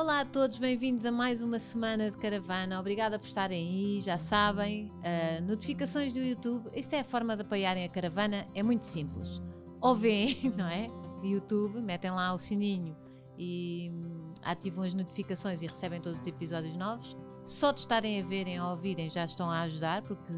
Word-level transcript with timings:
Olá 0.00 0.20
a 0.20 0.24
todos, 0.24 0.56
bem-vindos 0.56 1.04
a 1.04 1.12
mais 1.12 1.42
uma 1.42 1.58
semana 1.58 2.10
de 2.10 2.16
caravana. 2.16 2.80
Obrigada 2.80 3.18
por 3.18 3.26
estarem 3.26 3.68
aí. 3.68 4.00
Já 4.00 4.16
sabem, 4.16 4.86
uh, 4.86 5.42
notificações 5.46 6.14
do 6.14 6.20
YouTube. 6.20 6.70
Isto 6.74 6.94
é 6.94 7.00
a 7.00 7.04
forma 7.04 7.36
de 7.36 7.42
apoiarem 7.42 7.84
a 7.84 7.88
caravana. 7.90 8.48
É 8.54 8.62
muito 8.62 8.86
simples. 8.86 9.42
Ou 9.78 9.94
veem, 9.94 10.38
não 10.56 10.66
é? 10.66 10.90
YouTube, 11.22 11.82
metem 11.82 12.10
lá 12.12 12.32
o 12.32 12.38
sininho 12.38 12.96
e 13.36 13.90
hum, 13.92 14.32
ativam 14.42 14.84
as 14.84 14.94
notificações 14.94 15.60
e 15.60 15.66
recebem 15.66 16.00
todos 16.00 16.18
os 16.22 16.26
episódios 16.26 16.74
novos. 16.78 17.14
Só 17.44 17.70
de 17.70 17.80
estarem 17.80 18.22
a 18.22 18.24
verem 18.24 18.58
ou 18.58 18.68
a 18.68 18.70
ouvirem 18.70 19.10
já 19.10 19.26
estão 19.26 19.50
a 19.50 19.60
ajudar, 19.64 20.00
porque 20.00 20.32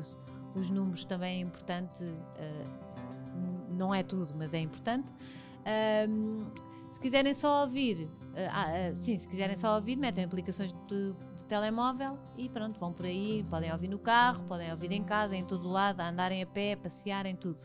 os 0.56 0.70
números 0.72 1.04
também 1.04 1.38
é 1.38 1.40
importante. 1.40 2.02
Uh, 2.02 3.78
não 3.78 3.94
é 3.94 4.02
tudo, 4.02 4.34
mas 4.36 4.52
é 4.54 4.58
importante. 4.58 5.12
Uh, 5.12 6.50
se 6.90 6.98
quiserem 6.98 7.32
só 7.32 7.62
ouvir, 7.62 8.10
uh, 8.32 8.92
uh, 8.92 8.96
sim, 8.96 9.16
se 9.16 9.26
quiserem 9.28 9.56
só 9.56 9.76
ouvir, 9.76 9.96
metem 9.96 10.24
aplicações 10.24 10.72
de, 10.72 11.12
de, 11.12 11.46
telemóvel 11.46 12.18
e 12.36 12.48
pronto, 12.48 12.80
vão 12.80 12.92
por 12.92 13.04
aí, 13.04 13.44
podem 13.50 13.70
ouvir 13.72 13.88
no 13.88 13.98
carro, 13.98 14.44
podem 14.44 14.70
ouvir 14.70 14.92
em 14.92 15.04
casa, 15.04 15.36
em 15.36 15.44
todo 15.44 15.68
lado, 15.68 16.00
andarem 16.00 16.42
a 16.42 16.46
pé, 16.46 16.76
passearem, 16.76 17.36
tudo. 17.36 17.60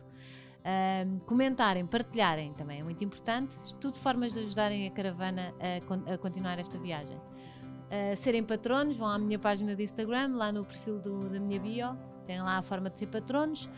Comentarem, 1.25 1.85
partilharem 1.85 2.53
também 2.53 2.81
é 2.81 2.83
muito 2.83 3.01
importante. 3.01 3.55
Tudo 3.75 3.97
formas 3.97 4.33
de 4.33 4.39
ajudarem 4.41 4.85
a 4.85 4.91
caravana 4.91 5.53
a, 5.61 6.13
a 6.13 6.17
continuar 6.17 6.59
esta 6.59 6.77
viagem. 6.77 7.15
Uh, 7.15 8.17
serem 8.17 8.43
patronos, 8.43 8.97
vão 8.97 9.07
à 9.07 9.17
minha 9.17 9.39
página 9.39 9.73
de 9.73 9.81
Instagram, 9.81 10.35
lá 10.35 10.51
no 10.51 10.65
perfil 10.65 10.99
do, 10.99 11.29
da 11.29 11.39
minha 11.39 11.57
bio, 11.57 11.97
tem 12.25 12.41
lá 12.41 12.57
a 12.57 12.61
forma 12.61 12.89
de 12.89 12.99
ser 12.99 13.07
patronos. 13.07 13.69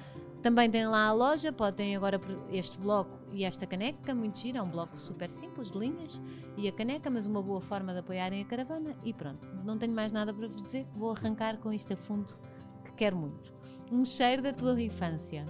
Também 0.41 0.69
tem 0.69 0.87
lá 0.87 1.07
a 1.07 1.11
loja, 1.11 1.51
podem 1.51 1.95
agora 1.95 2.19
este 2.49 2.77
bloco 2.77 3.19
e 3.31 3.43
esta 3.43 3.67
caneca, 3.67 4.15
muito 4.15 4.39
gira, 4.39 4.59
é 4.59 4.61
um 4.61 4.69
bloco 4.69 4.97
super 4.97 5.29
simples, 5.29 5.69
de 5.69 5.77
linhas, 5.77 6.21
e 6.57 6.67
a 6.67 6.71
caneca, 6.71 7.09
mas 7.09 7.25
uma 7.25 7.41
boa 7.41 7.59
forma 7.59 7.91
de 7.93 7.99
apoiarem 7.99 8.41
a 8.41 8.45
caravana 8.45 8.95
e 9.03 9.13
pronto. 9.13 9.45
Não 9.65 9.77
tenho 9.77 9.93
mais 9.93 10.11
nada 10.11 10.33
para 10.33 10.47
vos 10.47 10.61
dizer, 10.61 10.87
vou 10.95 11.11
arrancar 11.11 11.57
com 11.57 11.69
a 11.69 11.95
fundo, 11.97 12.33
que 12.85 12.91
quero 12.93 13.17
muito. 13.17 13.53
Um 13.91 14.05
cheiro 14.05 14.41
da 14.41 14.53
tua 14.53 14.81
infância. 14.81 15.45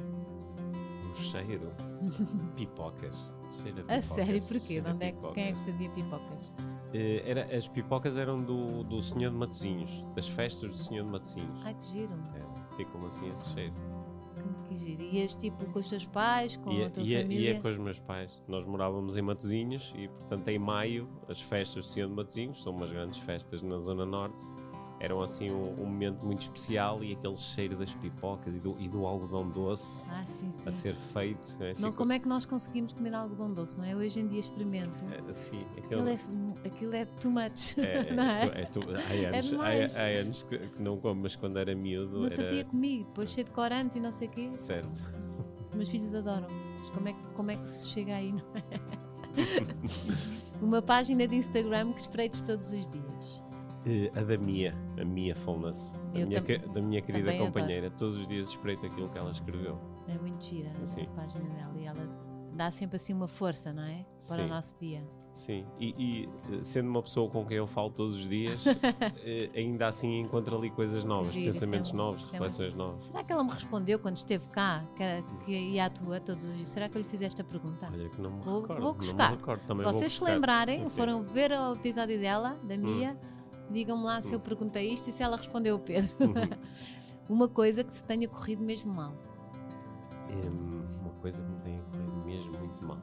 Um 1.09 1.15
cheiro? 1.15 1.71
pipocas. 2.57 3.15
Cheiro 3.61 3.85
a, 3.87 3.95
a 3.95 4.01
sério, 4.01 4.41
porquê? 4.43 4.81
De 4.81 4.89
onde 4.89 5.05
é, 5.05 5.11
quem 5.33 5.43
é 5.45 5.51
que 5.53 5.59
fazia 5.65 5.89
pipocas? 5.89 6.49
Uh, 6.49 7.21
era, 7.23 7.55
as 7.55 7.67
pipocas 7.67 8.17
eram 8.17 8.43
do, 8.43 8.83
do 8.83 9.01
Senhor 9.01 9.31
de 9.31 9.37
Matozinhos, 9.37 10.03
das 10.15 10.27
festas 10.27 10.69
do 10.69 10.77
Senhor 10.77 11.03
de 11.03 11.11
Matozinhos. 11.11 11.63
Ai, 11.63 11.75
que 11.75 11.85
giro. 11.85 12.13
É, 12.33 12.75
ficam 12.75 13.05
assim 13.05 13.31
esse 13.31 13.49
cheiro. 13.49 13.73
Que 14.69 14.75
giro. 14.75 15.01
Ias 15.01 15.33
tipo 15.33 15.65
com 15.65 15.79
os 15.79 15.89
teus 15.89 16.05
pais, 16.05 16.55
com 16.55 16.71
ia, 16.71 16.87
a 16.87 16.89
tua 16.91 17.03
ia, 17.03 17.21
família? 17.21 17.53
Ia 17.53 17.59
com 17.59 17.67
os 17.67 17.77
meus 17.77 17.99
pais. 17.99 18.41
Nós 18.47 18.65
morávamos 18.65 19.17
em 19.17 19.21
Matozinhos 19.21 19.93
e, 19.97 20.07
portanto, 20.07 20.47
em 20.47 20.59
maio, 20.59 21.09
as 21.27 21.41
festas 21.41 21.85
do 21.85 21.91
Senhor 21.91 22.07
de 22.07 22.13
Matozinhos, 22.13 22.61
são 22.61 22.71
umas 22.71 22.91
grandes 22.91 23.17
festas 23.19 23.63
na 23.63 23.79
Zona 23.79 24.05
Norte, 24.05 24.45
eram 24.99 25.21
assim 25.21 25.49
um, 25.49 25.81
um, 25.81 25.85
momento 25.85 26.25
muito 26.25 26.41
especial 26.41 27.03
e 27.03 27.13
aquele 27.13 27.35
cheiro 27.35 27.77
das 27.77 27.93
pipocas 27.93 28.57
e 28.57 28.59
do, 28.59 28.75
e 28.79 28.87
do 28.89 29.05
algodão 29.05 29.49
doce 29.49 30.03
ah, 30.09 30.25
sim, 30.25 30.51
sim. 30.51 30.67
a 30.67 30.71
ser 30.71 30.93
feito. 30.93 31.57
É? 31.61 31.73
Não, 31.79 31.91
como 31.91 32.11
é 32.11 32.19
que 32.19 32.27
nós 32.27 32.45
conseguimos 32.45 32.91
comer 32.91 33.13
algodão 33.13 33.53
doce, 33.53 33.77
não 33.77 33.85
é? 33.85 33.95
Hoje 33.95 34.19
em 34.19 34.27
dia 34.27 34.39
experimento. 34.39 35.05
É, 35.05 35.31
sim, 35.31 35.63
aquilo, 35.77 36.01
aquilo, 36.01 36.09
é, 36.09 36.67
aquilo 36.67 36.95
é 36.95 37.05
too 37.05 37.31
much. 37.31 37.77
É, 37.77 38.11
não 38.13 38.23
é? 38.23 38.61
é, 38.61 38.65
tu, 38.65 38.81
há 38.81 39.37
anos, 39.37 39.53
há, 39.95 40.01
há, 40.01 40.05
anos 40.05 40.43
que, 40.43 40.57
que, 40.57 40.81
não 40.81 40.97
como, 40.97 41.21
mas 41.21 41.35
quando 41.35 41.57
era 41.57 41.73
miúdo. 41.73 42.17
No 42.17 42.23
outro 42.25 42.43
era... 42.43 42.53
dia 42.53 42.65
comi, 42.65 43.05
depois 43.05 43.29
cheio 43.29 43.45
de 43.45 43.51
corantes 43.51 43.95
e 43.95 43.99
não 44.01 44.11
sei 44.11 44.27
o 44.27 44.31
quê. 44.31 44.51
Certo. 44.55 45.01
Meus 45.73 45.89
filhos 45.89 46.13
adoram. 46.13 46.47
Mas 46.79 46.89
como 46.89 47.07
é, 47.07 47.15
como 47.35 47.51
é 47.51 47.55
que 47.55 47.67
se 47.67 47.87
chega 47.87 48.15
aí, 48.15 48.33
não 48.33 48.43
é? 48.55 49.09
Uma 50.61 50.81
página 50.81 51.25
de 51.25 51.35
Instagram 51.35 51.93
que 51.93 52.01
espreites 52.01 52.41
todos 52.41 52.73
os 52.73 52.85
dias. 52.87 53.48
Uh, 53.85 54.19
a 54.19 54.23
da 54.23 54.37
Mia, 54.37 54.75
a 54.99 55.05
Mia 55.05 55.35
Fullness, 55.35 55.93
a 56.13 56.25
minha, 56.25 56.41
da 56.41 56.81
minha 56.81 57.01
querida 57.01 57.33
companheira. 57.37 57.87
Adoro. 57.87 57.99
Todos 57.99 58.17
os 58.17 58.27
dias 58.27 58.49
espreito 58.49 58.85
aquilo 58.85 59.09
que 59.09 59.17
ela 59.17 59.31
escreveu. 59.31 59.79
É 60.07 60.17
muito 60.17 60.43
gira 60.43 60.71
assim. 60.81 61.03
a 61.03 61.09
página 61.09 61.49
dela 61.49 61.73
e 61.77 61.85
ela 61.85 62.29
dá 62.53 62.69
sempre 62.69 62.97
assim 62.97 63.13
uma 63.13 63.27
força, 63.27 63.71
não 63.71 63.83
é? 63.83 64.05
Para 64.27 64.37
Sim. 64.37 64.45
o 64.45 64.47
nosso 64.47 64.75
dia. 64.75 65.01
Sim, 65.33 65.65
e, 65.79 65.95
e, 65.97 66.29
eh, 66.51 66.63
sendo 66.63 66.89
uma 66.89 67.01
pessoa 67.01 67.29
com 67.29 67.45
quem 67.45 67.55
eu 67.55 67.65
falo 67.65 67.89
todos 67.89 68.13
os 68.13 68.27
dias, 68.27 68.65
eh, 69.23 69.49
ainda 69.55 69.87
assim 69.87 70.19
encontro 70.19 70.57
ali 70.57 70.69
coisas 70.69 71.05
novas, 71.05 71.31
Gira, 71.31 71.53
pensamentos 71.53 71.91
sempre, 71.91 72.03
novos, 72.03 72.21
sempre. 72.21 72.33
reflexões 72.33 72.73
novas. 72.73 73.03
Será 73.03 73.23
que 73.23 73.31
ela 73.31 73.43
me 73.45 73.51
respondeu 73.51 73.99
quando 73.99 74.17
esteve 74.17 74.45
cá, 74.47 74.85
que, 74.97 75.45
que 75.45 75.51
ia 75.53 75.85
à 75.85 75.89
tua 75.89 76.19
todos 76.19 76.45
os 76.45 76.55
dias? 76.55 76.67
Será 76.67 76.89
que 76.89 76.97
eu 76.97 77.01
lhe 77.01 77.07
fiz 77.07 77.21
esta 77.21 77.41
pergunta? 77.41 77.89
Olha 77.89 78.09
que 78.09 78.19
não 78.19 78.31
me 78.31 78.41
vou, 78.41 78.61
recordo. 78.61 78.81
Vou 78.81 78.93
buscar. 78.93 79.31
Recordo, 79.31 79.61
se 79.65 79.83
vocês 79.83 80.13
se 80.13 80.23
lembrarem, 80.25 80.81
assim. 80.81 80.97
foram 80.97 81.23
ver 81.23 81.53
o 81.53 81.73
episódio 81.73 82.19
dela, 82.19 82.59
da 82.63 82.75
Mia, 82.75 83.13
hum. 83.13 83.38
Digam-me 83.71 84.03
lá 84.03 84.21
se 84.21 84.33
eu 84.33 84.39
perguntei 84.39 84.93
isto 84.93 85.09
e 85.09 85.13
se 85.13 85.23
ela 85.23 85.37
respondeu 85.37 85.75
o 85.75 85.79
Pedro. 85.79 86.15
Uhum. 86.19 86.33
uma 87.29 87.47
coisa 87.47 87.83
que 87.83 87.93
se 87.93 88.03
tenha 88.03 88.27
corrido 88.27 88.63
mesmo 88.63 88.93
mal. 88.93 89.13
Um, 90.29 91.01
uma 91.01 91.11
coisa 91.21 91.43
que 91.43 91.51
me 91.51 91.59
tenha 91.61 91.81
corrido 91.83 92.25
mesmo 92.25 92.51
muito 92.57 92.85
mal. 92.85 92.99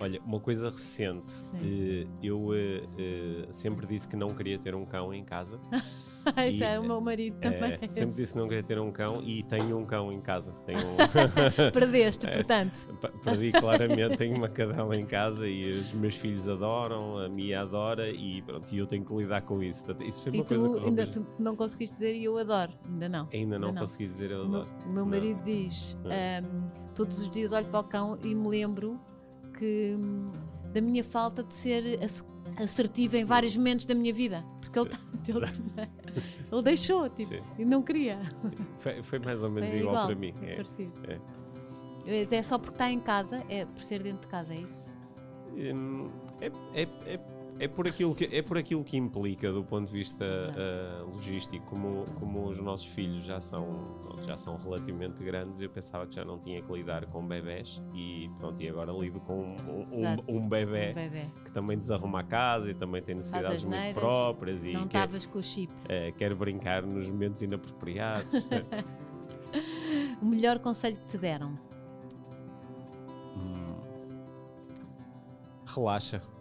Olha, 0.00 0.20
uma 0.24 0.40
coisa 0.40 0.70
recente, 0.70 1.32
uh, 1.54 2.10
eu 2.22 2.38
uh, 2.38 2.52
uh, 2.52 3.52
sempre 3.52 3.86
disse 3.86 4.08
que 4.08 4.16
não 4.16 4.34
queria 4.34 4.58
ter 4.58 4.74
um 4.74 4.84
cão 4.84 5.14
em 5.14 5.24
casa. 5.24 5.58
E, 6.50 6.62
é 6.62 6.78
o 6.78 6.84
meu 6.84 7.00
marido 7.00 7.38
também. 7.38 7.78
sempre 7.88 8.14
disse 8.14 8.32
que 8.32 8.38
não 8.38 8.48
queria 8.48 8.62
ter 8.62 8.78
um 8.78 8.90
cão 8.90 9.22
e 9.22 9.42
tenho 9.42 9.78
um 9.78 9.84
cão 9.84 10.12
em 10.12 10.20
casa. 10.20 10.52
Tenho 10.66 10.80
um... 10.80 10.96
Perdeste, 11.72 12.26
portanto. 12.32 12.98
Perdi 13.22 13.52
claramente, 13.52 14.16
tenho 14.16 14.36
uma 14.36 14.48
cadela 14.48 14.96
em 14.96 15.06
casa 15.06 15.46
e 15.46 15.72
os 15.72 15.92
meus 15.92 16.14
filhos 16.16 16.48
adoram, 16.48 17.18
a 17.18 17.28
minha 17.28 17.62
adora 17.62 18.10
e 18.10 18.42
pronto, 18.42 18.72
e 18.74 18.78
eu 18.78 18.86
tenho 18.86 19.04
que 19.04 19.14
lidar 19.14 19.42
com 19.42 19.62
isso. 19.62 19.84
Isso 20.00 20.22
foi 20.22 20.32
uma 20.32 20.42
e 20.42 20.44
coisa 20.44 20.68
tu, 20.68 20.80
que 20.80 20.86
ainda 20.86 21.06
tu 21.06 21.26
não 21.38 21.56
conseguiste 21.56 21.94
dizer 21.94 22.16
eu 22.16 22.36
adoro, 22.38 22.72
ainda 22.84 23.08
não. 23.08 23.28
Ainda 23.32 23.58
não, 23.58 23.68
ainda 23.68 23.80
não. 23.80 23.86
consegui 23.86 24.06
dizer 24.06 24.30
eu 24.30 24.44
adoro. 24.44 24.68
O 24.86 24.88
meu, 24.88 25.06
marido 25.06 25.36
não. 25.36 25.44
diz: 25.44 25.98
um, 26.04 26.70
todos 26.94 27.20
os 27.20 27.30
dias 27.30 27.52
olho 27.52 27.66
para 27.66 27.80
o 27.80 27.84
cão 27.84 28.18
e 28.22 28.34
me 28.34 28.48
lembro 28.48 29.00
que 29.58 29.96
da 30.72 30.80
minha 30.80 31.04
falta 31.04 31.42
de 31.42 31.54
ser 31.54 32.00
assertiva 32.56 33.16
em 33.16 33.24
vários 33.24 33.56
momentos 33.56 33.84
da 33.84 33.94
minha 33.94 34.12
vida. 34.12 34.44
Porque 34.60 34.78
ele, 34.78 34.88
tá, 34.88 34.98
ele, 36.52 36.62
deixou, 36.62 37.08
tipo, 37.08 37.34
e 37.58 37.64
não 37.64 37.82
queria. 37.82 38.18
Foi, 38.78 39.02
foi, 39.02 39.18
mais 39.18 39.42
ou 39.42 39.50
menos 39.50 39.72
igual, 39.72 39.92
igual, 39.94 40.06
para 40.06 40.14
mim. 40.14 40.34
É. 40.42 41.20
É. 42.06 42.36
é 42.36 42.42
só 42.42 42.58
porque 42.58 42.74
está 42.74 42.90
em 42.90 43.00
casa, 43.00 43.42
é 43.48 43.64
por 43.64 43.82
ser 43.82 44.02
dentro 44.02 44.22
de 44.22 44.28
casa, 44.28 44.54
é 44.54 44.58
isso? 44.58 44.90
Hum, 45.56 46.10
é, 46.40 46.50
é, 46.74 46.88
é 47.06 47.20
é 47.58 47.68
por 47.68 47.86
aquilo 47.86 48.14
que, 48.14 48.24
é 48.24 48.42
por 48.42 48.58
aquilo 48.58 48.82
que 48.82 48.96
implica 48.96 49.52
do 49.52 49.64
ponto 49.64 49.86
de 49.86 49.92
vista 49.92 50.24
uh, 50.24 51.10
logístico, 51.10 51.64
como, 51.66 52.04
como 52.18 52.48
os 52.48 52.60
nossos 52.60 52.86
filhos 52.86 53.24
já 53.24 53.40
são, 53.40 54.12
já 54.26 54.36
são 54.36 54.56
relativamente 54.56 55.22
grandes, 55.22 55.60
eu 55.60 55.70
pensava 55.70 56.06
que 56.06 56.14
já 56.14 56.24
não 56.24 56.38
tinha 56.38 56.60
que 56.60 56.72
lidar 56.72 57.06
com 57.06 57.26
bebés 57.26 57.80
e 57.94 58.30
pronto, 58.38 58.60
e 58.60 58.68
agora 58.68 58.92
lido 58.92 59.20
com 59.20 59.42
um, 59.42 59.84
um, 59.92 60.36
um, 60.36 60.48
bebê, 60.48 60.94
um 60.94 61.44
que 61.44 61.50
também 61.52 61.78
desarruma 61.78 62.20
a 62.20 62.24
casa 62.24 62.70
e 62.70 62.74
também 62.74 63.02
tem 63.02 63.14
necessidades 63.14 63.64
muito 63.64 63.94
próprias. 63.94 64.64
E 64.64 64.72
não 64.72 64.86
estavas 64.86 65.24
com 65.26 65.38
o 65.38 65.42
chip. 65.42 65.72
Uh, 65.84 66.12
quer 66.16 66.34
brincar 66.34 66.82
nos 66.82 67.08
momentos 67.08 67.42
inapropriados. 67.42 68.48
o 70.20 70.26
melhor 70.26 70.58
conselho 70.58 70.96
que 70.96 71.06
te 71.06 71.18
deram? 71.18 71.56
Hum. 73.36 73.76
Relaxa 75.66 76.33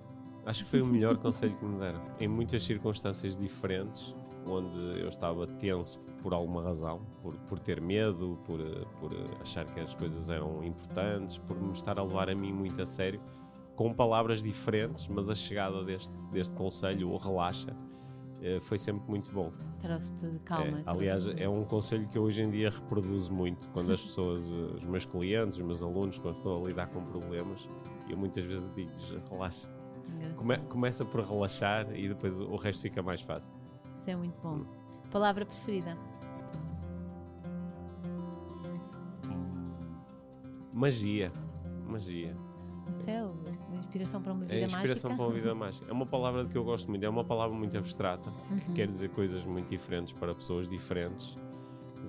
Acho 0.46 0.66
que 0.66 0.70
foi 0.70 0.82
o 0.82 0.86
melhor 0.86 1.18
conselho 1.18 1.56
que 1.56 1.66
me 1.66 1.80
deram. 1.80 2.02
Em 2.20 2.28
muitas 2.28 2.64
circunstâncias 2.64 3.38
diferentes, 3.38 4.14
onde 4.46 4.78
eu 5.00 5.08
estava 5.08 5.48
tenso 5.48 6.00
por 6.22 6.34
alguma 6.34 6.62
razão, 6.62 7.02
por, 7.22 7.34
por 7.48 7.60
ter 7.60 7.80
medo, 7.80 8.38
por, 8.46 8.60
por 9.00 9.12
achar 9.42 9.66
que 9.66 9.80
as 9.80 9.96
coisas 9.96 10.30
eram 10.30 10.64
importantes, 10.64 11.38
por 11.38 11.60
me 11.60 11.72
estar 11.72 11.98
a 11.98 12.04
levar 12.04 12.30
a 12.30 12.36
mim 12.36 12.52
muito 12.52 12.82
a 12.82 12.86
sério, 12.86 13.22
com 13.76 13.94
palavras 13.94 14.44
diferentes, 14.44 15.08
mas 15.08 15.30
a 15.30 15.36
chegada 15.36 15.84
deste, 15.84 16.14
deste 16.28 16.56
conselho, 16.56 17.10
o 17.10 17.18
relaxa, 17.18 17.76
eh, 18.42 18.60
foi 18.60 18.78
sempre 18.78 19.10
muito 19.10 19.32
bom. 19.32 19.52
Trouxe-te 19.80 20.28
calma. 20.44 20.80
É, 20.80 20.84
aliás, 20.86 21.28
é 21.28 21.48
um 21.48 21.64
conselho 21.64 22.08
que 22.08 22.18
eu 22.18 22.24
hoje 22.24 22.44
em 22.44 22.52
dia 22.52 22.70
reproduzo 22.70 23.34
muito 23.34 23.70
quando 23.70 23.92
as 23.94 24.02
pessoas, 24.02 24.52
eh, 24.52 24.76
os 24.76 24.84
meus 24.84 25.06
clientes, 25.06 25.58
os 25.58 25.64
meus 25.64 25.82
alunos, 25.82 26.20
quando 26.20 26.36
estou 26.36 26.64
a 26.64 26.68
lidar 26.68 26.88
com 26.88 27.04
problemas, 27.04 27.68
eu 28.10 28.18
muitas 28.18 28.44
vezes 28.44 28.70
digo 28.76 28.92
relaxa 29.30 29.68
Come, 30.36 30.58
começa 30.70 31.06
por 31.06 31.22
relaxar 31.22 31.92
e 31.96 32.08
depois 32.10 32.40
o, 32.40 32.56
resto 32.56 32.82
fica 32.82 33.02
mais 33.02 33.22
fácil. 33.22 33.54
Isso 33.96 34.10
é 34.10 34.16
muito 34.16 34.36
bom. 34.42 34.56
Hum. 34.58 34.66
Palavra 35.12 35.46
preferida? 35.46 35.98
Magia. 40.74 41.32
Magia. 41.88 42.36
Isso 42.98 43.10
é 43.10 43.20
a 43.20 43.76
inspiração 43.78 44.22
para 44.22 44.34
uma 44.34 44.42
vida 44.46 44.56
É 44.56 44.64
a 44.64 44.68
inspiração 44.68 45.10
mágica. 45.10 45.16
para 45.16 45.26
uma 45.26 45.34
vida 45.42 45.56
mágica. 45.56 45.86
É 45.90 45.94
uma 45.94 46.06
palavra 46.06 46.46
que 46.46 46.58
eu 46.58 46.64
gosto 46.64 46.90
muito. 46.90 47.04
É 47.04 47.10
uma 47.10 47.24
palavra 47.24 47.56
muito 47.56 47.78
abstrata, 47.78 48.32
que 48.62 48.70
Uhum. 48.70 48.74
quer 48.74 48.88
dizer 48.88 49.10
coisas 49.10 49.44
muito 49.46 49.70
diferentes 49.70 50.14
para 50.14 50.34
pessoas 50.34 50.70
diferentes. 50.70 51.38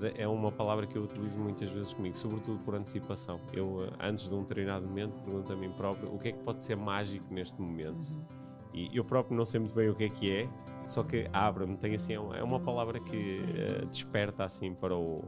É- 0.02 0.22
é 0.22 0.28
uma 0.28 0.50
palavra 0.50 0.86
que 0.86 0.96
eu 0.96 1.02
utilizo 1.04 1.38
muitas 1.38 1.68
vezes 1.68 1.92
comigo, 1.92 2.16
sobretudo 2.16 2.58
por 2.64 2.74
antecipação. 2.74 3.38
Eu, 3.52 3.84
eh, 3.84 3.90
antes 4.08 4.28
de 4.28 4.34
um 4.34 4.40
determinado 4.40 4.86
momento, 4.86 5.12
pergunto 5.22 5.52
a 5.52 5.56
mim 5.56 5.70
próprio 5.72 6.12
o 6.12 6.18
que 6.18 6.28
é 6.28 6.32
que 6.32 6.38
pode 6.42 6.60
ser 6.62 6.76
mágico 6.76 7.32
neste 7.32 7.60
momento. 7.60 8.02
Uhum. 8.10 8.24
E 8.72 8.96
eu 8.96 9.04
próprio 9.04 9.36
não 9.36 9.44
sei 9.44 9.60
muito 9.60 9.74
bem 9.74 9.88
o 9.88 9.94
que 9.94 10.04
é 10.04 10.08
que 10.08 10.30
é, 10.34 10.48
só 10.82 11.04
que 11.04 11.28
abre-me. 11.32 11.76
Tem 11.76 11.94
assim, 11.94 12.14
é 12.14 12.18
uma- 12.20 12.36
é 12.36 12.42
uma 12.42 12.58
palavra 12.58 12.98
que 12.98 13.44
eh, 13.56 13.84
desperta 13.86 14.42
assim 14.44 14.74
para 14.74 14.96
o. 14.96 15.22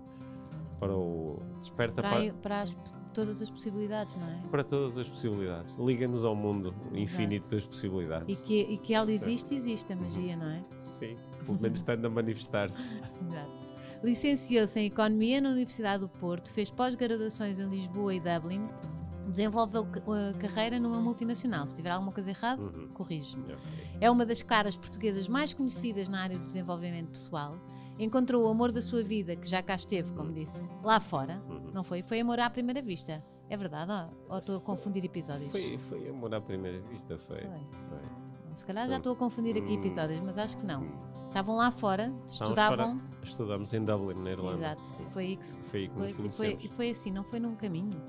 Para 0.81 0.95
o. 0.97 1.39
Desperta 1.59 2.03
Para, 2.03 2.17
para, 2.17 2.33
para 2.35 2.63
as- 2.63 2.77
todas 3.15 3.41
as 3.41 3.49
possibilidades, 3.51 4.15
não 4.17 4.27
é? 4.29 4.43
para 4.51 4.63
todas 4.65 4.99
as 4.99 5.09
possibilidades. 5.09 5.75
Liga-nos 5.79 6.23
ao 6.25 6.35
mundo 6.35 6.75
infinito 6.93 7.49
das 7.49 7.65
possibilidades. 7.67 8.37
E 8.39 8.43
que, 8.43 8.61
e 8.63 8.77
que 8.77 8.93
ela 8.93 9.11
existe, 9.11 9.55
existe 9.55 9.93
a 9.93 9.97
magia, 9.97 10.37
não 10.37 10.47
é? 10.51 10.63
Sim, 10.77 11.17
pelo 11.47 11.59
menos 11.61 11.79
estando 11.81 12.05
a 12.05 12.11
manifestar-se. 12.11 12.83
Exato. 13.23 13.66
Licenciou-se 14.02 14.78
em 14.78 14.87
Economia 14.87 15.40
na 15.40 15.50
Universidade 15.50 16.00
do 16.00 16.08
Porto, 16.08 16.50
fez 16.50 16.70
pós-graduações 16.70 17.58
em 17.58 17.69
Lisboa 17.69 18.14
e 18.14 18.20
Dublin, 18.20 18.69
desenvolveu 19.28 19.82
a 19.84 20.38
carreira 20.38 20.78
numa 20.78 21.00
multinacional. 21.00 21.66
Se 21.66 21.75
tiver 21.75 21.90
alguma 21.90 22.12
coisa 22.12 22.31
errada, 22.31 22.62
Uhum. 22.62 22.88
corrige-me. 22.94 23.44
Ok. 23.52 23.56
É 24.00 24.10
uma 24.10 24.25
das 24.25 24.43
caras 24.43 24.76
portuguesas 24.76 25.28
mais 25.28 25.52
conhecidas 25.52 26.08
na 26.08 26.20
área 26.22 26.38
do 26.38 26.44
desenvolvimento 26.44 27.08
pessoal. 27.10 27.56
Encontrou 27.98 28.44
o 28.44 28.48
amor 28.48 28.70
da 28.72 28.82
sua 28.82 29.02
vida, 29.02 29.34
que 29.34 29.48
já 29.48 29.62
cá 29.62 29.75
esteve, 29.75 30.12
como 30.12 30.32
disse, 30.32 30.62
lá 30.84 31.00
fora. 31.00 31.43
Uhum. 31.48 31.70
Não 31.72 31.82
foi? 31.82 32.02
Foi 32.02 32.20
amor 32.20 32.38
à 32.38 32.48
primeira 32.50 32.82
vista. 32.82 33.25
É 33.48 33.56
verdade? 33.56 33.90
Ou, 33.90 34.32
ou 34.34 34.38
estou 34.38 34.56
a 34.58 34.60
confundir 34.60 35.04
episódios? 35.04 35.50
Foi, 35.50 35.78
foi 35.78 36.08
amor 36.08 36.34
à 36.34 36.40
primeira 36.40 36.78
vista, 36.81 37.16
foi. 37.19 37.40
Foi. 37.40 37.48
foi. 37.88 38.25
Se 38.56 38.64
calhar 38.64 38.88
já 38.88 38.97
estou 38.97 39.12
a 39.12 39.17
confundir 39.17 39.56
aqui 39.56 39.73
Hum. 39.76 39.81
episódios, 39.81 40.19
mas 40.20 40.38
acho 40.38 40.56
que 40.56 40.64
não. 40.67 40.82
Hum. 40.82 40.91
Estavam 41.29 41.56
lá 41.56 41.70
fora, 41.70 42.12
estudavam. 42.26 42.99
fora- 42.99 43.00
Estudamos 43.23 43.73
em 43.75 43.85
Dublin, 43.85 44.14
na 44.23 44.31
Irlanda. 44.31 44.56
Exato. 44.58 44.82
E 45.00 45.11
foi 45.12 45.23
aí 45.25 45.37
que 45.37 45.44
Foi 45.44 45.81
aí 45.81 45.88
que 45.88 45.94
nos 45.99 46.12
Pois, 46.12 46.19
e, 46.19 46.37
foi, 46.37 46.47
conhecemos. 46.49 46.76
foi 46.76 46.91
assim, 46.91 47.11
não 47.11 47.25
foi 47.25 47.38
num 47.41 47.55
caminho. 47.55 48.00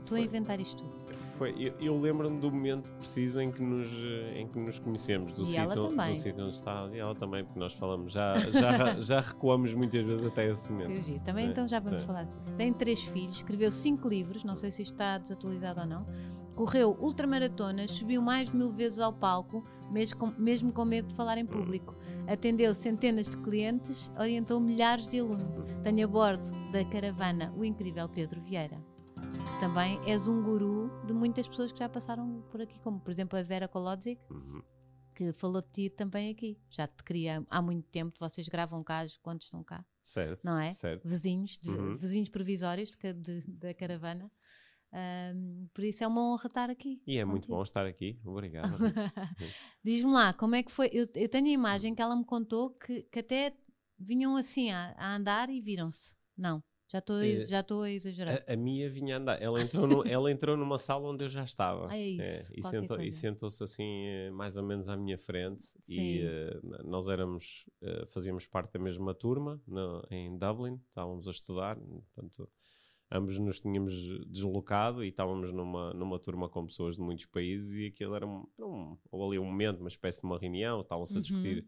Estou 0.00 0.16
a 0.16 0.20
Foi. 0.20 0.24
inventar 0.24 0.58
isto 0.60 0.82
tudo. 0.82 1.14
Foi, 1.36 1.54
eu, 1.58 1.74
eu 1.78 2.00
lembro-me 2.00 2.38
do 2.40 2.50
momento 2.50 2.90
preciso 2.94 3.40
em 3.40 3.50
que 3.52 3.62
nos, 3.62 3.88
em 4.34 4.46
que 4.48 4.58
nos 4.58 4.78
conhecemos, 4.78 5.32
do 5.34 5.42
E 5.42 5.46
sítio, 5.46 6.34
do 6.34 6.42
onde 6.44 6.54
está, 6.54 6.88
e 6.92 6.98
ela 6.98 7.14
também, 7.14 7.44
porque 7.44 7.58
nós 7.60 7.74
falamos, 7.74 8.12
já, 8.12 8.36
já, 8.38 8.94
já 9.00 9.20
recuamos 9.20 9.74
muitas 9.74 10.02
vezes 10.04 10.24
até 10.24 10.48
esse 10.48 10.70
momento. 10.72 11.20
Também 11.24 11.46
É, 11.48 11.50
então 11.50 11.66
já 11.68 11.78
vamos 11.80 12.02
é. 12.02 12.06
falar 12.06 12.22
disso. 12.24 12.38
Tem 12.56 12.72
três 12.72 13.02
filhos, 13.02 13.36
escreveu 13.36 13.70
cinco 13.70 14.08
livros, 14.08 14.42
não 14.42 14.54
sei 14.54 14.70
se 14.70 14.82
isto 14.82 14.92
está 14.94 15.18
desatualizado 15.18 15.80
ou 15.80 15.86
não. 15.86 16.06
Correu 16.54 16.96
ultramaratonas, 16.98 17.90
subiu 17.90 18.22
mais 18.22 18.48
de 18.48 18.56
mil 18.56 18.70
vezes 18.72 18.98
ao 19.00 19.12
palco, 19.12 19.64
mesmo 19.90 20.18
com, 20.18 20.26
mesmo 20.38 20.72
com 20.72 20.84
medo 20.84 21.08
de 21.08 21.14
falar 21.14 21.36
em 21.38 21.46
público. 21.46 21.96
Atendeu 22.26 22.72
centenas 22.74 23.28
de 23.28 23.36
clientes, 23.38 24.10
orientou 24.18 24.60
milhares 24.60 25.06
de 25.08 25.18
alunos. 25.20 25.64
Tem 25.82 26.02
a 26.02 26.06
bordo 26.06 26.48
da 26.72 26.84
caravana 26.84 27.52
o 27.56 27.64
incrível 27.64 28.08
Pedro 28.08 28.40
Vieira. 28.40 28.80
que 29.16 29.60
Também 29.60 30.00
és 30.06 30.26
um 30.28 30.42
guru 30.42 30.90
de 31.06 31.12
muitas 31.12 31.46
pessoas 31.48 31.72
que 31.72 31.78
já 31.78 31.88
passaram 31.88 32.42
por 32.50 32.60
aqui, 32.62 32.80
como 32.80 32.98
por 33.00 33.10
exemplo 33.10 33.38
a 33.38 33.42
Vera 33.42 33.68
Kolodzik, 33.68 34.20
Uhum. 34.30 34.62
que 35.14 35.32
falou 35.34 35.60
de 35.60 35.68
ti 35.68 35.90
também 35.90 36.30
aqui. 36.30 36.58
Já 36.70 36.86
te 36.86 37.02
queria 37.04 37.44
há 37.50 37.60
muito 37.60 37.86
tempo, 37.88 38.16
vocês 38.18 38.48
gravam 38.48 38.82
cá 38.82 39.04
quando 39.22 39.42
estão 39.42 39.62
cá, 39.62 39.84
Certo. 40.02 40.42
não 40.44 40.58
é? 40.58 40.72
Certo. 40.72 41.06
Vizinhos, 41.06 41.58
de- 41.58 41.68
Uhum. 41.70 41.94
vizinhos 41.96 42.28
provisórios 42.30 42.90
de 42.92 43.12
de- 43.12 43.46
da 43.50 43.74
caravana. 43.74 44.30
Ahm, 44.92 45.66
por 45.72 45.84
isso 45.84 46.02
é 46.02 46.06
uma 46.06 46.20
honra 46.22 46.46
estar 46.46 46.68
aqui. 46.70 47.00
E 47.06 47.16
é 47.18 47.24
muito 47.24 47.42
contigo. 47.42 47.56
bom 47.56 47.62
estar 47.62 47.86
aqui. 47.86 48.18
Obrigado. 48.24 48.72
Diz-me 49.84 50.12
lá, 50.12 50.32
como 50.32 50.54
é 50.54 50.62
que 50.62 50.72
foi? 50.72 50.88
Eu, 50.92 51.06
eu 51.14 51.28
tenho 51.28 51.46
a 51.46 51.50
imagem 51.50 51.94
que 51.94 52.02
ela 52.02 52.16
me 52.16 52.24
contou 52.24 52.70
que, 52.70 53.02
que 53.04 53.18
até 53.20 53.54
vinham 53.98 54.36
assim 54.36 54.70
a, 54.70 54.94
a 54.98 55.14
andar 55.16 55.48
e 55.50 55.60
viram-se. 55.60 56.16
Não, 56.36 56.62
já 56.88 56.98
estou 56.98 57.16
a 57.16 57.26
É, 57.26 57.46
já 57.46 57.64
a 57.82 57.90
exagerar. 57.90 58.44
A, 58.48 58.52
a 58.52 58.56
Mia 58.56 58.90
vinha 58.90 59.16
andar. 59.18 59.40
Ela 59.40 59.60
entrou, 59.62 59.86
no- 59.86 60.04
ela 60.08 60.30
entrou 60.30 60.56
numa 60.56 60.76
sala 60.78 61.08
onde 61.08 61.22
eu 61.24 61.28
já 61.28 61.44
estava. 61.44 61.88
Ah, 61.88 61.96
é 61.96 62.08
isso, 62.08 62.52
e, 62.56 62.60
qualquer 62.60 62.80
sentou, 62.80 62.96
e 62.96 63.00
coisa. 63.00 63.16
sentou-se 63.18 63.62
assim, 63.62 64.06
eh, 64.06 64.30
mais 64.32 64.56
ou 64.56 64.64
menos 64.64 64.88
à 64.88 64.96
minha 64.96 65.16
frente. 65.18 65.62
Sim. 65.62 66.00
E 66.00 66.20
n- 66.64 66.82
nós 66.84 67.08
éramos, 67.08 67.64
eh, 67.82 68.06
fazíamos 68.06 68.46
parte 68.46 68.72
da 68.72 68.80
mesma 68.80 69.14
turma 69.14 69.62
no- 69.66 70.02
em 70.10 70.36
Dublin. 70.36 70.80
Estávamos 70.88 71.28
a 71.28 71.30
estudar. 71.30 71.76
Portanto, 71.78 72.48
ambos 73.10 73.38
nos 73.38 73.60
tínhamos 73.60 73.94
deslocado 74.28 75.04
e 75.04 75.08
estávamos 75.08 75.52
numa, 75.52 75.92
numa 75.94 76.18
turma 76.18 76.48
com 76.48 76.66
pessoas 76.66 76.96
de 76.96 77.02
muitos 77.02 77.26
países. 77.26 77.74
E 77.76 77.86
aquilo 77.86 78.14
era 78.14 78.26
um, 78.26 78.46
era 78.56 78.66
um, 78.66 78.96
ou 79.10 79.26
ali 79.28 79.38
um 79.38 79.44
momento, 79.44 79.80
uma 79.80 79.88
espécie 79.88 80.20
de 80.20 80.26
uma 80.26 80.38
reunião. 80.38 80.80
Estavam-se 80.80 81.14
a 81.14 81.16
Uhum. 81.16 81.22
discutir 81.22 81.66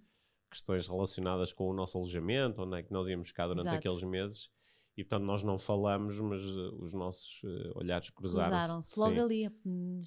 questões 0.51 0.87
relacionadas 0.87 1.53
com 1.53 1.69
o 1.69 1.73
nosso 1.73 1.97
alojamento, 1.99 2.63
onde 2.63 2.79
é 2.79 2.83
que 2.83 2.93
nós 2.93 3.09
íamos 3.09 3.29
ficar 3.29 3.47
durante 3.47 3.63
Exato. 3.69 3.77
aqueles 3.79 4.03
meses. 4.03 4.51
E 4.95 5.03
portanto 5.03 5.25
nós 5.27 5.43
não 5.43 5.57
falamos, 5.57 6.21
mas 6.21 6.43
eh, 6.43 6.71
os 6.79 6.93
nossos 6.93 7.41
eh, 7.43 7.73
olhares 7.77 8.11
cruzaram-se. 8.11 8.53
Cruzaram-se 8.61 9.01
logo 9.01 9.15
Sim. 9.15 9.21
ali. 9.21 9.51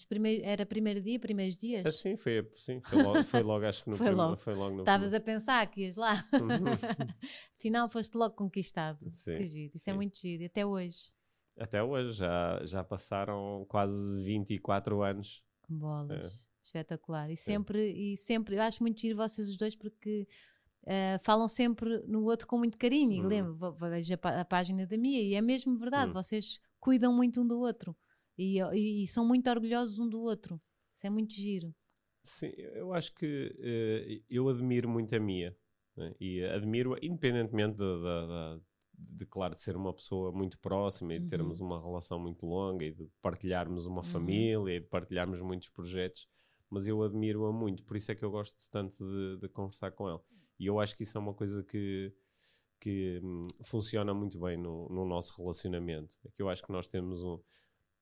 primeiros- 0.07 0.45
era 0.45 0.63
primeiro 0.63 1.01
dia, 1.01 1.19
primeiros 1.19 1.57
dias. 1.57 1.83
Ah, 1.87 1.91
sim, 1.91 2.15
foi, 2.15 2.47
sim, 2.53 2.79
foi 2.81 3.01
logo, 3.01 3.23
foi 3.23 3.41
logo 3.41 3.65
acho 3.65 3.83
que 3.83 3.89
no 3.89 3.95
Foi 3.97 4.05
prime- 4.05 4.21
logo. 4.21 4.37
foi 4.37 4.53
logo 4.53 4.75
no 4.75 4.81
Estavas 4.81 5.11
a 5.11 5.19
pensar 5.19 5.65
que 5.71 5.81
ias 5.81 5.95
lá. 5.95 6.23
Uhum. 6.33 6.39
Afinal, 7.57 7.89
foste 7.89 8.15
logo 8.15 8.35
conquistado. 8.35 8.99
Sim, 9.09 9.43
giro. 9.43 9.71
Isso 9.73 9.89
é 9.89 9.93
sim. 9.93 9.97
muito 9.97 10.17
giro. 10.19 10.43
E 10.43 10.45
Até 10.45 10.63
hoje. 10.63 11.14
Até 11.57 11.81
hoje, 11.81 12.13
já, 12.13 12.61
já 12.65 12.83
passaram 12.83 13.65
quase 13.69 14.21
24 14.23 15.01
anos. 15.01 15.43
Bolas. 15.69 16.47
Espetacular. 16.61 17.29
E 17.29 17.35
sempre, 17.35 17.91
e 17.91 18.17
sempre, 18.17 18.55
eu 18.55 18.61
acho 18.61 18.81
muito 18.83 18.99
giro 18.99 19.15
vocês 19.17 19.47
os 19.47 19.55
dois 19.57 19.75
porque 19.75 20.27
eh, 20.85 21.19
falam 21.23 21.47
sempre 21.47 21.99
no 22.07 22.23
outro 22.23 22.45
com 22.47 22.57
muito 22.57 22.77
carinho. 22.77 23.13
E 23.13 23.21
Uhum. 23.21 23.27
lembro, 23.27 23.71
vejo 23.73 24.13
a, 24.21 24.41
a 24.41 24.45
página 24.45 24.85
da 24.85 24.97
Mia 24.97 25.21
e 25.21 25.33
é 25.35 25.41
mesmo 25.41 25.77
verdade, 25.77 26.07
Uhum. 26.07 26.13
vocês 26.13 26.59
cuidam 26.79 27.13
muito 27.13 27.41
um 27.41 27.47
do 27.47 27.59
outro 27.59 27.95
e, 28.37 28.59
e- 28.73 29.03
e 29.03 29.07
são 29.07 29.25
muito 29.25 29.49
orgulhosos 29.49 29.97
um 29.99 30.09
do 30.09 30.19
outro. 30.21 30.61
Isso 30.93 31.07
é 31.07 31.09
muito 31.09 31.33
giro. 31.33 31.73
Sim, 32.23 32.51
eu 32.57 32.91
acho 32.93 33.13
que 33.13 33.55
eh, 33.59 34.21
eu 34.29 34.49
admiro 34.49 34.89
muito 34.89 35.15
a 35.15 35.19
Mia. 35.19 35.55
né? 35.95 36.13
E 36.19 36.43
admiro, 36.43 36.97
independentemente 37.01 37.77
de, 37.77 37.83
de, 37.83 38.57
de- 38.57 38.61
de, 38.97 39.25
claro, 39.25 39.55
de 39.55 39.61
ser 39.61 39.75
uma 39.75 39.93
pessoa 39.93 40.31
muito 40.31 40.59
próxima 40.59 41.13
e 41.13 41.19
de 41.19 41.25
Uhum. 41.25 41.29
termos 41.29 41.59
uma 41.59 41.79
relação 41.81 42.19
muito 42.19 42.45
longa 42.45 42.85
e 42.85 42.91
de 42.91 43.07
partilharmos 43.21 43.85
uma 43.85 44.03
Uhum. 44.03 44.03
família 44.03 44.77
e 44.77 44.79
de 44.79 44.87
partilharmos 44.87 45.41
muitos 45.41 45.69
projetos, 45.69 46.27
mas 46.69 46.87
eu 46.87 47.01
admiro-a 47.03 47.51
muito, 47.51 47.83
por 47.83 47.95
isso 47.97 48.11
é 48.11 48.15
que 48.15 48.23
eu 48.25 48.31
gosto 48.31 48.69
tanto 48.71 48.97
de, 49.05 49.37
de 49.41 49.49
conversar 49.49 49.91
com 49.91 50.07
ela. 50.09 50.21
E 50.59 50.65
eu 50.67 50.79
acho 50.79 50.95
que 50.95 51.03
isso 51.03 51.17
é 51.17 51.21
uma 51.21 51.33
coisa 51.33 51.63
que, 51.63 52.13
que 52.79 53.19
hum, 53.23 53.47
funciona 53.63 54.13
muito 54.13 54.39
bem 54.39 54.57
no, 54.57 54.87
no 54.89 55.05
nosso 55.05 55.35
relacionamento. 55.41 56.17
É 56.25 56.31
que 56.31 56.41
eu 56.41 56.49
acho 56.49 56.63
que 56.63 56.71
nós 56.71 56.87
temos 56.87 57.23
um. 57.23 57.39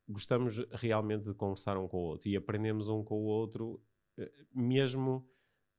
Gostamos 0.08 0.58
realmente 0.72 1.26
de 1.26 1.34
conversar 1.34 1.78
um 1.78 1.88
com 1.88 1.98
o 1.98 2.02
outro 2.02 2.30
e 2.30 2.36
aprendemos 2.36 2.90
um 2.90 3.04
com 3.04 3.16
o 3.16 3.24
outro, 3.26 3.82
eh, 4.18 4.32
mesmo. 4.54 5.28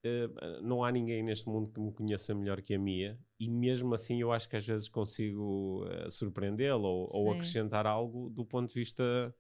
Eh, 0.05 0.61
não 0.63 0.85
há 0.85 0.93
ninguém 0.93 1.23
neste 1.23 1.49
mundo 1.49 1.71
que 1.71 1.81
me 1.81 1.93
conheça 1.93 2.35
melhor 2.35 2.61
que 2.63 2.75
a 2.75 2.79
Mia, 2.79 3.19
e 3.41 3.49
mesmo 3.51 3.95
assim 3.95 4.21
eu 4.21 4.31
acho 4.33 4.49
que 4.49 4.57
às 4.57 4.67
vezes 4.67 4.89
consigo 4.89 5.85
eh, 5.91 6.11
surpreendê-la 6.11 6.77
ou, 6.89 7.09
ou 7.11 7.33
acrescentar 7.33 7.87
algo 7.87 8.29
do 8.31 8.45
ponto 8.45 8.69
de 8.73 8.75
vista 8.81 9.35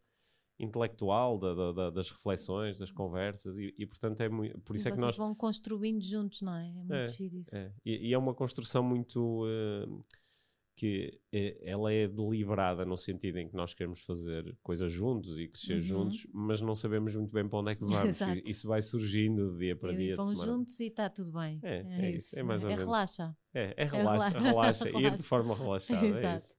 intelectual, 0.58 1.38
da- 1.38 1.54
da- 1.54 1.72
da- 1.72 1.90
das 1.90 2.10
reflexões, 2.10 2.78
das 2.78 2.90
conversas, 2.90 3.56
e, 3.58 3.74
e, 3.76 3.86
portanto 3.86 4.20
é 4.20 4.28
muito. 4.28 4.58
Por 4.60 4.76
isso 4.76 4.88
e 4.88 4.92
é 4.92 4.94
que 4.94 5.00
nós. 5.00 5.16
vão 5.16 5.34
construindo 5.34 6.00
juntos, 6.00 6.42
não 6.42 6.54
é? 6.54 6.68
É 6.68 6.72
muito 6.72 6.92
É, 6.94 7.04
isso. 7.06 7.56
É, 7.56 7.72
e, 7.84 8.08
e 8.08 8.12
é 8.14 8.18
uma 8.18 8.34
construção 8.34 8.82
muito. 8.82 9.44
eh, 9.48 9.86
que 10.76 11.20
eh, 11.32 11.56
ela 11.62 11.92
é 11.92 12.08
deliberada 12.08 12.84
no 12.84 12.96
sentido 12.96 13.38
em 13.38 13.48
que 13.48 13.54
nós 13.54 13.72
queremos 13.74 14.00
fazer 14.00 14.56
coisas 14.62 14.92
juntos 14.92 15.38
e 15.38 15.46
crescer 15.46 15.74
Uhum. 15.76 15.80
juntos, 15.82 16.26
mas 16.32 16.60
não 16.60 16.74
sabemos 16.74 17.14
muito 17.14 17.30
bem 17.32 17.48
para 17.48 17.58
onde 17.60 17.70
é 17.70 17.74
que 17.76 17.84
vamos. 17.86 18.08
Exato. 18.08 18.42
Isso 18.44 18.66
vai 18.66 18.82
surgindo 18.82 19.52
de 19.52 19.58
dia 19.58 19.76
para 19.76 19.92
E 19.92 19.96
dia. 19.96 20.16
vão 20.16 20.34
juntos 20.34 20.80
e 20.80 20.86
está 20.86 21.08
tudo 21.08 21.32
bem. 21.32 21.60
É, 21.62 22.06
é 22.06 22.10
isso, 22.16 22.36
é 22.38 22.42
mais 22.42 22.62
ou 22.64 22.70
é 22.70 22.72
menos. 22.72 22.84
relaxa. 22.84 23.36
É, 23.54 23.74
é 23.76 23.84
rela- 23.84 24.12
relaxa, 24.28 24.38
relaxa, 24.40 24.88
ir 24.90 24.92
relaxa. 24.96 25.16
de 25.16 25.22
forma 25.22 25.54
relaxada. 25.56 26.04
é 26.06 26.10
Exato. 26.10 26.36
isso. 26.44 26.54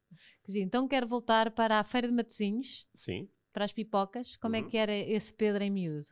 Giro. 0.48 0.65
Então 0.65 0.88
quero 0.88 1.07
voltar 1.07 1.51
para 1.51 1.79
a 1.79 1.84
Feira 1.84 2.07
de 2.07 2.13
Matosinhos, 2.13 2.88
Sim, 2.93 3.27
para 3.51 3.65
as 3.65 3.74
pipocas. 3.74 4.38
Como 4.38 4.55
é 4.55 4.62
Uhum. 4.62 4.69
que 4.69 4.77
era 4.77 4.93
esse 4.95 5.34
Pedro 5.34 5.62
em 5.63 5.69
miúdo? 5.72 6.05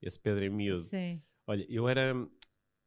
esse 0.00 0.20
Pedro 0.20 0.44
é 0.44 0.48
miúdo. 0.48 0.82
Sim. 0.82 1.20
Olha, 1.46 1.66
eu 1.68 1.88
era. 1.88 2.14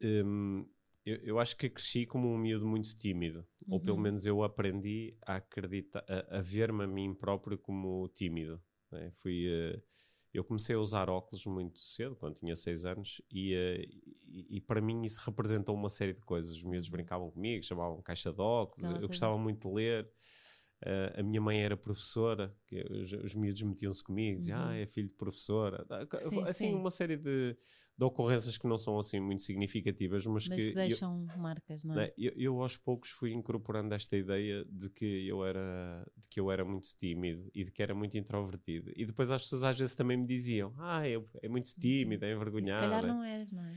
hum, 0.02 0.66
eu, 1.08 1.18
eu 1.24 1.40
acho 1.40 1.56
que 1.56 1.70
cresci 1.70 2.06
como 2.06 2.28
um 2.32 2.38
miúdo 2.38 2.68
muito 2.68 2.96
tímido. 2.98 3.46
Ou 3.70 3.80
pelo 3.80 3.98
Uhum. 3.98 4.04
menos 4.04 4.26
eu 4.26 4.44
aprendi 4.44 5.16
a 5.26 5.36
acreditar, 5.38 6.04
a, 6.08 6.38
a 6.38 6.42
ver-me 6.42 6.84
a 6.84 6.88
mim 6.88 7.14
próprio 7.14 7.58
como 7.58 8.08
tímido. 8.10 8.62
né? 8.92 9.12
Fui. 9.16 9.46
eh, 9.48 9.82
eu 10.34 10.44
comecei 10.44 10.76
a 10.76 10.80
usar 10.80 11.10
óculos 11.10 11.46
muito 11.46 11.80
cedo, 11.80 12.16
quando 12.16 12.36
tinha 12.36 12.56
6 12.56 12.86
anos, 12.86 13.22
e, 13.32 13.54
eh, 13.56 13.86
e, 14.28 14.58
e 14.58 14.62
para 14.62 14.82
mim 14.82 15.04
isso 15.04 15.20
representou 15.26 15.74
uma 15.76 15.90
série 15.90 16.14
de 16.14 16.22
coisas. 16.22 16.52
Os 16.52 16.64
miúdos 16.64 16.90
brincavam 16.90 17.32
comigo, 17.32 17.64
chamavam 17.64 18.02
caixa 18.02 18.32
de 18.32 18.42
óculos, 18.42 18.84
Aquela 18.86 19.02
eu 19.02 19.08
gostava 19.08 19.38
muito 19.38 19.68
de 19.68 19.74
ler. 19.74 20.10
Uh, 20.86 21.20
a 21.20 21.24
minha 21.24 21.42
mãe 21.42 21.60
era 21.64 21.76
professora, 21.76 22.56
que 22.68 22.80
os, 22.92 23.12
os 23.12 23.34
miúdos 23.34 23.64
metiam-se 23.64 24.04
comigo, 24.04 24.38
diziam, 24.38 24.60
uhum. 24.60 24.68
ah, 24.68 24.76
é 24.76 24.86
filho 24.86 25.08
de 25.08 25.16
professora. 25.16 25.84
Sim, 26.18 26.44
assim, 26.44 26.66
sim. 26.66 26.76
uma 26.76 26.92
série 26.92 27.18
de, 27.18 27.58
de, 27.98 28.06
ocorrências 28.06 28.58
que 28.58 28.68
não 28.68 28.78
são 28.78 29.00
assim 29.00 29.20
muito 29.20 29.44
significativas, 29.44 30.26
mas, 30.26 30.48
mas 30.48 30.58
que, 30.58 30.68
que 30.68 30.74
deixam 30.74 31.28
eu, 31.30 31.38
marcas, 31.38 31.84
não 31.84 32.00
é? 32.00 32.14
Eu, 32.18 32.34
eu, 32.36 32.62
aos 32.62 32.78
poucos 32.78 33.10
fui 33.10 33.34
incorporando 33.34 33.94
esta 33.94 34.16
ideia 34.16 34.66
de 34.66 34.90
que 34.90 35.28
eu 35.28 35.46
era 35.46 36.06
de 36.16 36.28
que 36.30 36.40
eu 36.40 36.52
era 36.52 36.64
muito 36.64 36.88
tímido 36.96 37.50
e 37.54 37.64
de 37.64 37.72
que 37.72 37.82
era 37.82 37.94
muito 37.94 38.18
introvertido. 38.18 38.92
E 38.96 39.06
depois 39.06 39.32
as 39.32 39.44
pessoas 39.44 39.64
às 39.64 39.78
vezes 39.78 39.96
também 39.96 40.18
me 40.18 40.28
diziam, 40.28 40.74
ah, 40.78 41.08
é, 41.08 41.22
é 41.42 41.50
muito 41.50 41.70
tímido, 41.80 42.26
é 42.26 42.34
envergonhado. 42.34 42.84
Se 42.84 42.90
calhar 42.90 43.08
não 43.08 43.24
eras, 43.24 43.52
não 43.52 43.64
é? 43.64 43.76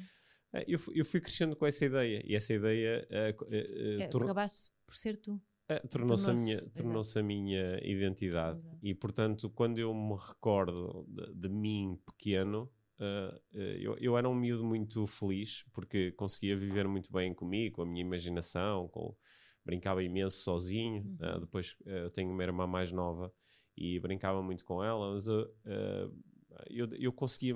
é 0.55 0.65
eu, 0.69 0.79
eu 0.95 1.05
fui 1.05 1.21
crescendo 1.21 1.57
com 1.57 1.67
essa 1.67 1.85
ideia 1.85 2.23
e 2.25 2.35
essa 2.35 2.53
ideia 2.53 3.07
uh, 3.11 3.45
uh, 3.45 4.00
é, 4.00 4.05
acabaste 4.05 4.71
por 4.87 4.95
ser 4.95 5.17
tu 5.17 5.41
é, 5.71 5.79
tornou-se 5.87 6.29
a 6.29 6.33
minha, 6.33 6.61
tornou 6.71 7.03
a 7.17 7.23
minha 7.23 7.79
identidade. 7.85 8.59
Exato. 8.59 8.79
E, 8.83 8.93
portanto, 8.93 9.49
quando 9.50 9.79
eu 9.79 9.95
me 9.95 10.17
recordo 10.17 11.07
de, 11.07 11.33
de 11.33 11.49
mim 11.49 11.97
pequeno, 12.05 12.69
uh, 13.00 13.40
eu, 13.52 13.97
eu, 13.99 14.16
era 14.16 14.28
um 14.28 14.35
miúdo 14.35 14.64
muito 14.64 15.07
feliz, 15.07 15.64
porque 15.73 16.12
conseguia 16.12 16.57
viver 16.57 16.87
muito 16.87 17.12
bem 17.12 17.35
comigo, 17.35 17.76
com 17.76 17.83
a 17.83 17.87
minha 17.87 18.02
imaginação, 18.02 18.88
com, 18.88 19.16
brincava 19.64 20.02
imenso 20.02 20.38
sozinho. 20.42 21.02
Uhum. 21.02 21.37
Uh, 21.37 21.40
depois 21.40 21.76
eu 21.85 22.11
tenho 22.11 22.30
uma 22.30 22.42
irmã 22.42 22.66
mais 22.66 22.92
nova 22.92 23.33
e 23.76 23.99
brincava 23.99 24.42
muito 24.42 24.64
com 24.64 24.85
ela, 24.85 25.12
mas 25.12 25.26
eu, 25.26 26.88
eu 26.99 27.12
conseguia, 27.12 27.54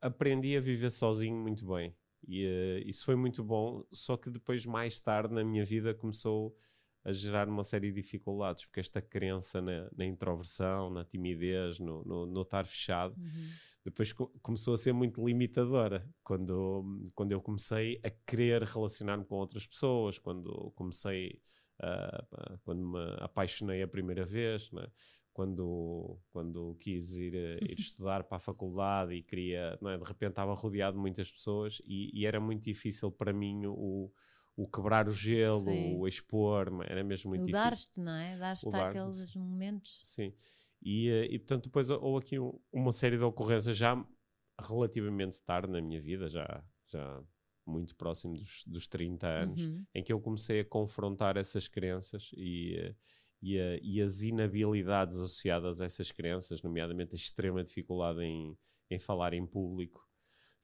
aprendi 0.00 0.56
a 0.56 0.60
viver 0.60 0.90
sozinho 0.90 1.36
muito 1.36 1.66
bem. 1.66 1.94
E 2.26 2.82
isso 2.86 3.04
foi 3.04 3.14
muito 3.14 3.44
bom, 3.44 3.84
só 3.92 4.16
que 4.16 4.30
depois, 4.30 4.64
mais 4.64 4.98
tarde 4.98 5.34
na 5.34 5.44
minha 5.44 5.64
vida, 5.64 5.92
começou 5.92 6.56
a 6.56 6.73
gerar 7.12 7.48
uma 7.48 7.64
série 7.64 7.92
de 7.92 8.00
dificuldades, 8.00 8.64
porque 8.64 8.80
esta 8.80 9.02
crença 9.02 9.60
na, 9.60 9.90
na 9.96 10.04
introversão, 10.06 10.90
na 10.90 11.04
timidez, 11.04 11.78
no, 11.78 12.02
no, 12.04 12.26
no 12.26 12.42
estar 12.42 12.66
fechado, 12.66 13.14
uhum. 13.18 13.48
depois 13.84 14.12
co 14.12 14.28
começou 14.40 14.74
a 14.74 14.76
ser 14.76 14.92
muito 14.92 15.24
limitadora. 15.24 16.08
Quando, 16.22 17.06
quando 17.14 17.32
eu 17.32 17.42
comecei 17.42 18.00
a 18.02 18.10
querer 18.10 18.62
relacionar-me 18.62 19.24
com 19.24 19.36
outras 19.36 19.66
pessoas, 19.66 20.18
quando 20.18 20.72
comecei, 20.74 21.40
uh, 21.80 22.58
quando 22.64 22.86
me 22.86 23.16
apaixonei 23.18 23.82
a 23.82 23.88
primeira 23.88 24.24
vez, 24.24 24.70
né? 24.72 24.86
quando, 25.34 26.16
quando 26.30 26.76
quis 26.80 27.12
ir, 27.16 27.34
ir 27.34 27.74
estudar 27.78 28.24
para 28.24 28.36
a 28.36 28.40
faculdade 28.40 29.14
e 29.14 29.22
queria, 29.22 29.78
é? 29.82 29.98
de 29.98 30.04
repente 30.04 30.30
estava 30.30 30.54
rodeado 30.54 30.96
de 30.96 31.00
muitas 31.02 31.30
pessoas 31.30 31.82
e, 31.84 32.10
e 32.18 32.24
era 32.24 32.40
muito 32.40 32.62
difícil 32.62 33.10
para 33.10 33.32
mim 33.32 33.66
o 33.66 34.10
o 34.56 34.68
quebrar 34.68 35.08
o 35.08 35.10
gelo, 35.10 35.60
Sim. 35.60 35.96
o 35.96 36.06
expor, 36.06 36.68
era 36.84 37.02
mesmo 37.02 37.30
muito 37.30 37.42
o 37.42 37.46
difícil. 37.46 37.70
Dar-te, 37.70 38.00
não 38.00 38.12
é? 38.12 38.38
Dar-te 38.38 38.76
aqueles 38.76 39.34
momentos. 39.34 40.00
Sim. 40.04 40.32
E, 40.82 41.08
eh, 41.08 41.26
e 41.30 41.38
portanto, 41.38 41.64
depois 41.64 41.90
houve 41.90 42.24
aqui 42.24 42.38
um, 42.38 42.58
uma 42.72 42.92
série 42.92 43.16
de 43.16 43.24
ocorrências 43.24 43.76
já 43.76 44.06
relativamente 44.60 45.42
tarde 45.42 45.72
na 45.72 45.80
minha 45.80 46.00
vida, 46.00 46.28
já, 46.28 46.62
já 46.86 47.22
muito 47.66 47.96
próximo 47.96 48.34
dos, 48.34 48.64
dos 48.66 48.86
30 48.86 49.26
anos, 49.26 49.60
uhum. 49.60 49.84
em 49.94 50.02
que 50.02 50.12
eu 50.12 50.20
comecei 50.20 50.60
a 50.60 50.64
confrontar 50.64 51.36
essas 51.36 51.66
crenças 51.66 52.30
e, 52.36 52.76
eh, 52.76 52.94
e, 53.42 53.58
a, 53.58 53.78
e, 53.82 54.00
as 54.00 54.20
inabilidades 54.20 55.16
associadas 55.16 55.80
a 55.80 55.86
essas 55.86 56.12
crenças, 56.12 56.62
nomeadamente 56.62 57.14
a 57.14 57.16
extrema 57.16 57.64
dificuldade 57.64 58.20
em, 58.22 58.56
em 58.90 58.98
falar 58.98 59.32
em 59.32 59.46
público, 59.46 60.06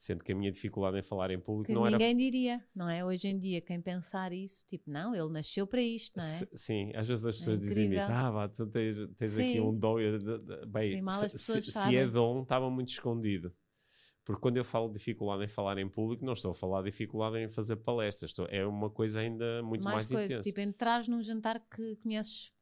Sendo 0.01 0.25
que 0.25 0.33
a 0.33 0.35
minha 0.35 0.51
dificuldade 0.51 0.99
em 0.99 1.03
falar 1.03 1.31
em 1.31 1.39
público 1.39 1.67
que 1.67 1.75
não 1.75 1.85
ninguém 1.85 1.95
era. 1.95 2.15
Ninguém 2.15 2.31
diria, 2.31 2.65
não 2.75 2.89
é? 2.89 3.05
Hoje 3.05 3.29
em 3.29 3.39
dia, 3.39 3.61
quem 3.61 3.83
pensar 3.83 4.33
isso, 4.33 4.65
tipo, 4.67 4.91
não, 4.91 5.15
ele 5.15 5.29
nasceu 5.29 5.67
para 5.67 5.83
isto, 5.83 6.17
não 6.17 6.25
é? 6.25 6.41
sim, 6.55 6.91
às 6.95 7.07
vezes 7.07 7.27
as 7.27 7.35
é 7.35 7.39
pessoas 7.39 7.59
é 7.59 7.61
dizem 7.61 7.95
isso, 7.95 8.11
ah, 8.11 8.31
vá, 8.31 8.49
tu 8.49 8.67
tens, 8.67 8.97
tens 9.15 9.39
aqui 9.39 9.61
um 9.61 9.79
dom. 9.79 9.97
Bem, 10.69 10.97
sim, 10.97 11.03
mal 11.03 11.23
as 11.23 11.33
pessoas 11.33 11.67
se, 11.67 11.73
sabem. 11.73 11.91
se 11.91 11.97
é 11.99 12.07
dom, 12.07 12.41
estava 12.41 12.71
muito 12.71 12.89
escondido. 12.89 13.55
Porque 14.25 14.41
quando 14.41 14.57
eu 14.57 14.65
falo 14.65 14.91
dificuldade 14.91 15.45
em 15.45 15.49
falar 15.49 15.77
em 15.77 15.87
público, 15.87 16.25
não 16.25 16.33
estou 16.33 16.53
a 16.53 16.55
falar 16.55 16.81
dificuldade 16.81 17.37
em 17.37 17.51
fazer 17.51 17.77
palestras, 17.77 18.31
estou, 18.31 18.47
é 18.47 18.67
uma 18.67 18.89
coisa 18.89 19.21
ainda 19.21 19.63
muito 19.63 19.85
mais, 19.85 19.97
mais 19.97 20.09
coisa, 20.09 20.25
intensa. 20.25 20.43
Tipo, 20.49 20.61
entrar 20.61 21.07
num 21.09 21.23
jantar 21.23 21.61
que 21.61 21.97
conheces 21.97 22.55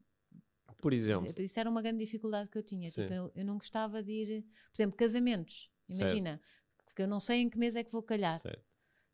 por 0.80 0.92
exemplo. 0.92 1.32
Isso 1.40 1.58
era 1.58 1.70
uma 1.70 1.82
grande 1.82 1.98
dificuldade 2.04 2.50
que 2.50 2.58
eu 2.58 2.64
tinha. 2.64 2.88
Tipo, 2.88 3.12
eu, 3.12 3.32
eu, 3.34 3.44
não 3.44 3.58
gostava 3.58 4.02
de 4.02 4.12
ir. 4.12 4.42
Por 4.42 4.82
exemplo, 4.82 4.96
casamentos. 4.96 5.70
Imagina, 5.88 6.30
certo 6.32 6.57
porque 6.98 7.02
eu 7.04 7.08
não 7.08 7.20
sei 7.20 7.42
em 7.42 7.48
que 7.48 7.56
mês 7.56 7.76
é 7.76 7.84
que 7.84 7.92
vou 7.92 8.02
calhar. 8.02 8.40
Certo. 8.40 8.64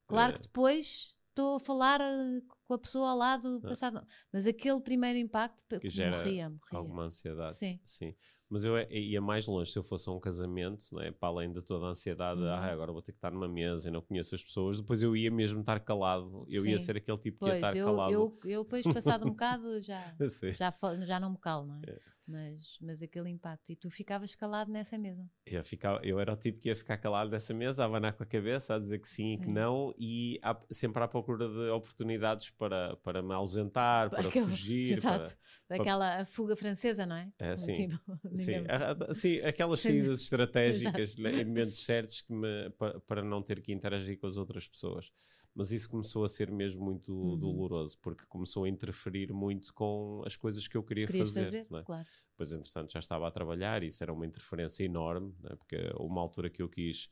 Claro 0.07 0.33
é. 0.33 0.37
que 0.37 0.43
depois 0.43 1.19
estou 1.29 1.57
a 1.57 1.61
falar 1.61 2.01
eh, 2.01 2.41
com 2.67 2.75
a 2.75 2.79
pessoa 2.79 3.11
ao 3.11 3.17
lado, 3.17 3.61
ah. 3.63 3.69
passado, 3.69 4.07
mas 4.33 4.47
aquele 4.47 4.81
primeiro 4.81 5.19
impacto 5.19 5.79
que 5.79 5.91
gera 5.91 6.17
morria, 6.17 6.49
morria. 6.49 6.79
alguma 6.79 7.03
ansiedade. 7.05 7.57
Sim. 7.57 7.79
Sim. 7.85 8.15
Mas 8.49 8.65
eu 8.65 8.79
ia 8.91 9.21
mais 9.21 9.47
longe 9.47 9.73
se 9.73 9.79
eu 9.79 9.83
fosse 9.83 10.09
a 10.09 10.13
um 10.13 10.21
casamento, 10.21 10.85
não 10.93 11.03
é? 11.03 11.11
para 11.11 11.29
além 11.29 11.53
de 11.53 11.63
toda 11.63 11.87
a 11.87 11.89
ansiedade, 11.91 12.41
uhum. 12.41 12.49
ah, 12.49 12.67
agora 12.67 12.93
vou 12.93 13.03
ter 13.03 13.13
que 13.13 13.19
estar 13.19 13.31
numa 13.31 13.49
mesa 13.49 13.89
e 13.89 13.91
não 13.91 14.01
conheço 14.01 14.35
as 14.35 14.43
pessoas, 14.43 14.79
depois 14.81 15.03
eu 15.03 15.17
ia 15.17 15.31
mesmo 15.31 15.61
estar 15.61 15.81
calado, 15.81 16.47
eu 16.49 16.63
Sim. 16.63 16.71
ia 16.71 16.79
ser 16.79 16.97
aquele 16.97 17.19
tipo 17.19 17.45
que 17.45 17.51
ia 17.51 17.57
estar 17.57 17.77
eu, 17.77 17.87
calado. 17.87 18.13
Eu, 18.13 18.35
eu 18.45 18.63
depois, 18.63 18.85
passado 18.87 19.27
um 19.27 19.31
bocado, 19.31 19.81
já, 19.83 20.01
já, 20.57 20.73
já 21.05 21.21
não 21.21 21.33
me 21.33 21.39
calo, 21.39 21.67
não 21.67 21.77
é? 21.77 21.91
é 21.91 21.99
mas, 22.27 22.79
mas 22.81 23.03
aquele 23.03 23.29
impacto. 23.29 23.71
E 23.71 23.77
tu 23.77 23.91
ficavas 23.91 24.35
calado 24.35 24.71
nessa 24.71 24.97
mesa. 24.97 25.29
Eu, 25.47 25.63
ficava, 25.63 26.01
eu 26.03 26.19
era 26.19 26.33
o 26.33 26.37
tipo 26.37 26.59
que 26.59 26.69
ia 26.69 26.77
ficar 26.77 26.97
calado 26.97 27.31
nessa 27.31 27.53
mesa, 27.53 27.83
a 27.83 27.87
abanar 27.87 28.15
com 28.15 28.23
a 28.23 28.27
cabeça, 28.27 28.75
a 28.75 28.79
dizer 28.79 28.99
que 28.99 29.09
sim, 29.09 29.29
sim. 29.29 29.35
e 29.35 29.39
que 29.39 29.49
não, 29.49 29.95
e 29.99 30.39
há, 30.43 30.59
sempre 30.71 31.03
à 31.03 31.09
procura 31.09 31.49
de 31.49 31.71
oportunidades 31.71 32.51
para, 32.51 32.97
para 32.97 33.23
me 33.23 33.35
ausentar, 33.35 34.11
para 34.11 34.29
Aquele, 34.29 34.47
fugir. 34.47 34.93
Exato, 34.99 35.37
para, 35.69 35.77
daquela 35.77 36.17
para... 36.17 36.27
fuga 36.27 36.57
francesa, 36.57 37.05
não 37.05 37.17
é? 37.17 37.31
é 37.39 37.57
sim, 37.57 37.75
tipo, 37.75 38.19
sim. 38.35 38.55
A, 38.69 39.15
sim, 39.15 39.39
aquelas 39.41 39.81
saídas 39.81 40.23
estratégicas 40.23 41.17
em 41.19 41.45
momentos 41.45 41.85
certos 41.85 42.23
que 42.23 42.33
me, 42.33 42.71
para, 42.71 43.01
para 43.01 43.23
não 43.23 43.43
ter 43.43 43.61
que 43.61 43.73
interagir 43.73 44.19
com 44.19 44.27
as 44.27 44.37
outras 44.37 44.67
pessoas 44.67 45.13
mas 45.55 45.71
isso 45.71 45.89
começou 45.89 46.25
a 46.25 46.29
ser 46.29 46.51
mesmo 46.51 46.85
muito 46.85 47.15
uhum. 47.15 47.39
doloroso, 47.39 47.97
porque 48.01 48.25
começou 48.27 48.65
a 48.65 48.69
interferir 48.69 49.33
muito 49.33 49.73
com 49.73 50.23
as 50.27 50.37
coisas 50.37 50.67
que 50.67 50.77
eu 50.77 50.83
queria 50.83 51.07
Querias 51.07 51.29
fazer. 51.29 51.45
fazer 51.45 51.67
é? 51.73 51.83
claro. 51.83 52.07
Depois, 52.31 52.53
entretanto, 52.53 52.93
já 52.93 52.99
estava 52.99 53.29
a 53.29 53.31
trabalhar 53.31 53.85
e 53.85 53.87
isso 53.87 54.03
era 54.03 54.13
uma 54.13 54.27
interferência 54.27 54.83
enorme, 54.83 55.33
é? 55.45 55.55
porque 55.55 55.77
uma 56.01 56.21
altura 56.21 56.51
que 56.51 56.61
eu 56.61 56.69
quis 56.69 57.09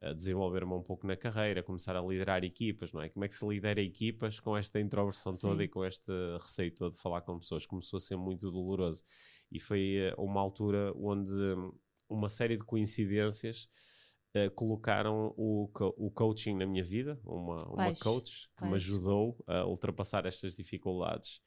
uh, 0.00 0.14
desenvolver-me 0.14 0.72
um 0.72 0.82
pouco 0.82 1.04
na 1.04 1.16
carreira, 1.16 1.64
começar 1.64 1.96
a 1.96 2.00
liderar 2.00 2.44
equipas, 2.44 2.92
não 2.92 3.02
é? 3.02 3.08
Como 3.08 3.24
é 3.24 3.28
que 3.28 3.34
se 3.34 3.44
lidera 3.44 3.82
equipas 3.82 4.38
com 4.38 4.56
esta 4.56 4.78
introversão 4.78 5.34
Sim. 5.34 5.48
toda 5.48 5.64
e 5.64 5.68
com 5.68 5.84
este 5.84 6.12
receio 6.40 6.72
todo 6.72 6.92
de 6.92 6.98
falar 6.98 7.22
com 7.22 7.36
pessoas? 7.36 7.66
Começou 7.66 7.96
a 7.96 8.00
ser 8.00 8.16
muito 8.16 8.48
doloroso. 8.52 9.02
E 9.50 9.58
foi 9.58 10.12
uh, 10.16 10.22
uma 10.22 10.40
altura 10.40 10.92
onde 10.94 11.34
uma 12.08 12.28
série 12.28 12.56
de 12.56 12.62
coincidências 12.62 13.68
uh, 14.36 14.50
colocaram 14.52 15.32
o, 15.36 15.68
co 15.72 15.94
o 15.96 16.10
coaching 16.10 16.56
na 16.56 16.66
minha 16.66 16.84
vida, 16.84 17.20
uma, 17.24 17.64
uma 17.68 17.94
coach 17.96 18.48
que 18.56 18.64
me 18.64 18.74
ajudou 18.74 19.36
a 19.46 19.64
ultrapassar 19.64 20.26
estas 20.26 20.54
dificuldades 20.54 21.40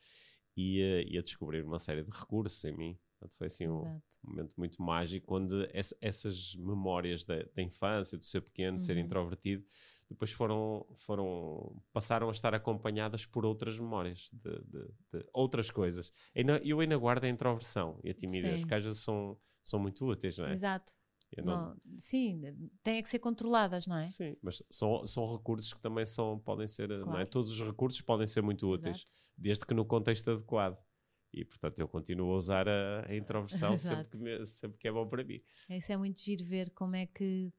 e, 0.55 0.81
uh, 0.81 1.07
e, 1.07 1.17
a 1.17 1.21
descobrir 1.21 1.63
uma 1.63 1.79
série 1.79 2.03
de 2.03 2.11
recursos 2.11 2.63
em 2.63 2.75
mim. 2.75 2.99
Portanto, 3.19 3.37
foi 3.37 3.47
assim 3.47 3.67
um 3.67 4.01
momento 4.23 4.53
muito 4.57 4.81
mágico 4.81 5.35
onde 5.35 5.69
essa, 5.73 5.95
essas 6.01 6.55
memórias 6.55 7.23
da, 7.23 7.43
da, 7.55 7.61
infância, 7.61 8.17
de 8.17 8.25
ser 8.25 8.41
pequeno, 8.41 8.77
de 8.77 8.83
ser 8.83 8.97
uhum. 8.97 9.03
introvertido, 9.03 9.65
depois 10.09 10.31
foram, 10.31 10.85
foram 10.93 11.81
passaram 11.91 12.27
a 12.27 12.31
estar 12.31 12.53
acompanhadas 12.53 13.25
por 13.25 13.45
outras 13.45 13.79
memórias 13.79 14.29
de, 14.31 14.59
de, 14.65 14.87
de 15.11 15.25
outras 15.33 15.71
coisas. 15.71 16.11
Eu 16.63 16.79
ainda 16.79 16.97
guardo 16.97 17.23
a 17.23 17.29
introversão 17.29 17.99
e 18.03 18.11
a 18.11 18.13
timidez, 18.13 18.61
Sim. 18.61 18.67
que 18.67 18.73
às 18.73 18.83
vezes 18.83 19.01
são, 19.01 19.37
são 19.63 19.79
muito 19.79 20.05
úteis, 20.05 20.37
não 20.37 20.47
é? 20.47 20.53
Exato. 20.53 20.93
Não... 21.43 21.69
Não, 21.69 21.77
sim, 21.97 22.41
têm 22.83 23.01
que 23.01 23.09
ser 23.09 23.19
controladas, 23.19 23.87
não 23.87 23.97
é? 23.97 24.05
Sim, 24.05 24.35
mas 24.41 24.63
são, 24.69 25.05
são 25.05 25.25
recursos 25.25 25.73
que 25.73 25.81
também 25.81 26.05
são, 26.05 26.39
podem 26.39 26.67
ser, 26.67 26.87
claro. 26.87 27.05
não 27.05 27.19
é? 27.19 27.25
Todos 27.25 27.51
os 27.51 27.61
recursos 27.61 28.01
podem 28.01 28.27
ser 28.27 28.41
muito 28.41 28.67
úteis, 28.67 28.97
Exato. 28.97 29.11
desde 29.37 29.65
que 29.65 29.73
no 29.73 29.85
contexto 29.85 30.31
adequado. 30.31 30.77
E 31.33 31.43
portanto 31.43 31.79
eu 31.79 31.87
continuo 31.87 32.31
a 32.31 32.35
usar 32.35 32.67
a, 32.69 33.05
a 33.09 33.15
introversão 33.15 33.75
sempre 33.77 34.05
que, 34.05 34.17
me, 34.17 34.45
sempre 34.45 34.77
que 34.77 34.87
é 34.87 34.91
bom 34.91 35.05
para 35.05 35.23
mim. 35.23 35.37
Isso 35.69 35.91
é 35.91 35.97
muito 35.97 36.21
giro 36.21 36.45
ver 36.45 36.69
como 36.71 36.95
é 36.95 37.05
que. 37.05 37.51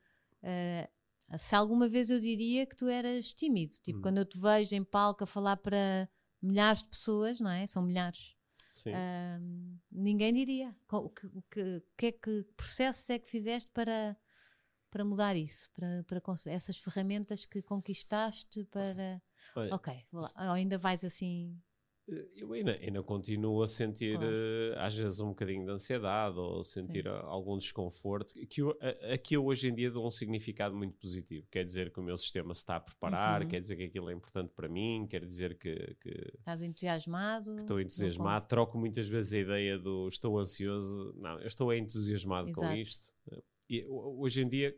Uh, 0.42 1.38
se 1.38 1.54
alguma 1.54 1.88
vez 1.88 2.08
eu 2.08 2.20
diria 2.20 2.64
que 2.66 2.76
tu 2.76 2.86
eras 2.86 3.32
tímido, 3.32 3.76
tipo, 3.82 3.98
hum. 3.98 4.02
quando 4.02 4.18
eu 4.18 4.24
te 4.24 4.38
vejo 4.38 4.74
em 4.74 4.84
palco 4.84 5.24
a 5.24 5.26
falar 5.26 5.56
para 5.56 6.08
milhares 6.40 6.82
de 6.82 6.88
pessoas, 6.88 7.40
não 7.40 7.50
é? 7.50 7.66
São 7.66 7.82
milhares 7.82 8.35
Uh, 8.90 9.78
ninguém 9.90 10.32
diria. 10.32 10.74
O 10.90 11.10
que, 11.10 11.26
o, 11.26 11.42
que, 11.50 11.82
que, 11.96 12.06
é 12.06 12.12
que 12.12 12.42
processos 12.56 13.08
é 13.10 13.18
que 13.18 13.30
fizeste 13.30 13.70
para, 13.72 14.16
para 14.90 15.04
mudar 15.04 15.36
isso? 15.36 15.70
Para, 15.72 16.04
para 16.04 16.22
essas 16.46 16.76
ferramentas 16.76 17.46
que 17.46 17.62
conquistaste 17.62 18.64
para. 18.64 19.22
Olha, 19.54 19.74
ok, 19.74 20.06
lá, 20.12 20.30
ainda 20.52 20.76
vais 20.76 21.04
assim 21.04 21.58
eu 22.36 22.52
ainda, 22.52 22.72
ainda 22.80 23.02
continuo 23.02 23.62
a 23.62 23.66
sentir, 23.66 24.16
Claro. 24.16 24.32
eh, 24.32 24.74
às 24.78 24.94
vezes, 24.94 25.18
um 25.20 25.28
bocadinho 25.30 25.64
de 25.64 25.70
ansiedade 25.72 26.38
ou 26.38 26.62
sentir 26.62 27.02
Sim. 27.02 27.08
algum 27.24 27.58
desconforto, 27.58 28.34
que 28.48 28.62
eu, 28.62 28.76
a, 28.80 29.14
a 29.14 29.18
que 29.18 29.36
eu 29.36 29.44
hoje 29.44 29.68
em 29.68 29.74
dia 29.74 29.90
dou 29.90 30.06
um 30.06 30.10
significado 30.10 30.74
muito 30.74 30.96
positivo. 30.98 31.46
Quer 31.50 31.64
dizer 31.64 31.90
que 31.92 31.98
o 31.98 32.02
meu 32.02 32.16
sistema 32.16 32.54
se 32.54 32.60
está 32.60 32.76
a 32.76 32.80
preparar, 32.80 33.42
Uhum. 33.42 33.48
quer 33.48 33.58
dizer 33.60 33.76
que 33.76 33.82
aquilo 33.84 34.08
é 34.08 34.12
importante 34.12 34.52
para 34.54 34.68
mim, 34.68 35.06
quer 35.10 35.24
dizer 35.24 35.58
que, 35.58 35.74
que 36.00 36.32
Estás 36.38 36.62
entusiasmado? 36.62 37.56
estou 37.58 37.80
entusiasmado. 37.80 38.46
Troco 38.46 38.78
muitas 38.78 39.08
vezes 39.08 39.32
a 39.32 39.38
ideia 39.38 39.78
do 39.78 40.06
estou 40.08 40.38
ansioso. 40.38 41.12
Não, 41.18 41.40
eu 41.40 41.46
estou 41.46 41.72
entusiasmado 41.74 42.52
com 42.52 42.62
Exato. 42.62 42.76
isto. 42.78 43.14
E 43.68 43.84
ho- 43.86 44.20
hoje 44.20 44.42
em 44.42 44.48
dia, 44.48 44.72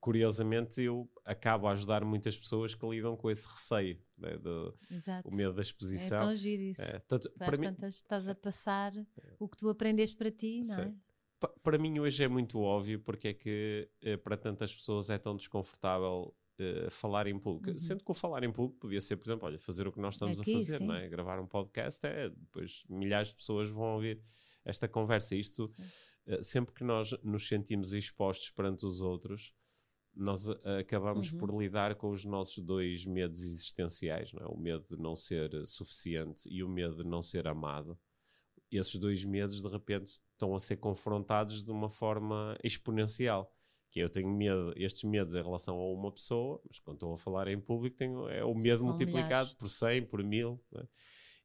curiosamente, 0.00 0.82
eu 0.82 1.08
acabo 1.24 1.66
a 1.66 1.72
ajudar 1.72 2.04
muitas 2.04 2.38
pessoas 2.38 2.74
que 2.74 2.86
lidam 2.88 3.16
com 3.16 3.30
esse 3.30 3.46
receio, 3.46 4.02
né, 4.18 4.36
do, 4.38 4.74
o 5.24 5.34
medo 5.34 5.52
da 5.52 5.60
É 5.60 5.62
exposição. 5.62 6.18
tão 6.18 6.36
giro 6.36 6.62
isso. 6.62 6.82
É, 6.82 6.98
portanto, 6.98 7.30
para 7.36 7.56
mim, 7.56 7.66
tantas 7.66 7.96
estás 7.96 8.28
a 8.28 8.34
passar 8.34 8.92
o 9.38 9.48
que 9.48 9.56
tu 9.56 9.68
aprendeste 9.68 10.16
para 10.16 10.30
ti, 10.30 10.62
não 10.64 10.80
é? 10.80 10.94
Para 11.62 11.78
mim 11.78 11.98
hoje 11.98 12.22
é 12.22 12.28
muito 12.28 12.60
óbvio 12.60 13.00
porque 13.00 13.28
é 13.28 13.34
que 13.34 13.88
eh, 14.02 14.16
para 14.18 14.36
tantas 14.36 14.74
pessoas 14.74 15.08
é 15.08 15.16
tão 15.16 15.34
desconfortável 15.34 16.36
eh, 16.58 16.90
falar 16.90 17.26
em 17.26 17.38
público. 17.38 17.70
Uhum. 17.70 17.78
Sendo 17.78 18.04
que 18.04 18.10
o 18.10 18.14
falar 18.14 18.44
em 18.44 18.52
público 18.52 18.78
podia 18.78 19.00
ser, 19.00 19.16
por 19.16 19.26
exemplo, 19.26 19.46
olha, 19.48 19.58
fazer 19.58 19.88
o 19.88 19.92
que 19.92 19.98
nós 19.98 20.16
estamos 20.16 20.38
Aqui, 20.38 20.54
a 20.54 20.58
fazer, 20.58 20.78
sim. 20.78 20.86
não 20.86 20.94
é? 20.94 21.08
Gravar 21.08 21.40
um 21.40 21.46
podcast 21.46 22.06
é, 22.06 22.28
depois 22.28 22.84
milhares 22.86 23.28
de 23.28 23.36
pessoas 23.36 23.70
vão 23.70 23.94
ouvir 23.94 24.20
esta 24.62 24.86
conversa. 24.86 25.34
Isto, 25.34 25.70
eh, 26.26 26.42
sempre 26.42 26.74
que 26.74 26.84
nós 26.84 27.12
nos 27.22 27.48
sentimos 27.48 27.94
expostos 27.94 28.50
perante 28.50 28.84
os 28.84 29.00
outros, 29.00 29.54
nós 30.14 30.48
eh, 30.48 30.78
acabamos 30.80 31.30
Uhum. 31.32 31.38
por 31.38 31.60
lidar 31.60 31.94
com 31.94 32.10
os 32.10 32.24
nossos 32.24 32.62
dois 32.64 33.04
medos 33.06 33.40
existenciais, 33.42 34.32
não 34.32 34.42
é? 34.42 34.46
O 34.48 34.56
medo 34.56 34.84
de 34.90 35.00
não 35.00 35.14
ser 35.16 35.66
suficiente 35.66 36.48
e 36.48 36.62
o 36.62 36.68
medo 36.68 36.96
de 37.02 37.04
não 37.08 37.22
ser 37.22 37.46
amado 37.46 37.98
esses 38.72 38.94
dois 38.96 39.24
medos 39.24 39.60
de 39.62 39.68
repente 39.68 40.06
estão 40.32 40.54
a 40.54 40.60
ser 40.60 40.76
confrontados 40.76 41.64
de 41.64 41.70
uma 41.72 41.88
forma 41.90 42.56
exponencial. 42.62 43.52
Que 43.90 43.98
eu 43.98 44.08
tenho 44.08 44.28
medo, 44.30 44.72
estes 44.76 45.02
medos 45.02 45.34
em 45.34 45.42
relação 45.42 45.76
a 45.76 45.92
uma 45.92 46.12
pessoa, 46.12 46.60
mas 46.68 46.78
quando 46.78 46.94
estou 46.98 47.12
a 47.12 47.16
falar 47.18 47.48
em 47.48 47.58
público 47.60 47.96
tenho, 47.96 48.28
é 48.28 48.44
o 48.44 48.54
medo 48.54 48.78
São 48.78 48.86
multiplicado 48.90 49.26
milhares. 49.48 49.54
por 49.54 49.68
100, 49.68 50.06
por 50.06 50.22
1000. 50.22 50.64
né? 50.70 50.84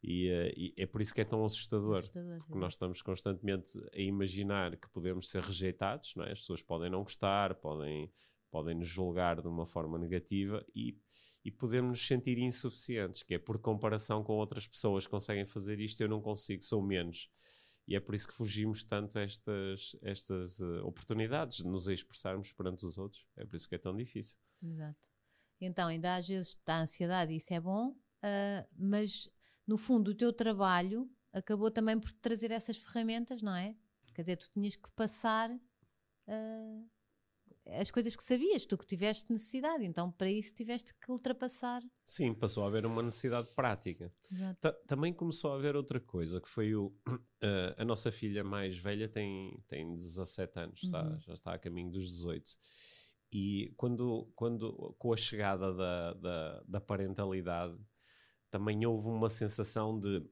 E, 0.03 0.27
eh, 0.29 0.53
e 0.55 0.73
é 0.77 0.85
por 0.85 1.01
isso 1.01 1.15
que 1.15 1.21
é 1.21 1.25
tão 1.25 1.43
assustador. 1.43 1.97
Assustador, 1.97 2.37
Porque 2.45 2.59
nós 2.59 2.73
estamos 2.73 3.01
constantemente 3.01 3.71
a 3.91 3.99
imaginar 3.99 4.77
que 4.77 4.87
podemos 4.89 5.27
ser 5.27 5.41
rejeitados, 5.41 6.13
não 6.15 6.23
é? 6.25 6.31
as 6.33 6.41
pessoas 6.41 6.61
podem 6.61 6.91
não 6.91 7.01
gostar, 7.01 7.55
podem, 7.55 8.11
podem 8.55 8.73
nos 8.73 8.87
julgar 8.87 9.41
de 9.41 9.49
uma 9.49 9.65
forma 9.65 9.99
negativa 9.99 10.65
e, 10.73 10.97
e 11.43 11.51
podemos 11.51 11.89
nos 11.89 12.07
sentir 12.07 12.37
insuficientes, 12.37 13.21
que 13.21 13.33
é 13.33 13.37
por 13.37 13.59
comparação 13.59 14.23
com 14.23 14.31
outras 14.31 14.65
pessoas 14.65 15.05
que 15.05 15.11
conseguem 15.11 15.45
fazer 15.45 15.77
isto, 15.81 15.99
eu 15.99 16.07
não 16.07 16.21
consigo, 16.21 16.63
sou 16.63 16.81
menos. 16.81 17.29
E 17.85 17.97
é 17.97 17.99
por 17.99 18.15
isso 18.15 18.25
que 18.25 18.33
fugimos 18.33 18.85
tanto 18.85 19.19
a 19.19 19.23
estas, 19.23 19.93
estas 20.01 20.61
eh, 20.61 20.81
oportunidades 20.83 21.57
de 21.57 21.67
nos 21.67 21.89
expressarmos 21.89 22.53
perante 22.53 22.85
os 22.85 22.97
outros. 22.97 23.27
É 23.35 23.45
por 23.45 23.57
isso 23.57 23.67
que 23.67 23.75
é 23.75 23.77
tão 23.77 23.93
difícil. 23.93 24.37
Exato. 24.63 25.09
Então, 25.59 25.89
ainda 25.89 26.15
às 26.15 26.25
vezes 26.25 26.57
dá 26.65 26.79
ansiedade, 26.79 27.35
isso 27.35 27.53
é 27.53 27.59
bom, 27.59 27.93
ah, 28.23 28.65
mas 28.73 29.29
no 29.67 29.77
fundo 29.77 30.11
o 30.11 30.15
teu 30.15 30.31
trabalho 30.31 31.11
acabou 31.33 31.69
também 31.69 31.99
por 31.99 32.09
trazer 32.13 32.51
essas 32.51 32.77
ferramentas, 32.77 33.41
não 33.41 33.53
é? 33.53 33.75
Quer 34.13 34.21
dizer, 34.21 34.37
tu 34.37 34.49
tinhas 34.49 34.77
que 34.77 34.89
passar 34.91 35.51
ah, 36.25 36.83
as 37.67 37.89
coisas 37.91 38.15
que 38.15 38.23
sabias, 38.23 38.65
tu 38.65 38.77
que 38.77 38.85
tiveste 38.85 39.31
necessidade, 39.31 39.83
então 39.85 40.11
para 40.11 40.29
isso 40.29 40.53
tiveste 40.53 40.93
que 40.93 41.11
ultrapassar. 41.11 41.81
Sim, 42.03 42.33
passou 42.33 42.63
a 42.63 42.67
haver 42.67 42.85
uma 42.85 43.01
necessidade 43.01 43.47
prática. 43.55 44.13
Também 44.87 45.11
começou 45.13 45.51
a 45.51 45.55
haver 45.55 45.75
outra 45.75 45.99
coisa, 45.99 46.39
que 46.39 46.47
foi 46.47 46.75
o, 46.75 46.93
eh, 47.41 47.75
a 47.77 47.83
nossa 47.85 48.11
filha 48.11 48.43
mais 48.43 48.77
velha 48.77 49.07
tem, 49.09 49.59
tem 49.67 49.95
17 49.95 50.59
anos, 50.59 50.83
está- 50.83 51.03
Uhum. 51.03 51.19
já 51.19 51.33
está 51.33 51.53
a 51.53 51.59
caminho 51.59 51.91
dos 51.91 52.09
18. 52.11 52.51
E 53.31 53.73
quando, 53.75 54.31
quando 54.35 54.95
com 54.99 55.11
a 55.11 55.17
chegada 55.17 55.73
da, 55.73 56.13
da, 56.13 56.63
da 56.67 56.79
parentalidade, 56.81 57.77
também 58.51 58.85
houve 58.85 59.07
uma 59.07 59.27
sensação 59.29 59.99
de 59.99 60.23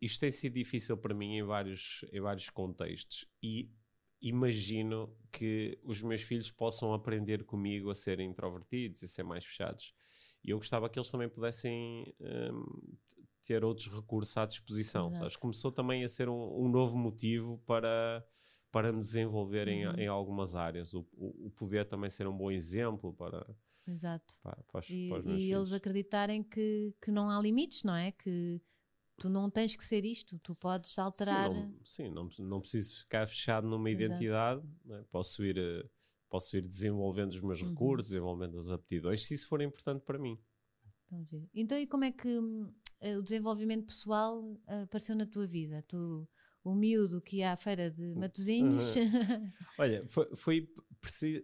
isto 0.00 0.18
tem 0.18 0.30
sido 0.32 0.54
difícil 0.54 0.96
para 0.96 1.14
mim 1.14 1.36
em 1.36 1.42
vários, 1.44 2.04
em 2.12 2.20
vários 2.20 2.50
contextos 2.50 3.24
e 3.40 3.70
imagino 4.20 5.14
que 5.32 5.78
os 5.82 6.02
meus 6.02 6.22
filhos 6.22 6.50
possam 6.50 6.92
aprender 6.92 7.44
comigo 7.44 7.90
a 7.90 7.94
serem 7.94 8.30
introvertidos 8.30 9.02
e 9.02 9.04
a 9.04 9.08
ser 9.08 9.22
mais 9.22 9.44
fechados. 9.44 9.92
E 10.44 10.50
eu 10.50 10.58
gostava 10.58 10.88
que 10.88 10.98
eles 10.98 11.10
também 11.10 11.28
pudessem 11.28 12.14
hum, 12.20 12.96
ter 13.42 13.64
outros 13.64 13.88
recursos 13.94 14.36
à 14.36 14.46
disposição. 14.46 15.06
Exato. 15.08 15.18
sabes? 15.18 15.36
Começou 15.36 15.72
também 15.72 16.04
a 16.04 16.08
ser 16.08 16.28
um, 16.28 16.64
um 16.64 16.68
novo 16.68 16.96
motivo 16.96 17.58
para, 17.66 18.24
para 18.70 18.92
me 18.92 19.00
desenvolver 19.00 19.68
em, 19.68 19.86
Uhum. 19.86 19.94
em 19.96 20.06
algumas 20.06 20.54
áreas. 20.54 20.94
O, 20.94 21.06
o, 21.12 21.46
o 21.46 21.50
poder 21.50 21.86
também 21.86 22.10
ser 22.10 22.26
um 22.26 22.36
bom 22.36 22.50
exemplo 22.50 23.12
para, 23.14 23.46
Exato. 23.86 24.34
para, 24.42 24.62
para, 24.64 24.80
os, 24.80 24.88
E, 24.90 25.08
para 25.08 25.18
e 25.20 25.22
filhos. 25.22 25.42
eles 25.42 25.72
acreditarem 25.72 26.42
que, 26.42 26.94
que 27.02 27.10
não 27.10 27.30
há 27.30 27.40
limites, 27.40 27.82
não 27.82 27.94
é? 27.96 28.12
Que 28.12 28.60
tu 29.18 29.28
não 29.28 29.50
tens 29.50 29.76
que 29.76 29.84
ser 29.84 30.04
isto, 30.04 30.38
tu 30.38 30.54
podes 30.54 30.98
alterar. 30.98 31.50
Sim, 31.50 31.54
não, 31.54 31.84
sim, 31.84 32.10
não, 32.10 32.28
não 32.38 32.60
preciso 32.60 33.00
ficar 33.00 33.26
fechado 33.26 33.66
numa 33.68 33.90
Exato. 33.90 34.02
identidade. 34.02 34.62
né? 34.84 35.04
Posso, 35.10 35.44
ir, 35.44 35.58
eh, 35.58 35.84
posso 36.28 36.56
ir 36.56 36.62
desenvolvendo 36.66 37.30
os 37.32 37.40
meus 37.40 37.60
Uhum. 37.60 37.70
recursos, 37.70 38.10
desenvolvendo 38.10 38.56
as 38.56 38.70
aptidões, 38.70 39.24
se 39.24 39.34
isso 39.34 39.48
for 39.48 39.60
importante 39.62 40.02
para 40.04 40.18
mim. 40.18 40.38
Então. 41.10 41.48
Então, 41.54 41.78
e 41.78 41.86
como 41.86 42.04
é 42.04 42.12
que 42.12 42.28
eh, 43.00 43.16
o 43.16 43.22
desenvolvimento 43.22 43.86
pessoal 43.86 44.56
eh, 44.66 44.82
apareceu 44.82 45.16
na 45.16 45.26
tua 45.26 45.46
vida? 45.46 45.82
Tu, 45.88 46.28
o 46.62 46.74
miúdo 46.74 47.20
que 47.20 47.38
ia 47.38 47.52
à 47.52 47.56
feira 47.56 47.90
de 47.90 48.14
Matosinhos, 48.14 48.94
Olha, 49.78 50.04
foi, 50.08 50.36
foi 50.36 50.68
preci- 51.00 51.42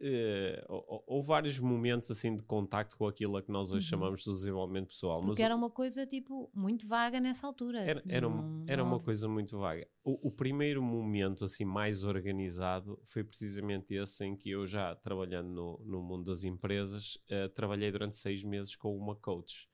hou- 0.69 1.05
houve 1.07 1.29
vários 1.29 1.59
momentos 1.61 2.11
assim 2.11 2.35
de 2.35 2.43
contacto 2.43 2.97
com 2.97 3.07
aquilo 3.07 3.37
a 3.37 3.43
que 3.43 3.51
nós 3.51 3.71
hoje 3.71 3.87
Uhum. 3.87 3.91
chamamos 3.91 4.23
de 4.23 4.31
desenvolvimento 4.31 4.89
pessoal. 4.89 5.21
porque 5.23 5.43
era 5.43 5.55
uma 5.55 5.71
coisa 5.71 6.07
tipo 6.07 6.51
muito 6.55 6.87
vaga 6.87 7.21
nessa 7.21 7.47
altura. 7.47 7.81
Era, 7.81 8.03
era, 8.09 8.29
um- 8.29 8.65
era 8.67 8.83
uma 8.83 8.99
coisa 9.01 9.29
muito 9.29 9.59
vaga. 9.59 9.87
O, 10.03 10.29
o 10.29 10.31
primeiro 10.31 10.83
momento 10.83 11.45
assim 11.45 11.65
mais 11.65 12.05
organizado 12.05 13.01
foi 13.05 13.23
precisamente 13.25 13.95
esse 13.95 14.25
em 14.25 14.37
que 14.37 14.51
eu 14.51 14.67
já 14.67 14.95
trabalhando 14.97 15.49
no, 15.51 15.81
no 15.85 16.03
mundo 16.03 16.25
das 16.25 16.45
empresas 16.45 17.19
eh, 17.29 17.49
trabalhei 17.49 17.91
durante 17.91 18.17
seis 18.17 18.43
meses 18.43 18.75
com 18.77 18.97
uma 18.97 19.15
coach 19.17 19.69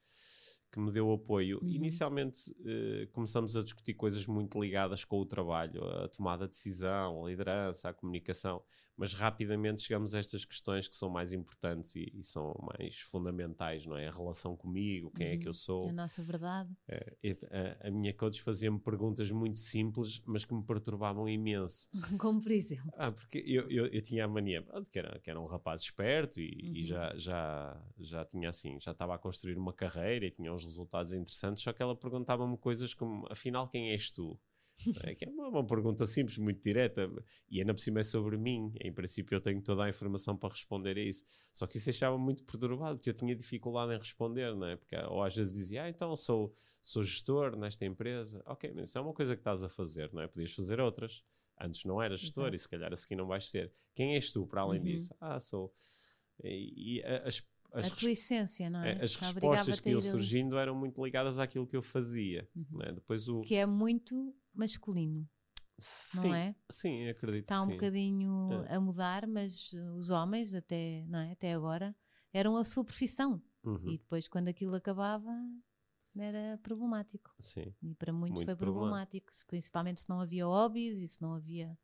que 0.73 0.79
me 0.79 0.93
deu 0.93 1.11
apoio. 1.11 1.59
Uhum. 1.63 1.69
Inicialmente 1.69 2.55
eh, 2.65 3.09
começamos 3.13 3.57
a 3.57 3.63
discutir 3.63 3.95
coisas 3.95 4.25
muito 4.27 4.61
ligadas 4.61 5.05
com 5.05 5.19
o 5.21 5.27
trabalho, 5.27 5.85
a 5.85 6.09
tomada 6.09 6.45
de 6.47 6.51
decisão, 6.55 7.25
a 7.25 7.29
liderança, 7.29 7.89
a 7.89 7.93
comunicação, 7.93 8.63
mas 9.01 9.15
rapidamente 9.15 9.81
chegamos 9.81 10.15
a 10.15 10.19
estas 10.19 10.45
questões 10.45 10.87
que 10.87 10.95
são 10.95 11.09
mais 11.09 11.33
importantes 11.33 11.97
e, 11.97 12.13
e 12.15 12.23
são 12.23 12.55
mais 12.63 13.01
fundamentais, 13.01 13.87
não 13.87 13.97
é? 13.97 14.07
A 14.07 14.11
relação 14.11 14.55
comigo, 14.55 15.11
quem 15.17 15.29
é 15.29 15.37
que 15.39 15.47
eu 15.47 15.51
Uhum. 15.51 15.55
sou. 15.55 15.89
A 15.89 15.93
nossa 15.93 16.23
verdade. 16.23 16.71
Eh, 16.87 17.17
e 17.25 17.31
a, 17.51 17.89
a 17.89 17.91
minha 17.91 18.13
coach 18.13 18.43
fazia-me 18.43 18.79
perguntas 18.79 19.31
muito 19.31 19.59
simples, 19.59 20.21
mas 20.27 20.45
que 20.45 20.53
me 20.53 20.63
perturbavam 20.63 21.27
imenso. 21.27 21.89
Como 22.21 22.43
por 22.43 22.53
exemplo. 22.53 22.91
Ah, 22.95 23.11
porque 23.11 23.39
eu, 23.47 23.71
eu, 23.71 23.87
eu 23.87 24.03
tinha 24.03 24.27
a 24.27 24.29
mania, 24.29 24.63
pronto, 24.63 24.91
que 24.91 24.99
era, 24.99 25.19
que 25.19 25.31
era 25.31 25.41
um 25.41 25.47
rapaz 25.47 25.81
esperto 25.81 26.39
e, 26.39 26.51
e 26.75 26.81
Uhum. 26.81 26.85
já, 26.85 27.15
já, 27.17 27.83
já 27.99 28.25
tinha 28.27 28.51
assim, 28.51 28.79
já 28.81 28.91
estava 28.93 29.15
a 29.15 29.19
construir 29.19 29.57
uma 29.57 29.73
carreira 29.73 30.27
e 30.27 30.31
tinha 30.31 30.53
uns 30.53 30.63
resultados 30.65 31.15
interessantes, 31.15 31.63
só 31.63 31.73
que 31.73 31.83
ela 31.83 31.97
perguntava-me 31.97 32.59
coisas 32.59 32.93
como, 32.93 33.27
afinal, 33.31 33.67
quem 33.67 33.91
és 33.93 34.11
tu? 34.11 34.39
É, 35.05 35.15
que 35.15 35.25
é 35.25 35.29
uma, 35.29 35.49
uma 35.49 35.67
pergunta 35.67 36.07
simples, 36.07 36.39
muito 36.39 36.63
direta, 36.63 37.11
e 37.51 37.61
ainda 37.61 37.75
por 37.75 37.81
cima 37.81 38.01
é 38.01 38.03
sobre 38.03 38.37
mim. 38.37 38.73
Em 38.81 38.93
princípio, 38.93 39.35
eu 39.37 39.41
tenho 39.41 39.61
toda 39.63 39.85
a 39.85 39.89
informação 39.89 40.37
para 40.37 40.49
responder 40.51 40.97
a 40.97 41.01
isso. 41.03 41.25
Só 41.53 41.67
que 41.67 41.77
isso 41.77 41.87
deixava 41.87 42.17
muito 42.19 42.43
perturbado, 42.45 42.97
porque 42.99 43.11
eu 43.11 43.15
tinha 43.15 43.35
dificuldade 43.35 43.93
em 43.95 43.99
responder, 43.99 44.55
não 44.55 44.67
é? 44.67 44.77
Porque, 44.77 44.97
ou 45.09 45.23
às 45.23 45.35
vezes 45.35 45.53
dizia, 45.53 45.85
ah, 45.85 45.89
então 45.89 46.15
sou, 46.17 46.53
sou 46.81 47.03
gestor 47.03 47.57
nesta 47.57 47.85
empresa. 47.85 48.43
Ok, 48.47 48.73
mas 48.75 48.89
isso 48.89 48.99
é 48.99 49.01
uma 49.01 49.13
coisa 49.13 49.35
que 49.35 49.41
estás 49.41 49.63
a 49.63 49.69
fazer, 49.69 50.13
não 50.13 50.23
é? 50.23 50.29
Podias 50.29 50.53
fazer 50.53 50.81
outras. 50.81 51.23
Antes 51.61 51.85
não 51.85 52.01
eras 52.03 52.21
gestor 52.21 52.45
Exato. 52.45 52.57
e 52.57 52.59
se 52.59 52.69
calhar 52.69 52.93
a 52.93 52.97
seguir 52.97 53.17
não 53.17 53.27
vais 53.27 53.47
ser. 53.49 53.71
Quem 53.95 54.15
és 54.15 54.33
tu 54.33 54.47
para 54.47 54.63
além 54.63 54.81
Uhum. 54.81 54.87
disso? 54.87 55.15
Ah, 55.21 55.39
sou. 55.39 55.73
E, 56.43 56.97
e 56.99 57.03
a- 57.05 57.27
as, 57.29 57.43
as, 57.73 57.87
a 57.87 57.91
tua 57.97 58.11
essência, 58.11 58.71
não 58.71 58.83
é? 58.83 58.95
res- 58.95 59.03
as 59.03 59.17
respostas 59.17 59.79
que 59.81 59.91
iam 59.91 60.01
surgindo 60.01 60.57
eram 60.59 60.75
muito 60.75 61.05
ligadas 61.05 61.39
àquilo 61.39 61.67
que 61.67 61.77
eu 61.77 61.83
fazia. 61.83 62.49
Uhum. 62.57 62.83
é? 62.83 62.93
Depois 62.93 63.29
o. 63.29 63.43
Que 63.43 63.57
é 63.57 63.67
muito 63.67 64.35
masculino, 64.55 65.29
sim, 65.79 66.19
não 66.19 66.35
é? 66.35 66.55
sim, 66.71 67.09
acredito 67.09 67.45
Está 67.45 67.63
um 67.63 67.67
sim. 67.67 67.73
bocadinho 67.73 68.65
É. 68.69 68.77
a 68.77 68.81
mudar, 68.81 69.27
mas 69.27 69.73
uh, 69.73 69.95
os 69.97 70.11
homens, 70.11 70.55
até, 70.55 71.05
não 71.09 71.19
é? 71.21 71.33
até 71.33 71.53
agora, 71.53 71.95
eram 72.33 72.57
a 72.57 72.65
sua 72.65 72.85
profissão. 72.85 73.43
Uhum, 73.63 73.91
E 73.91 73.99
depois, 73.99 74.27
quando 74.29 74.49
aquilo 74.49 74.75
acabava, 74.75 75.31
era 76.17 76.59
problemático. 76.63 77.31
Sim. 77.39 77.75
E 77.83 77.95
para 77.95 78.13
muitos 78.13 78.37
Muito 78.43 78.47
foi 78.47 78.57
problemático, 78.57 79.31
principalmente 79.47 80.01
se 80.01 80.09
não 80.09 80.21
havia 80.21 80.47
hobbies 80.47 81.01
e 81.01 81.09
se 81.09 81.21
não 81.21 81.35
havia. 81.35 81.79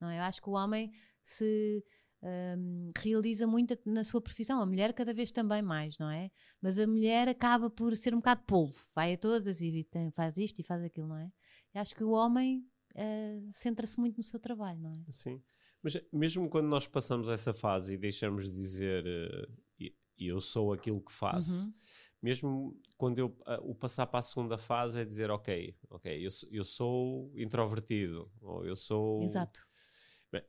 Não, 0.00 0.08
é? 0.08 0.18
eu 0.18 0.22
acho 0.22 0.40
que 0.40 0.48
o 0.48 0.52
homem, 0.52 0.92
se 1.22 1.84
hum, 2.22 2.90
realiza 2.98 3.46
muito 3.46 3.76
na 3.84 4.04
sua 4.04 4.20
profissão. 4.20 4.60
A 4.60 4.66
mulher 4.66 4.92
cada 4.92 5.12
vez 5.12 5.30
também 5.30 5.62
mais, 5.62 5.98
não 5.98 6.10
é? 6.10 6.30
Mas 6.60 6.78
a 6.78 6.86
mulher 6.86 7.28
acaba 7.28 7.68
por 7.70 7.96
ser 7.96 8.14
um 8.14 8.18
bocado 8.18 8.42
polvo, 8.46 8.78
vai 8.94 9.14
a 9.14 9.18
todas 9.18 9.60
e 9.60 9.84
tem, 9.84 10.10
faz 10.10 10.36
isto 10.36 10.60
e 10.60 10.62
faz 10.62 10.82
aquilo, 10.82 11.08
não 11.08 11.18
é? 11.18 11.30
Acho 11.76 11.94
que 11.94 12.04
o 12.04 12.10
homem 12.10 12.66
uh, 12.94 13.50
centra-se 13.52 13.98
muito 13.98 14.16
no 14.16 14.22
seu 14.22 14.40
trabalho, 14.40 14.80
não 14.80 14.90
é? 14.90 15.10
Sim. 15.10 15.42
Mas 15.82 16.00
mesmo 16.12 16.48
quando 16.48 16.66
nós 16.66 16.86
passamos 16.86 17.28
essa 17.28 17.52
fase 17.52 17.94
e 17.94 17.98
deixamos 17.98 18.46
de 18.46 18.52
dizer 18.52 19.04
uh, 19.06 19.92
eu 20.18 20.40
sou 20.40 20.72
aquilo 20.72 21.00
que 21.00 21.12
faço, 21.12 21.66
uhum. 21.66 21.74
mesmo 22.22 22.80
quando 22.96 23.18
eu 23.18 23.26
uh, 23.26 23.70
o 23.70 23.74
passar 23.74 24.06
para 24.06 24.20
a 24.20 24.22
segunda 24.22 24.56
fase 24.56 25.00
é 25.00 25.04
dizer 25.04 25.30
ok, 25.30 25.76
ok, 25.90 26.26
eu, 26.26 26.30
eu 26.50 26.64
sou 26.64 27.30
introvertido 27.36 28.30
ou 28.40 28.64
eu 28.64 28.74
sou 28.74 29.22
Exato 29.22 29.65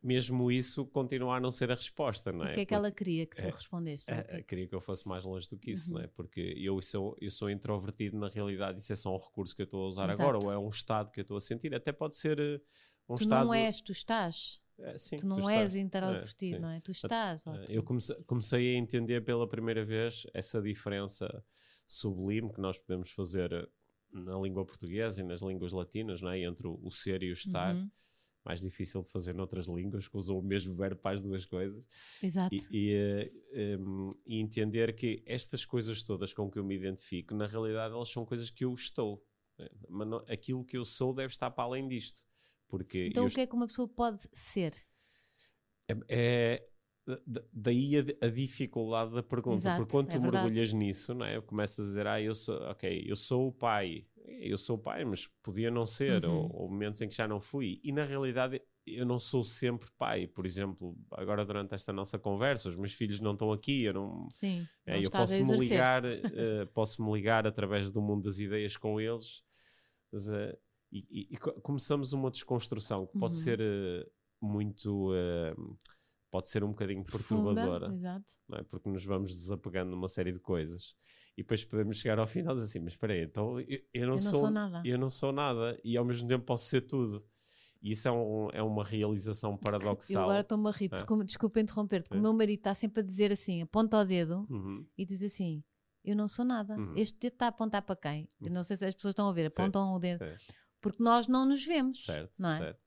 mesmo 0.01 0.51
isso 0.51 0.85
continua 0.85 1.37
a 1.37 1.39
não 1.39 1.49
ser 1.49 1.71
a 1.71 1.75
resposta, 1.75 2.31
não 2.31 2.45
é? 2.45 2.51
O 2.51 2.53
que 2.55 2.61
é 2.61 2.65
que 2.65 2.73
ela 2.73 2.91
queria 2.91 3.25
que 3.25 3.37
tu 3.37 3.45
é, 3.45 3.49
respondeste? 3.49 4.11
É, 4.11 4.25
é, 4.29 4.41
queria 4.41 4.67
que 4.67 4.75
eu 4.75 4.81
fosse 4.81 5.07
mais 5.07 5.23
longe 5.23 5.49
do 5.49 5.57
que 5.57 5.71
isso, 5.71 5.89
uhum. 5.89 5.97
não 5.97 6.03
é? 6.03 6.07
Porque 6.07 6.53
eu 6.57 6.81
sou, 6.81 7.15
eu 7.19 7.31
sou 7.31 7.49
introvertido 7.49 8.17
na 8.17 8.27
realidade, 8.27 8.79
isso 8.79 8.91
é 8.93 8.95
só 8.95 9.13
um 9.13 9.17
recurso 9.17 9.55
que 9.55 9.61
eu 9.61 9.65
estou 9.65 9.83
a 9.83 9.87
usar 9.87 10.09
Exato. 10.09 10.21
agora, 10.21 10.37
ou 10.43 10.51
é 10.51 10.57
um 10.57 10.69
estado 10.69 11.11
que 11.11 11.19
eu 11.19 11.23
estou 11.23 11.37
a 11.37 11.41
sentir, 11.41 11.73
até 11.75 11.91
pode 11.91 12.15
ser 12.15 12.39
uh, 12.39 12.61
um 13.09 13.15
tu 13.15 13.23
estado... 13.23 13.41
Tu 13.41 13.45
não 13.45 13.53
és, 13.53 13.81
tu 13.81 13.91
estás. 13.91 14.61
É, 14.79 14.97
sim, 14.97 15.17
tu 15.17 15.27
não 15.27 15.39
tu 15.39 15.49
és 15.49 15.75
introvertido, 15.75 16.59
não 16.59 16.69
é? 16.69 16.79
Tu 16.79 16.91
estás. 16.91 17.45
eu 17.67 17.81
comecei, 17.81 18.15
comecei, 18.25 18.75
a 18.75 18.77
entender 18.77 19.21
pela 19.21 19.47
primeira 19.47 19.83
vez 19.83 20.27
essa 20.33 20.61
diferença 20.61 21.43
sublime 21.87 22.53
que 22.53 22.61
nós 22.61 22.77
podemos 22.77 23.09
fazer 23.09 23.51
eh, 23.51 23.67
na 24.11 24.37
língua 24.37 24.63
portuguesa 24.65 25.21
e 25.21 25.23
nas 25.23 25.41
línguas 25.41 25.71
latinas, 25.71 26.21
não 26.21 26.29
é? 26.29 26.41
Entre 26.41 26.67
o 26.67 26.91
ser 26.91 27.23
e 27.23 27.29
o 27.29 27.33
estar. 27.33 27.75
Uhum 27.75 27.89
mais 28.47 28.61
difícil 28.61 29.03
de 29.03 29.09
fazer 29.09 29.35
noutras 29.35 29.67
línguas, 29.67 30.07
que 30.07 30.15
usam 30.15 30.39
o 30.39 30.41
mesmo 30.41 30.73
verbo 30.73 31.01
para 31.01 31.17
as 31.17 31.21
duas 31.21 31.45
coisas. 31.45 31.87
Exato. 32.23 32.55
E, 32.55 32.65
e, 32.71 33.77
um, 33.77 34.09
e, 34.25 34.39
entender 34.39 34.95
que 34.95 35.21
estas 35.25 35.65
coisas 35.65 36.01
todas 36.01 36.31
com 36.31 36.49
que 36.49 36.57
eu 36.57 36.63
me 36.63 36.73
identifico, 36.73 37.35
na 37.35 37.45
realidade, 37.45 37.93
elas 37.93 38.09
são 38.09 38.25
coisas 38.25 38.49
que 38.49 38.63
eu 38.63 38.73
estou. 38.73 39.21
Né? 39.57 39.67
Mas 39.89 40.07
não, 40.07 40.17
aquilo 40.29 40.63
que 40.63 40.77
eu 40.77 40.85
sou 40.85 41.13
deve 41.13 41.33
estar 41.33 41.51
para 41.51 41.65
além 41.65 41.89
disto. 41.89 42.25
Porque 42.69 43.07
então, 43.07 43.25
o 43.25 43.29
que 43.29 43.41
é 43.41 43.47
que 43.47 43.53
uma 43.53 43.67
pessoa 43.67 43.87
pode 43.87 44.21
ser? 44.33 44.73
É, 45.89 45.97
é 46.09 46.69
daí 47.53 47.97
a, 47.97 48.29
dificuldade 48.29 49.13
da 49.13 49.23
pergunta, 49.23 49.57
Exato, 49.57 49.77
porque 49.77 49.91
quando 49.91 50.09
é 50.09 50.11
tu 50.11 50.21
verdade. 50.21 50.43
mergulhas 50.43 50.73
nisso, 50.73 51.13
não 51.13 51.25
é? 51.25 51.39
começas 51.41 51.85
a 51.85 51.87
dizer, 51.87 52.07
ah, 52.07 52.21
eu 52.21 52.35
sou, 52.35 52.55
ok, 52.63 53.05
eu 53.07 53.15
sou 53.15 53.47
o 53.47 53.51
pai, 53.51 54.05
eu 54.39 54.57
sou 54.57 54.77
pai, 54.77 55.05
mas 55.05 55.27
podia 55.41 55.71
não 55.71 55.85
ser, 55.85 56.25
uhum. 56.25 56.35
ou, 56.35 56.63
ou, 56.63 56.69
momentos 56.69 57.01
em 57.01 57.07
que 57.07 57.15
já 57.15 57.27
não 57.27 57.39
fui. 57.39 57.79
E 57.83 57.91
na 57.91 58.03
realidade 58.03 58.61
eu 58.85 59.05
não 59.05 59.17
sou 59.17 59.43
sempre 59.43 59.89
pai. 59.97 60.27
Por 60.27 60.45
exemplo, 60.45 60.97
agora 61.11 61.45
durante 61.45 61.73
esta 61.73 61.93
nossa 61.93 62.19
conversa, 62.19 62.69
os 62.69 62.75
meus 62.75 62.93
filhos 62.93 63.19
não 63.19 63.33
estão 63.33 63.51
aqui, 63.51 63.83
eu 63.83 63.93
não. 63.93 64.29
Sim, 64.29 64.65
é, 64.85 65.03
eu 65.03 65.09
posso 65.09 65.37
me 65.43 65.57
ligar, 65.57 66.03
uh, 66.05 66.67
posso 66.73 67.03
me 67.03 67.11
ligar 67.13 67.47
através 67.47 67.91
do 67.91 68.01
mundo 68.01 68.23
das 68.23 68.39
ideias 68.39 68.75
com 68.75 68.99
eles. 68.99 69.43
Mas, 70.11 70.27
uh, 70.27 70.57
e, 70.91 71.05
e, 71.09 71.33
e, 71.33 71.37
começamos 71.37 72.13
uma 72.13 72.31
desconstrução 72.31 73.05
que 73.05 73.17
pode 73.17 73.35
uhum. 73.35 73.41
ser 73.41 73.59
uh, 73.59 74.09
muito 74.41 75.11
pode 76.29 76.49
ser 76.49 76.63
um 76.63 76.69
bocadinho 76.69 77.03
perturbadora, 77.03 77.93
exato. 77.93 78.33
É? 78.53 78.63
porque 78.63 78.89
nos 78.89 79.03
vamos 79.05 79.31
desapegando 79.31 79.91
numa 79.91 80.07
série 80.07 80.31
de 80.31 80.39
coisas 80.39 80.95
e 81.37 81.41
depois 81.41 81.63
podemos 81.63 81.97
chegar 81.97 82.19
ao 82.19 82.27
final 82.27 82.53
e 82.53 82.55
dizer 82.55 82.69
assim, 82.69 82.79
mas 82.79 82.93
espera 82.93 83.13
aí, 83.13 83.23
então 83.23 83.59
eu, 83.59 83.79
eu, 83.93 84.07
não, 84.07 84.13
eu 84.15 84.17
sou, 84.17 84.31
não 84.31 84.39
sou 84.39 84.51
nada. 84.51 84.81
Eu 84.85 84.97
não 84.97 85.09
sou 85.09 85.31
nada 85.31 85.79
e 85.83 85.95
ao 85.95 86.03
mesmo 86.03 86.27
tempo 86.27 86.45
posso 86.45 86.65
ser 86.65 86.81
tudo. 86.81 87.25
E 87.79 87.91
isso 87.91 88.07
é, 88.07 88.11
um, 88.11 88.49
é 88.51 88.63
uma 88.63 88.83
realização 88.83 89.55
paradoxal. 89.55 90.15
Eu 90.15 90.23
agora 90.23 90.41
estou-me 90.41 90.67
a 90.67 90.71
rir, 90.71 90.89
é. 90.91 91.03
porque, 91.03 91.13
é. 91.13 91.25
desculpa 91.25 91.59
interromper-te, 91.59 92.11
é. 92.11 92.17
o 92.17 92.21
meu 92.21 92.33
marido 92.33 92.57
está 92.57 92.73
sempre 92.73 93.01
a 93.01 93.03
dizer 93.03 93.31
assim, 93.31 93.61
aponta 93.61 93.99
o 93.99 94.03
dedo 94.03 94.47
uhum. 94.49 94.85
e 94.97 95.05
diz 95.05 95.21
assim, 95.21 95.63
eu 96.03 96.15
não 96.15 96.27
sou 96.27 96.43
nada. 96.43 96.75
Uhum. 96.75 96.93
Este 96.95 97.19
dedo 97.19 97.33
está 97.33 97.45
a 97.45 97.49
apontar 97.49 97.83
para 97.83 97.95
quem? 97.95 98.27
Eu 98.41 98.51
não 98.51 98.63
sei 98.63 98.75
se 98.75 98.85
as 98.85 98.95
pessoas 98.95 99.11
estão 99.11 99.29
a 99.29 99.31
ver, 99.31 99.45
apontam 99.45 99.93
o 99.93 99.99
dedo. 99.99 100.25
Porque 100.81 101.01
nós 101.03 101.27
não 101.27 101.45
nos 101.45 101.63
vemos, 101.63 102.03
certo, 102.03 102.33
não 102.39 102.49
é? 102.49 102.57
Certo 102.57 102.86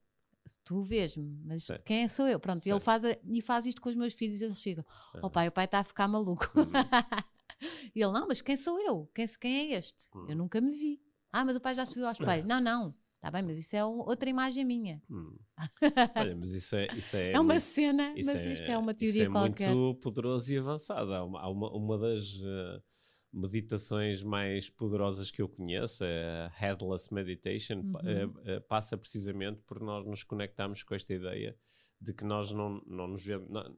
tu 0.64 0.82
vês-me, 0.82 1.40
mas 1.44 1.64
Sim. 1.64 1.74
quem 1.84 2.08
sou 2.08 2.26
eu? 2.26 2.40
Pronto, 2.40 2.62
Sim. 2.62 2.70
ele 2.70 2.80
faz 2.80 3.04
a, 3.04 3.16
e 3.24 3.40
faz 3.40 3.66
isto 3.66 3.80
com 3.80 3.88
os 3.88 3.96
meus 3.96 4.14
filhos 4.14 4.40
e 4.40 4.44
eles 4.44 4.60
ficam, 4.60 4.84
uhum. 5.14 5.20
oh 5.24 5.30
pai, 5.30 5.48
o 5.48 5.52
pai 5.52 5.64
está 5.64 5.80
a 5.80 5.84
ficar 5.84 6.08
maluco. 6.08 6.46
Uhum. 6.56 6.70
e 7.94 8.02
ele, 8.02 8.12
não, 8.12 8.26
mas 8.26 8.40
quem 8.40 8.56
sou 8.56 8.80
eu? 8.80 9.10
Quem, 9.14 9.26
quem 9.40 9.72
é 9.72 9.78
este? 9.78 10.08
Uhum. 10.14 10.30
Eu 10.30 10.36
nunca 10.36 10.60
me 10.60 10.70
vi. 10.72 11.02
Ah, 11.32 11.44
mas 11.44 11.56
o 11.56 11.60
pai 11.60 11.74
já 11.74 11.86
se 11.86 11.94
viu 11.94 12.06
ao 12.06 12.12
espelho. 12.12 12.46
não, 12.46 12.60
não, 12.60 12.94
está 13.16 13.30
bem, 13.30 13.42
mas 13.42 13.58
isso 13.58 13.76
é 13.76 13.84
outra 13.84 14.28
imagem 14.28 14.64
minha. 14.64 15.02
Hum. 15.08 15.36
Olha, 16.16 16.34
mas 16.34 16.52
isso 16.52 16.74
é. 16.74 16.88
Isso 16.96 17.16
é, 17.16 17.32
é 17.32 17.40
uma 17.40 17.54
muito, 17.54 17.62
cena, 17.62 18.14
mas 18.16 18.44
é, 18.44 18.52
isto 18.52 18.70
é 18.70 18.78
uma 18.78 18.94
teoria 18.94 19.22
isso 19.22 19.30
é 19.30 19.32
qualquer. 19.32 19.74
muito 19.74 20.00
poderoso 20.00 20.52
e 20.52 20.58
avançado. 20.58 21.14
Há 21.14 21.24
uma, 21.24 21.48
uma, 21.48 21.70
uma 21.72 21.98
das. 21.98 22.34
Uh, 22.36 22.82
meditações 23.32 24.22
mais 24.22 24.68
poderosas 24.68 25.30
que 25.30 25.40
eu 25.40 25.48
conheço, 25.48 26.04
a 26.04 26.48
Headless 26.58 27.12
Meditation, 27.12 27.76
uhum. 27.76 27.92
uh, 27.92 28.56
uh, 28.56 28.60
passa 28.68 28.96
precisamente 28.96 29.60
por 29.62 29.80
nós 29.80 30.04
nos 30.04 30.24
conectarmos 30.24 30.82
com 30.82 30.94
esta 30.94 31.14
ideia 31.14 31.56
de 32.00 32.12
que 32.12 32.24
nós 32.24 32.50
não, 32.50 32.82
não 32.86 33.06
nos 33.06 33.24
vemos, 33.24 33.48
não, 33.48 33.76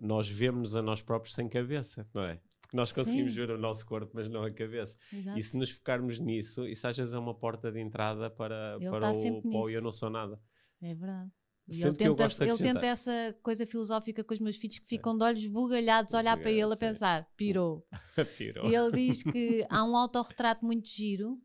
nós 0.00 0.28
vemos 0.28 0.74
a 0.74 0.82
nós 0.82 1.02
próprios 1.02 1.34
sem 1.34 1.48
cabeça, 1.48 2.08
não 2.14 2.24
é? 2.24 2.40
Porque 2.60 2.76
nós 2.76 2.92
conseguimos 2.92 3.32
Sim. 3.32 3.40
ver 3.40 3.50
o 3.50 3.58
nosso 3.58 3.84
corpo, 3.86 4.12
mas 4.14 4.28
não 4.28 4.44
a 4.44 4.50
cabeça. 4.50 4.96
Exato. 5.12 5.38
E 5.38 5.42
se 5.42 5.56
nos 5.58 5.70
focarmos 5.70 6.18
nisso, 6.18 6.66
isso 6.66 6.86
às 6.86 6.96
vezes 6.96 7.12
é 7.12 7.18
uma 7.18 7.34
porta 7.34 7.70
de 7.70 7.80
entrada 7.80 8.30
para, 8.30 8.78
para, 8.78 9.00
tá 9.00 9.12
o, 9.12 9.42
para 9.42 9.50
o 9.50 9.70
eu 9.70 9.82
não 9.82 9.92
sou 9.92 10.08
nada. 10.08 10.40
É 10.80 10.94
verdade. 10.94 11.30
E 11.68 11.82
ele 11.82 11.94
tenta, 11.94 12.24
ele 12.44 12.58
tenta 12.58 12.86
essa 12.86 13.36
coisa 13.42 13.64
filosófica 13.64 14.22
com 14.24 14.34
os 14.34 14.40
meus 14.40 14.56
filhos 14.56 14.78
que 14.78 14.86
ficam 14.86 15.16
de 15.16 15.24
olhos 15.24 15.46
bugalhados 15.46 16.12
a 16.14 16.18
olhar 16.18 16.36
para 16.36 16.50
ele 16.50 16.74
a 16.74 16.76
pensar, 16.76 17.26
pirou. 17.36 17.86
pirou. 18.36 18.68
E 18.68 18.74
ele 18.74 18.90
diz 18.92 19.22
que 19.22 19.64
há 19.70 19.84
um 19.84 19.96
autorretrato 19.96 20.64
muito 20.64 20.88
giro 20.88 21.40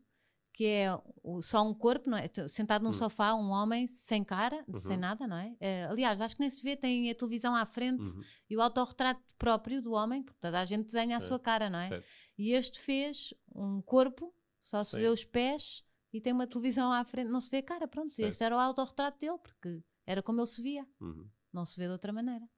que 0.58 0.64
é 0.64 0.88
só 1.40 1.62
um 1.62 1.72
corpo, 1.72 2.10
não 2.10 2.18
é? 2.18 2.28
Sentado 2.48 2.82
num 2.82 2.90
hum. 2.90 2.92
sofá, 2.92 3.32
um 3.32 3.50
homem 3.50 3.86
sem 3.86 4.24
cara, 4.24 4.64
uhum. 4.66 4.76
sem 4.76 4.96
nada, 4.96 5.24
não 5.24 5.36
é? 5.36 5.54
é? 5.60 5.84
Aliás, 5.84 6.20
acho 6.20 6.34
que 6.34 6.40
nem 6.40 6.50
se 6.50 6.60
vê, 6.60 6.74
tem 6.74 7.08
a 7.08 7.14
televisão 7.14 7.54
à 7.54 7.64
frente 7.64 8.08
uhum. 8.08 8.22
e 8.50 8.56
o 8.56 8.60
autorretrato 8.60 9.22
próprio 9.38 9.80
do 9.80 9.92
homem, 9.92 10.20
porque 10.20 10.40
toda 10.40 10.58
a 10.58 10.64
gente 10.64 10.86
desenha 10.86 11.20
certo. 11.20 11.22
a 11.22 11.28
sua 11.28 11.38
cara, 11.38 11.70
não 11.70 11.78
é? 11.78 11.88
Certo. 11.88 12.04
E 12.36 12.50
este 12.50 12.80
fez 12.80 13.32
um 13.54 13.80
corpo, 13.80 14.34
só 14.60 14.82
se 14.82 14.90
Sim. 14.90 14.98
vê 14.98 15.08
os 15.08 15.24
pés 15.24 15.84
e 16.12 16.20
tem 16.20 16.32
uma 16.32 16.44
televisão 16.44 16.92
à 16.92 17.04
frente, 17.04 17.30
não 17.30 17.40
se 17.40 17.50
vê 17.50 17.58
a 17.58 17.62
cara, 17.62 17.86
pronto. 17.86 18.08
Certo. 18.10 18.28
Este 18.28 18.42
era 18.42 18.56
o 18.56 18.58
autorretrato 18.58 19.16
dele, 19.20 19.38
porque 19.38 19.80
era 20.08 20.22
como 20.22 20.40
ele 20.40 20.46
se 20.46 20.62
via. 20.62 20.88
Uhum. 20.98 21.28
Não 21.52 21.66
se 21.66 21.76
vê 21.76 21.84
de 21.84 21.92
outra 21.92 22.10
maneira. 22.10 22.48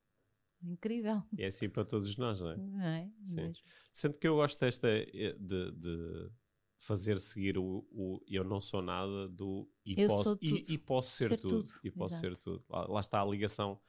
Incrível. 0.62 1.20
É 1.36 1.46
assim 1.46 1.68
para 1.68 1.84
todos 1.84 2.16
nós, 2.16 2.40
não 2.40 2.50
é? 2.50 2.56
Não 2.56 2.82
é? 2.84 3.10
Sim. 3.24 3.52
Sendo 3.92 4.18
que 4.18 4.28
eu 4.28 4.36
gosto 4.36 4.60
desta 4.60 4.88
eh, 4.88 5.34
de, 5.36 5.72
de 5.72 6.30
fazer 6.76 7.18
seguir 7.18 7.58
o, 7.58 7.84
o, 7.90 8.22
eu 8.28 8.44
não 8.44 8.60
sou 8.60 8.80
nada 8.80 9.28
do 9.28 9.68
e, 9.84 10.06
posso, 10.06 10.38
e, 10.40 10.74
e 10.74 10.78
posso 10.78 11.10
ser, 11.10 11.28
ser 11.30 11.40
tudo, 11.40 11.64
tudo, 11.64 11.80
E 11.82 11.90
posso 11.90 12.14
Exato. 12.14 12.28
ser 12.28 12.36
tudo. 12.36 12.64
Lá, 12.68 12.86
lá, 12.86 13.00
está 13.00 13.20
a 13.20 13.24
ligação 13.24 13.80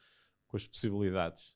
com 0.47 0.57
as 0.57 0.65
possibilidades. 0.65 1.55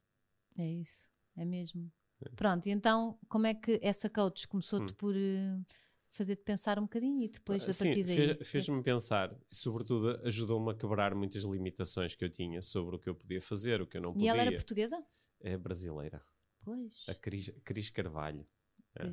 É 0.57 0.69
isso, 0.69 1.09
é 1.35 1.43
mesmo. 1.43 1.91
É. 2.23 2.29
Pronto, 2.35 2.67
e 2.67 2.71
então 2.71 3.17
como 3.27 3.47
é 3.47 3.55
que 3.55 3.79
essa 3.81 4.09
coach 4.09 4.47
começou-te 4.47 4.93
hum. 4.93 4.95
por. 4.95 5.15
Uh, 5.15 5.65
fazer-te 6.15 6.43
pensar 6.43 6.79
um 6.79 6.83
bocadinho 6.83 7.21
e 7.21 7.27
depois, 7.27 7.67
a 7.67 7.73
Sim, 7.73 7.85
partir 7.85 8.03
daí... 8.03 8.43
fez-me 8.43 8.81
pensar 8.81 9.37
e, 9.51 9.55
sobretudo, 9.55 10.11
ajudou-me 10.25 10.71
a 10.71 10.73
quebrar 10.73 11.13
muitas 11.13 11.43
limitações 11.43 12.15
que 12.15 12.23
eu 12.23 12.29
tinha 12.29 12.61
sobre 12.61 12.95
o 12.95 12.99
que 12.99 13.09
eu 13.09 13.15
podia 13.15 13.41
fazer, 13.41 13.81
o 13.81 13.87
que 13.87 13.97
eu 13.97 14.01
não 14.01 14.13
podia. 14.13 14.27
E 14.27 14.29
ela 14.29 14.41
era 14.41 14.51
portuguesa? 14.51 15.03
É 15.39 15.57
brasileira. 15.57 16.21
Pois. 16.63 17.05
A 17.07 17.13
Cris, 17.13 17.51
Cris 17.63 17.89
Carvalho. 17.89 18.47
É. 18.95 19.03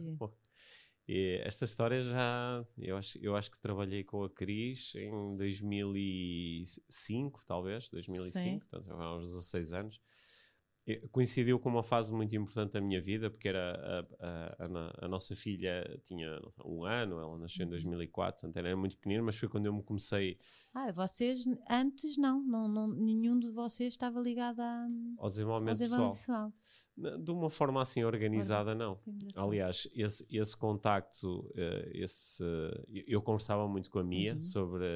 E 1.08 1.40
esta 1.42 1.64
história 1.64 2.00
já... 2.00 2.64
Eu 2.78 2.96
acho, 2.96 3.18
eu 3.18 3.34
acho 3.34 3.50
que 3.50 3.60
trabalhei 3.60 4.04
com 4.04 4.22
a 4.22 4.30
Cris 4.30 4.94
em 4.94 5.36
2005, 5.36 7.44
talvez, 7.44 7.90
2005, 7.90 8.38
Sim. 8.38 8.60
portanto, 8.60 8.92
há 8.92 9.16
uns 9.16 9.26
16 9.26 9.72
anos 9.72 10.00
coincidiu 11.12 11.61
com 11.61 11.68
uma 11.68 11.83
fase 11.83 12.12
muito 12.12 12.35
importante 12.35 12.73
da 12.73 12.81
minha 12.81 13.01
vida, 13.01 13.31
porque 13.31 13.49
era 13.49 14.07
a, 14.18 14.64
a, 14.64 15.07
a, 15.07 15.09
nossa 15.09 15.37
filha 15.37 16.01
tinha 16.05 16.40
um 16.64 16.85
ano, 16.85 17.21
ela 17.21 17.38
nasceu 17.38 17.64
em 17.64 17.68
2004, 17.68 18.47
uhum. 18.47 18.53
portanto 18.53 18.66
era 18.66 18.77
muito 18.77 18.97
pequenina, 18.97 19.23
mas 19.23 19.37
foi 19.37 19.49
quando 19.49 19.66
eu 19.66 19.73
me 19.73 19.83
comecei... 19.83 20.38
Ah, 20.75 20.90
vocês, 20.90 21.45
antes 21.71 22.16
não, 22.16 22.42
não, 22.42 22.66
não 22.66 22.88
nenhum 22.88 23.38
de 23.38 23.49
vocês 23.51 23.92
estava 23.92 24.18
ligado 24.21 24.61
a, 24.61 24.88
ao 25.18 25.29
desenvolvimento, 25.29 25.75
ao 25.75 25.75
desenvolvimento 25.75 25.79
pessoal. 26.14 26.53
pessoal. 26.97 27.18
De 27.18 27.31
uma 27.31 27.51
forma 27.51 27.81
assim 27.81 28.03
organizada, 28.03 28.75
não. 28.75 28.99
Aliás, 29.37 29.87
esse, 29.95 30.27
esse 30.31 30.57
contacto, 30.57 31.40
uh, 31.51 31.90
esse, 31.92 32.42
eu 33.07 33.23
conversava 33.23 33.68
muito 33.68 33.90
com 33.90 33.99
a 33.99 34.05
Mia 34.05 34.35
uhum. 34.35 34.42
sobre 34.42 34.87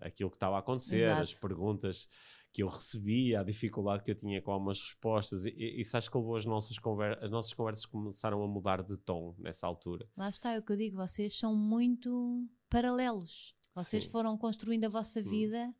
aquilo 0.00 0.30
que 0.30 0.36
estava 0.36 0.56
a 0.56 0.60
acontecer, 0.60 1.02
Exato. 1.02 1.22
as 1.22 1.34
perguntas 1.34 2.08
que 2.54 2.62
eu 2.62 2.68
recebia, 2.68 3.40
a 3.40 3.42
dificuldade 3.42 4.04
que 4.04 4.12
eu 4.12 4.14
tinha 4.14 4.40
com 4.40 4.52
algumas 4.52 4.78
respostas, 4.78 5.44
e, 5.44 5.50
isso 5.80 5.96
acho 5.96 6.08
que 6.08 6.16
levou 6.16 6.36
as 6.36 6.46
nossas, 6.46 6.78
conver 6.78 7.18
as 7.20 7.28
nossas 7.28 7.52
conversas 7.52 7.84
começaram 7.84 8.40
a 8.44 8.46
mudar 8.46 8.80
de 8.80 8.96
tom 8.96 9.34
nessa 9.38 9.66
altura. 9.66 10.08
Lá 10.16 10.30
está, 10.30 10.52
é 10.52 10.60
o 10.60 10.62
que 10.62 10.70
eu 10.70 10.76
digo, 10.76 10.96
vocês 10.96 11.36
são 11.36 11.54
muito 11.56 12.48
paralelos. 12.70 13.56
Vocês 13.74 14.04
Sim. 14.04 14.10
foram 14.10 14.38
construindo 14.38 14.84
a 14.84 14.88
vossa 14.88 15.18
hum. 15.18 15.24
vida 15.24 15.74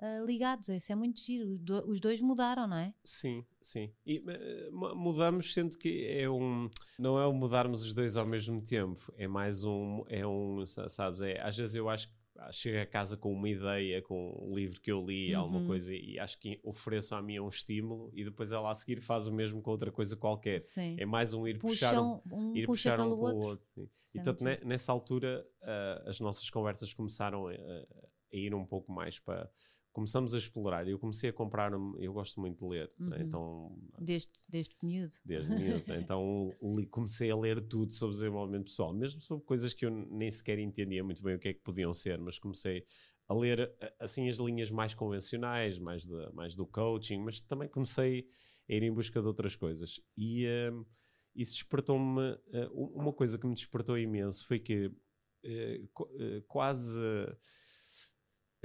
uh, 0.00 0.26
ligados. 0.26 0.68
Isso 0.68 0.92
é 0.92 0.94
muito 0.94 1.18
giro. 1.18 1.58
Os 1.86 1.98
dois 1.98 2.20
mudaram, 2.20 2.66
não 2.66 2.76
é? 2.76 2.92
Sim, 3.02 3.42
sim. 3.58 3.90
E 4.04 4.18
uh, 4.18 4.94
mudamos, 4.94 5.54
sendo 5.54 5.78
que 5.78 6.06
é 6.06 6.28
um. 6.28 6.68
Não 6.98 7.18
é 7.18 7.26
o 7.26 7.32
mudarmos 7.32 7.80
os 7.80 7.94
dois 7.94 8.18
ao 8.18 8.26
mesmo 8.26 8.60
tempo. 8.60 9.10
É 9.16 9.26
mais 9.26 9.64
um. 9.64 10.04
É 10.08 10.26
um. 10.26 10.62
Sabes? 10.66 11.22
É, 11.22 11.40
às 11.40 11.56
vezes 11.56 11.74
eu 11.74 11.88
acho 11.88 12.08
que 12.08 12.14
chego 12.52 12.80
a 12.80 12.86
casa 12.86 13.16
com 13.16 13.32
uma 13.32 13.48
ideia, 13.48 14.00
com 14.02 14.36
um 14.40 14.54
livro 14.54 14.80
que 14.80 14.90
eu 14.90 15.04
li, 15.04 15.34
uhum. 15.34 15.40
alguma 15.40 15.66
coisa, 15.66 15.94
e 15.94 16.18
acho 16.18 16.38
que 16.38 16.60
ofereço 16.62 17.14
a 17.14 17.22
mim 17.22 17.38
um 17.38 17.48
estímulo 17.48 18.10
e 18.14 18.24
depois 18.24 18.52
ela 18.52 18.70
a 18.70 18.74
seguir 18.74 19.00
faz 19.00 19.26
o 19.26 19.32
mesmo 19.32 19.60
com 19.60 19.70
outra 19.70 19.90
coisa 19.90 20.16
qualquer. 20.16 20.62
Sim. 20.62 20.96
É 20.98 21.04
mais 21.04 21.34
um 21.34 21.46
ir 21.46 21.58
puxar 21.58 22.00
um, 22.00 22.20
um, 22.32 22.56
ir 22.56 22.66
puxa 22.66 22.90
puxar 22.90 23.00
um 23.00 23.10
pelo 23.10 23.20
outro. 23.20 23.60
outro. 23.80 23.90
E 24.14 24.20
tanto 24.20 24.44
nessa 24.64 24.92
altura 24.92 25.46
uh, 25.62 26.08
as 26.08 26.20
nossas 26.20 26.48
conversas 26.48 26.92
começaram 26.94 27.48
a, 27.48 27.52
a 27.52 28.36
ir 28.36 28.54
um 28.54 28.64
pouco 28.64 28.92
mais 28.92 29.18
para 29.18 29.50
começamos 29.98 30.32
a 30.32 30.38
explorar. 30.38 30.86
Eu 30.86 30.96
comecei 30.96 31.30
a 31.30 31.32
comprar, 31.32 31.72
eu 31.98 32.12
gosto 32.12 32.40
muito 32.40 32.64
de 32.64 32.70
ler, 32.70 32.92
né? 32.96 33.04
uhum. 33.04 33.08
né? 33.08 33.18
então 33.20 33.78
desde 33.98 34.30
desde 34.48 34.76
miúdo. 34.80 35.16
Desde 35.24 35.52
miúdo, 35.52 35.84
né? 35.88 36.00
então 36.00 36.54
li, 36.62 36.86
comecei 36.86 37.32
a 37.32 37.36
ler 37.36 37.60
tudo 37.60 37.92
sobre 37.92 38.14
desenvolvimento 38.14 38.66
pessoal, 38.66 38.94
mesmo 38.94 39.20
sobre 39.20 39.44
coisas 39.44 39.74
que 39.74 39.84
eu 39.84 39.90
nem 39.90 40.30
sequer 40.30 40.60
entendia 40.60 41.02
muito 41.02 41.20
bem 41.20 41.34
o 41.34 41.38
que 41.38 41.48
é 41.48 41.52
que 41.52 41.60
podiam 41.60 41.92
ser, 41.92 42.16
mas 42.20 42.38
comecei 42.38 42.86
a 43.26 43.34
ler 43.34 43.74
assim 43.98 44.28
as 44.28 44.36
linhas 44.36 44.70
mais 44.70 44.94
convencionais, 44.94 45.80
mais 45.80 46.04
de, 46.04 46.32
mais 46.32 46.54
do 46.54 46.64
coaching, 46.64 47.18
mas 47.18 47.40
também 47.40 47.68
comecei 47.68 48.28
a 48.70 48.72
ir 48.72 48.84
em 48.84 48.92
busca 48.92 49.20
de 49.20 49.26
outras 49.26 49.56
coisas 49.56 50.00
e 50.16 50.46
uh, 50.46 50.86
isso 51.34 51.54
despertou-me 51.54 52.34
uh, 52.34 52.94
uma 52.94 53.12
coisa 53.12 53.36
que 53.36 53.48
me 53.48 53.54
despertou 53.54 53.98
imenso 53.98 54.46
foi 54.46 54.60
que 54.60 54.86
uh, 54.86 56.42
quase 56.46 57.00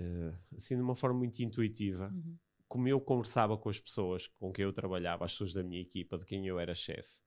uh, 0.03 0.55
assim 0.55 0.75
de 0.75 0.81
uma 0.81 0.95
forma 0.95 1.19
muito 1.19 1.39
intuitiva, 1.39 2.11
uhum. 2.13 2.37
como 2.67 2.87
eu 2.87 2.99
conversava 2.99 3.57
com 3.57 3.69
as 3.69 3.79
pessoas 3.79 4.27
com 4.27 4.51
quem 4.51 4.63
eu 4.63 4.73
trabalhava, 4.73 5.25
as 5.25 5.31
pessoas 5.31 5.53
da 5.53 5.63
minha 5.63 5.81
equipa, 5.81 6.17
de 6.17 6.25
quem 6.25 6.45
eu 6.47 6.59
era 6.59 6.75
chefe, 6.75 7.19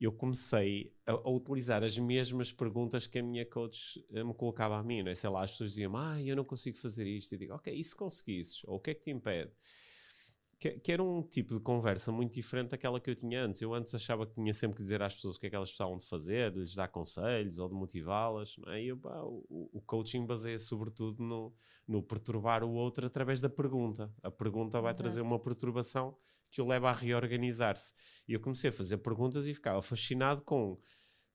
eu 0.00 0.10
comecei 0.10 0.94
a, 1.06 1.12
a, 1.12 1.30
utilizar 1.30 1.84
as 1.84 1.98
mesmas 1.98 2.50
perguntas 2.52 3.06
que 3.06 3.18
a 3.18 3.22
minha 3.22 3.44
coach 3.44 4.02
eh, 4.10 4.24
me 4.24 4.32
colocava 4.32 4.78
a 4.78 4.82
mim, 4.82 5.02
não 5.02 5.10
é? 5.10 5.14
Sei 5.14 5.28
lá, 5.28 5.42
as 5.42 5.50
pessoas 5.50 5.70
diziam, 5.70 5.94
ah, 5.94 6.20
eu 6.22 6.34
não 6.34 6.44
consigo 6.44 6.78
fazer 6.78 7.06
isto, 7.06 7.34
e 7.34 7.38
digo, 7.38 7.52
ok, 7.52 7.72
e 7.72 7.84
se 7.84 7.94
conseguisses? 7.94 8.64
Ou 8.64 8.76
o 8.76 8.80
que 8.80 8.90
é 8.90 8.94
que 8.94 9.02
te 9.02 9.10
impede? 9.10 9.52
Que, 10.60 10.72
que, 10.78 10.92
era 10.92 11.02
um 11.02 11.22
tipo 11.22 11.54
de 11.54 11.60
conversa 11.60 12.12
muito 12.12 12.34
diferente 12.34 12.72
daquela 12.72 13.00
que 13.00 13.08
eu 13.08 13.14
tinha 13.14 13.42
antes. 13.42 13.62
Eu 13.62 13.72
antes 13.72 13.94
achava 13.94 14.26
que 14.26 14.34
tinha 14.34 14.52
sempre 14.52 14.76
que 14.76 14.82
dizer 14.82 15.00
às 15.00 15.14
pessoas 15.14 15.36
o 15.36 15.40
que 15.40 15.46
é 15.46 15.50
que 15.50 15.56
elas 15.56 15.70
precisavam 15.70 15.96
de 15.96 16.06
fazer, 16.06 16.52
de 16.52 16.60
lhes 16.60 16.74
dar 16.74 16.88
conselhos 16.88 17.58
ou 17.58 17.66
de 17.66 17.74
motivá-las. 17.74 18.56
É? 18.66 18.82
E 18.82 18.94
pá, 18.94 19.22
o, 19.22 19.70
o, 19.72 19.80
coaching 19.80 20.26
baseia 20.26 20.58
sobretudo 20.58 21.24
no, 21.24 21.54
no, 21.88 22.02
perturbar 22.02 22.62
o 22.62 22.74
outro 22.74 23.06
através 23.06 23.40
da 23.40 23.48
pergunta. 23.48 24.12
A 24.22 24.30
pergunta 24.30 24.78
vai 24.82 24.90
Exato. 24.90 25.02
trazer 25.02 25.22
uma 25.22 25.38
perturbação 25.38 26.14
que 26.50 26.60
o 26.60 26.66
leva 26.66 26.90
a 26.90 26.92
reorganizar-se. 26.92 27.94
E 28.28 28.34
eu 28.34 28.40
comecei 28.40 28.68
a 28.68 28.72
fazer 28.72 28.98
perguntas 28.98 29.46
e 29.46 29.54
ficava 29.54 29.80
fascinado 29.80 30.42
com 30.42 30.78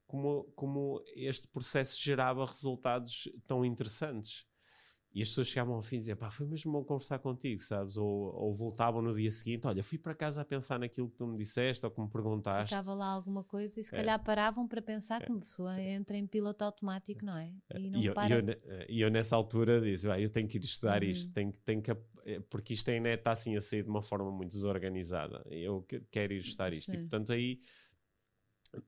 como, 0.05 0.43
como 0.55 1.03
este 1.15 1.47
processo 1.47 1.99
gerava 1.99 2.45
resultados 2.45 3.27
tão 3.47 3.65
interessantes. 3.65 4.45
E 5.15 5.21
as 5.21 5.29
pessoas 5.29 5.47
chegavam 5.47 5.75
ao 5.75 5.81
fim 5.81 5.95
e 5.95 5.99
diziam, 5.99 6.17
pá, 6.17 6.29
foi 6.29 6.45
mesmo 6.45 6.73
bom 6.73 6.83
conversar 6.83 7.19
contigo, 7.19 7.61
sabes? 7.61 7.95
Ou, 7.95 8.35
ou 8.35 8.53
voltavam 8.53 9.01
no 9.01 9.15
dia 9.15 9.31
seguinte, 9.31 9.65
olha, 9.65 9.81
fui 9.81 9.97
para 9.97 10.13
casa 10.13 10.41
a 10.41 10.45
pensar 10.45 10.77
naquilo 10.77 11.09
que 11.09 11.15
tu 11.15 11.25
me 11.25 11.37
disseste 11.37 11.85
ou 11.85 11.91
que 11.91 12.01
me 12.01 12.09
perguntaste. 12.09 12.75
Estava 12.75 12.93
lá 12.93 13.05
alguma 13.07 13.41
coisa 13.41 13.79
e 13.79 13.83
se 13.83 13.95
é. 13.95 13.97
calhar 13.97 14.21
paravam 14.21 14.67
para 14.67 14.81
pensar 14.81 15.21
é. 15.21 15.25
que 15.25 15.31
uma 15.31 15.39
pessoa 15.39 15.73
Sim. 15.73 15.83
entra 15.83 16.17
em 16.17 16.27
piloto 16.27 16.65
automático, 16.65 17.23
não 17.23 17.37
é? 17.37 17.53
E 17.75 17.89
não 17.89 17.97
e 18.01 18.07
eu, 18.07 18.13
para. 18.13 18.35
E 18.89 18.99
eu, 18.99 19.07
eu 19.07 19.09
nessa 19.09 19.37
altura 19.37 19.79
disse, 19.79 20.05
eu 20.05 20.29
tenho 20.29 20.49
que 20.49 20.57
ir 20.57 20.63
estudar 20.65 21.01
uhum. 21.01 21.09
isto, 21.09 21.33
tenho, 21.33 21.53
tenho 21.63 21.81
que, 21.81 21.91
eh, 21.91 22.41
porque 22.49 22.73
isto 22.73 22.91
ainda 22.91 23.13
está 23.13 23.31
assim 23.31 23.55
a 23.55 23.61
sair 23.61 23.83
de 23.83 23.89
uma 23.89 24.01
forma 24.01 24.29
muito 24.29 24.51
desorganizada. 24.51 25.41
Eu 25.49 25.87
quero 26.11 26.33
ir 26.33 26.39
estudar 26.39 26.73
isto. 26.73 26.91
Sim. 26.91 26.97
E 26.97 26.99
portanto 26.99 27.31
aí 27.31 27.61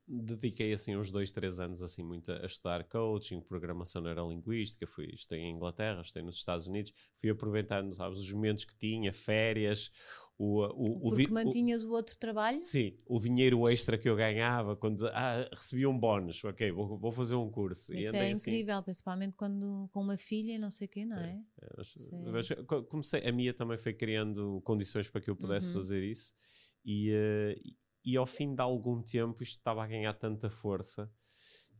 dediquei 0.07 0.73
assim 0.73 0.95
uns 0.95 1.11
dois, 1.11 1.31
três 1.31 1.59
anos 1.59 1.81
assim 1.81 2.03
muito 2.03 2.31
a 2.31 2.45
estudar 2.45 2.83
coaching, 2.83 3.41
programação 3.41 4.01
neurolinguística, 4.01 4.85
fui, 4.87 5.11
estudei 5.13 5.43
em 5.43 5.55
Inglaterra, 5.55 6.01
estudei 6.01 6.23
nos 6.23 6.37
Estados 6.37 6.67
Unidos, 6.67 6.93
fui 7.15 7.29
aproveitando, 7.29 7.93
sabes, 7.93 8.19
os 8.19 8.31
momentos 8.31 8.65
que 8.65 8.75
tinha, 8.75 9.13
férias, 9.13 9.91
o, 10.39 10.61
o, 10.65 11.09
Porque 11.09 11.25
o, 11.25 11.33
mantinhas 11.33 11.83
o, 11.83 11.89
o, 11.89 11.93
outro 11.93 12.15
trabalho? 12.15 12.63
Sim, 12.63 12.95
o 13.07 13.19
dinheiro 13.19 13.67
extra 13.67 13.97
que 13.97 14.07
eu 14.07 14.15
ganhava 14.15 14.75
quando 14.75 15.07
ah, 15.07 15.49
recebia 15.51 15.89
um 15.89 15.97
bónus, 15.97 16.43
ok, 16.43 16.71
vou, 16.71 16.95
vou 16.95 17.11
fazer 17.11 17.33
um 17.33 17.49
curso. 17.49 17.91
Isso 17.91 18.15
é 18.15 18.31
assim. 18.31 18.49
incrível, 18.51 18.75
assim. 18.75 18.83
principalmente 18.83 19.35
quando 19.35 19.89
com 19.91 19.99
uma 19.99 20.15
filha 20.15 20.53
e 20.53 20.59
não 20.59 20.69
sei 20.69 20.85
o 20.85 20.89
quê, 20.89 21.05
não 21.05 21.17
é? 21.17 21.41
é, 21.59 21.81
é. 21.81 22.83
comecei, 22.83 23.27
a 23.27 23.31
minha 23.31 23.51
também 23.51 23.79
foi 23.79 23.93
criando 23.93 24.61
condições 24.63 25.09
para 25.09 25.21
que 25.21 25.29
eu 25.29 25.35
pudesse 25.35 25.69
uhum. 25.69 25.73
fazer 25.73 26.03
isso 26.03 26.35
e, 26.85 27.11
uh, 27.11 27.73
e 28.07 28.15
ao 28.15 28.25
fim 28.25 28.55
de 28.55 28.61
algum 28.61 29.01
tempo 29.01 29.43
isto 29.43 29.57
estava 29.57 29.83
a 29.83 29.87
ganhar 29.87 30.13
tanta 30.13 30.49
força 30.49 31.11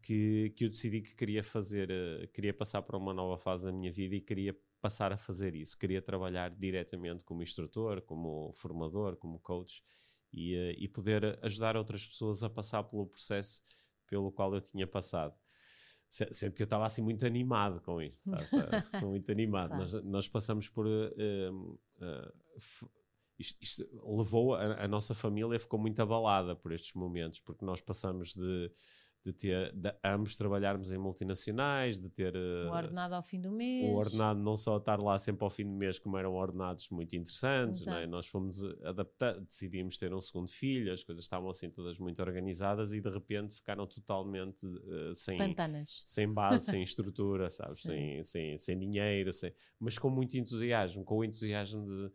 que, 0.02 0.50
que 0.58 0.66
eu 0.66 0.70
decidi 0.70 1.00
que 1.00 1.16
queria 1.16 1.42
fazer, 1.42 1.90
uh, 1.90 2.28
queria 2.34 2.54
passar 2.54 2.82
para 2.82 2.98
uma 2.98 3.14
nova 3.14 3.38
fase 3.38 3.64
da 3.64 3.72
minha 3.72 3.94
vida 3.94 4.14
e 4.14 4.20
queria 4.20 4.54
passar 4.82 5.14
a 5.14 5.18
fazer 5.18 5.56
isso. 5.56 5.78
Queria 5.78 6.02
trabalhar 6.02 6.50
diretamente 6.50 7.24
como 7.24 7.42
instrutor, 7.42 8.02
como 8.02 8.52
formador, 8.56 9.16
como 9.16 9.40
coach 9.40 9.82
e, 10.34 10.54
uh, 10.54 10.76
e 10.78 10.90
poder 10.90 11.40
ajudar 11.42 11.78
outras 11.78 12.06
pessoas 12.06 12.44
a 12.44 12.50
passar 12.50 12.84
pelo 12.84 13.08
processo 13.08 13.62
pelo 14.06 14.30
qual 14.30 14.54
eu 14.54 14.60
tinha 14.60 14.86
passado. 14.86 15.34
Sendo 16.10 16.56
que 16.56 16.62
eu 16.62 16.66
estava 16.66 16.86
assim 16.86 17.02
muito 17.02 17.26
animado 17.26 17.80
com 17.82 18.02
isto, 18.02 18.22
muito 19.02 19.32
animado. 19.32 19.78
Nós, 19.78 19.94
nós, 20.04 20.28
passamos 20.28 20.68
por 20.68 20.86
uh, 20.86 21.80
isto, 23.40 23.58
isto 23.62 23.88
levou 24.04 24.56
a, 24.56 24.84
a, 24.84 24.88
nossa 24.88 25.14
família 25.14 25.60
ficou 25.60 25.80
muito 25.80 26.02
abalada 26.02 26.56
por 26.56 26.72
estes 26.72 26.94
momentos, 26.94 27.40
porque 27.40 27.64
nós 27.64 27.82
passamos 27.82 28.34
de, 28.34 28.72
de 29.24 29.34
ter 29.34 29.74
de 29.74 29.94
ambos 30.04 30.36
trabalharmos 30.36 30.92
em 30.92 30.98
multinacionais, 30.98 32.00
de 32.00 32.10
ter 32.10 32.36
o 32.36 32.68
eh, 32.68 32.72
ordenado 32.72 33.14
ao 33.14 33.22
fim 33.22 33.40
do 33.40 33.52
mês, 33.52 33.92
o 33.92 33.96
ordenado 33.96 34.40
não 34.40 34.56
só 34.56 34.78
estar 34.78 35.00
lá 35.00 35.18
sempre 35.18 35.44
ao 35.44 35.50
fim 35.50 35.66
do 35.66 35.74
mês, 35.74 36.00
como 36.00 36.18
eram 36.18 36.34
ordenados 36.34 36.90
muito 36.90 37.16
interessantes, 37.16 37.86
é? 37.86 38.08
nós 38.08 38.26
fomos 38.26 38.64
adaptar, 38.84 39.40
decidimos 39.40 39.98
ter 39.98 40.14
um 40.14 40.22
segundo 40.22 40.50
filho, 40.50 40.92
as 40.92 41.04
coisas 41.04 41.24
estavam 41.24 41.50
assim 41.50 41.70
todas 41.70 42.00
muito 42.00 42.22
organizadas 42.22 42.94
e 42.94 43.02
de 43.02 43.10
repente 43.10 43.56
ficaram 43.56 43.86
totalmente 43.86 44.66
uh, 44.66 45.14
sem 45.14 45.38
Pantanas. 45.38 46.04
sem 46.06 46.32
base, 46.32 46.66
sem 46.66 46.82
estrutura, 46.82 47.50
sabes, 47.52 47.82
sem, 47.82 48.24
sem, 48.24 48.58
sem 48.58 48.80
dinheiro, 48.80 49.32
sem, 49.32 49.54
mas 49.80 50.00
com 50.00 50.10
muito 50.10 50.36
entusiasmo, 50.38 51.04
com 51.04 51.18
o 51.18 51.24
entusiasmo 51.24 51.86
de 51.86 52.12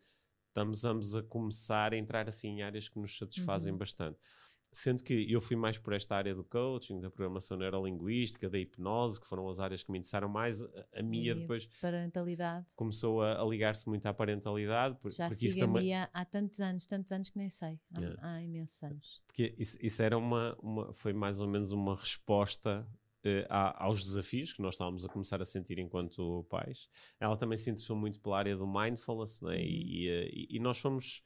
estamos 0.53 0.85
ambos 0.85 1.17
a 1.17 1.23
começar 1.23 1.95
a 1.95 1.97
entrar 1.97 2.29
assim 2.29 2.49
em 2.49 2.63
áreas 2.63 2.89
que 2.89 2.99
nos 2.99 3.17
satisfazem 3.17 3.73
uhum. 3.73 3.79
bastante. 3.79 4.19
Sendo 4.75 5.03
que 5.03 5.31
eu 5.31 5.39
fui 5.39 5.55
mais 5.55 5.77
por 5.77 5.93
esta 5.93 6.17
área 6.17 6.35
do 6.35 6.43
coaching, 6.43 6.99
da 6.99 7.11
programação 7.11 7.59
neurolinguística, 7.59 8.49
da 8.49 8.59
hipnose, 8.59 9.21
que 9.21 9.27
foram 9.27 9.47
as 9.47 9.61
áreas 9.61 9.83
que 9.83 9.93
me 9.93 9.99
interessaram 9.99 10.31
mais. 10.31 10.63
A 10.95 11.03
Mia 11.03 11.35
depois. 11.35 11.69
Parentalidade. 11.79 12.67
Começou 12.75 13.23
a, 13.23 13.43
a 13.43 13.45
ligar-se 13.45 13.87
muito 13.87 14.07
à 14.07 14.15
parentalidade. 14.15 14.97
Por, 14.99 15.13
Já 15.13 15.29
porque 15.29 15.47
a 15.47 15.55
também... 15.67 15.95
Há 15.95 16.25
tantos 16.25 16.59
anos, 16.59 16.87
tantos 16.87 17.13
anos 17.13 17.29
que 17.29 17.37
nem 17.37 17.51
sei. 17.51 17.79
Há, 18.19 18.37
há 18.37 18.43
imensos 18.43 18.83
anos. 18.83 19.23
Porque 19.27 19.55
isso, 19.59 19.77
isso 19.79 20.03
era 20.03 20.17
uma, 20.17 20.57
uma. 20.59 20.93
Foi 20.95 21.13
mais 21.13 21.39
ou 21.39 21.49
menos 21.49 21.71
uma 21.71 21.95
resposta 21.95 22.89
uh, 23.27 23.75
aos 23.77 24.03
desafios 24.03 24.53
que 24.53 24.63
nós 24.63 24.75
estávamos 24.75 25.05
a 25.05 25.09
começar 25.09 25.41
a 25.41 25.45
sentir 25.45 25.79
enquanto 25.79 26.45
pais. 26.49 26.89
Ela 27.19 27.37
também 27.37 27.57
se 27.57 27.71
interessou 27.71 27.97
muito 27.97 28.21
pela 28.21 28.39
área 28.39 28.57
do 28.57 28.67
mindfulness, 28.67 29.41
né? 29.41 29.57
Uhum. 29.57 29.61
e, 29.61 30.09
eh, 30.09 30.31
e, 30.33 30.57
e, 30.57 30.61
nós 30.61 30.79
fomos, 30.79 31.23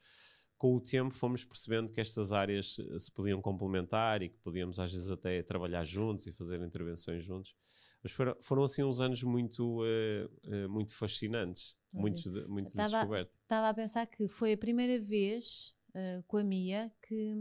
com 0.57 0.75
o 0.75 0.81
tempo, 0.81 1.13
fomos 1.13 1.43
percebendo 1.43 1.91
que 1.91 2.01
estas 2.01 2.31
áreas 2.31 2.77
se 2.97 3.11
podiam 3.11 3.41
complementar 3.41 4.21
e 4.21 4.29
que 4.29 4.37
podíamos 4.39 4.79
às 4.79 4.91
vezes 4.91 5.09
até 5.11 5.41
trabalhar 5.43 5.83
juntos 5.83 6.27
e 6.27 6.31
fazer 6.31 6.61
intervenções 6.61 7.23
juntos. 7.23 7.55
Mas 8.03 8.11
foram, 8.11 8.37
foram 8.41 8.63
assim 8.63 8.83
uns 8.83 8.99
anos 8.99 9.23
muito, 9.23 9.81
uh, 9.81 10.65
uh, 10.65 10.69
muito 10.69 10.95
fascinantes, 10.95 11.77
okay. 11.89 12.01
muitos, 12.01 12.23
de, 12.23 12.47
muitos 12.47 12.73
descobertos. 12.73 13.35
Estava 13.41 13.69
a 13.69 13.73
pensar 13.73 14.05
que 14.05 14.27
foi 14.27 14.53
a 14.53 14.57
primeira 14.57 15.03
vez 15.03 15.75
uh, 15.89 16.23
com 16.27 16.37
a 16.37 16.43
Mia 16.43 16.91
que 17.07 17.33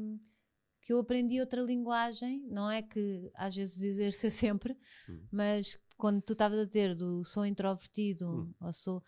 que 0.86 0.92
eu 0.92 1.00
aprendi 1.00 1.40
outra 1.40 1.60
linguagem, 1.60 2.46
não 2.48 2.70
é 2.70 2.80
que 2.80 3.28
às 3.34 3.56
vezes 3.56 3.82
exerça 3.82 4.30
sempre, 4.30 4.78
hum. 5.08 5.26
mas 5.32 5.76
quando 5.98 6.22
tu 6.22 6.32
estavas 6.32 6.60
a 6.60 6.64
dizer 6.64 6.94
do 6.94 7.24
sou 7.24 7.44
introvertido 7.44 8.28
hum. 8.28 8.54
ou 8.60 8.72
sou 8.72 9.02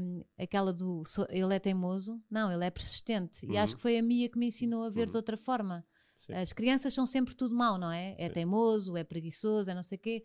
um, 0.00 0.22
aquela 0.38 0.72
do 0.72 1.04
sou, 1.04 1.26
ele 1.28 1.54
é 1.54 1.58
teimoso, 1.58 2.18
não, 2.30 2.50
ele 2.50 2.64
é 2.64 2.70
persistente. 2.70 3.44
E 3.46 3.58
acho 3.58 3.76
que 3.76 3.82
foi 3.82 3.98
a 3.98 4.02
Mia 4.02 4.30
que 4.30 4.38
me 4.38 4.46
ensinou 4.46 4.82
a 4.84 4.88
ver 4.88 5.06
de 5.06 5.12
hum. 5.12 5.16
outra 5.16 5.36
forma. 5.36 5.86
Sim. 6.16 6.32
As 6.32 6.54
crianças 6.54 6.94
são 6.94 7.04
sempre 7.04 7.34
tudo 7.34 7.54
mau, 7.54 7.76
não 7.76 7.92
é? 7.92 8.14
É 8.18 8.28
Sim. 8.28 8.34
teimoso, 8.34 8.96
é 8.96 9.04
preguiçoso, 9.04 9.70
é 9.70 9.74
não 9.74 9.82
sei 9.82 9.98
o 9.98 10.00
quê. 10.00 10.24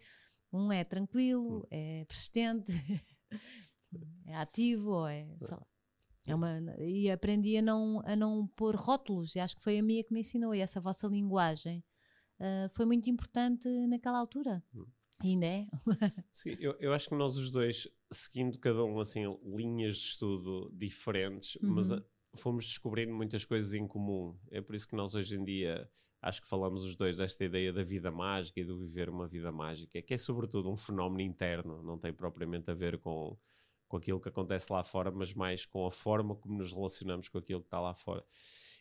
Um 0.51 0.71
é 0.71 0.85
tranquilo, 0.85 1.59
hum. 1.59 1.67
é 1.69 2.05
persistente, 2.05 2.71
é 4.25 4.35
ativo, 4.35 4.91
ou 4.91 5.07
é, 5.07 5.27
sei 5.41 5.57
lá. 5.57 5.67
É 6.31 6.35
uma, 6.35 6.75
e 6.79 7.09
aprendi 7.09 7.57
a 7.57 7.61
não, 7.61 8.01
a 8.05 8.15
não 8.15 8.47
pôr 8.55 8.75
rótulos, 8.75 9.35
e 9.35 9.39
acho 9.39 9.55
que 9.55 9.63
foi 9.63 9.79
a 9.79 9.83
minha 9.83 10.03
que 10.03 10.13
me 10.13 10.21
ensinou, 10.21 10.53
e 10.53 10.59
essa 10.59 10.79
vossa 10.79 11.07
linguagem 11.07 11.83
uh, 12.39 12.69
foi 12.75 12.85
muito 12.85 13.09
importante 13.09 13.67
naquela 13.87 14.19
altura. 14.19 14.63
Hum. 14.73 14.85
E 15.23 15.35
né? 15.35 15.67
Sim, 16.31 16.55
eu, 16.59 16.75
eu 16.79 16.93
acho 16.93 17.09
que 17.09 17.15
nós 17.15 17.35
os 17.35 17.51
dois, 17.51 17.89
seguindo 18.09 18.57
cada 18.57 18.83
um 18.85 18.99
assim, 18.99 19.23
linhas 19.43 19.97
de 19.97 20.03
estudo 20.03 20.71
diferentes, 20.73 21.55
uhum. 21.61 21.71
mas 21.71 21.91
a, 21.91 22.01
fomos 22.35 22.65
descobrindo 22.65 23.13
muitas 23.13 23.43
coisas 23.43 23.73
em 23.73 23.85
comum. 23.85 24.37
É 24.49 24.61
por 24.61 24.75
isso 24.75 24.87
que 24.87 24.95
nós 24.95 25.15
hoje 25.15 25.37
em 25.37 25.43
dia 25.43 25.89
acho 26.21 26.41
que 26.41 26.47
falamos 26.47 26.83
os 26.83 26.95
dois 26.95 27.17
desta 27.17 27.43
ideia 27.43 27.71
da 27.71 27.83
vida 27.83 28.11
mágica 28.11 28.59
e 28.59 28.63
do 28.63 28.77
viver 28.77 29.09
uma 29.09 29.27
vida 29.27 29.51
mágica, 29.51 30.01
que 30.01 30.13
é 30.13 30.17
sobretudo 30.17 30.69
um 30.69 30.77
fenómeno 30.77 31.21
interno, 31.21 31.81
não 31.81 31.97
tem 31.97 32.13
propriamente 32.13 32.69
a 32.69 32.73
ver 32.73 32.99
com, 32.99 33.37
com 33.89 33.97
aquilo 33.97 34.21
que 34.21 34.29
acontece 34.29 34.71
lá 34.71 34.83
fora, 34.83 35.11
mas 35.11 35.33
mais 35.33 35.65
com 35.65 35.85
a 35.85 35.91
forma 35.91 36.35
como 36.35 36.57
nos 36.57 36.71
relacionamos 36.71 37.27
com 37.27 37.39
aquilo 37.39 37.59
que 37.59 37.67
está 37.67 37.81
lá 37.81 37.93
fora. 37.93 38.23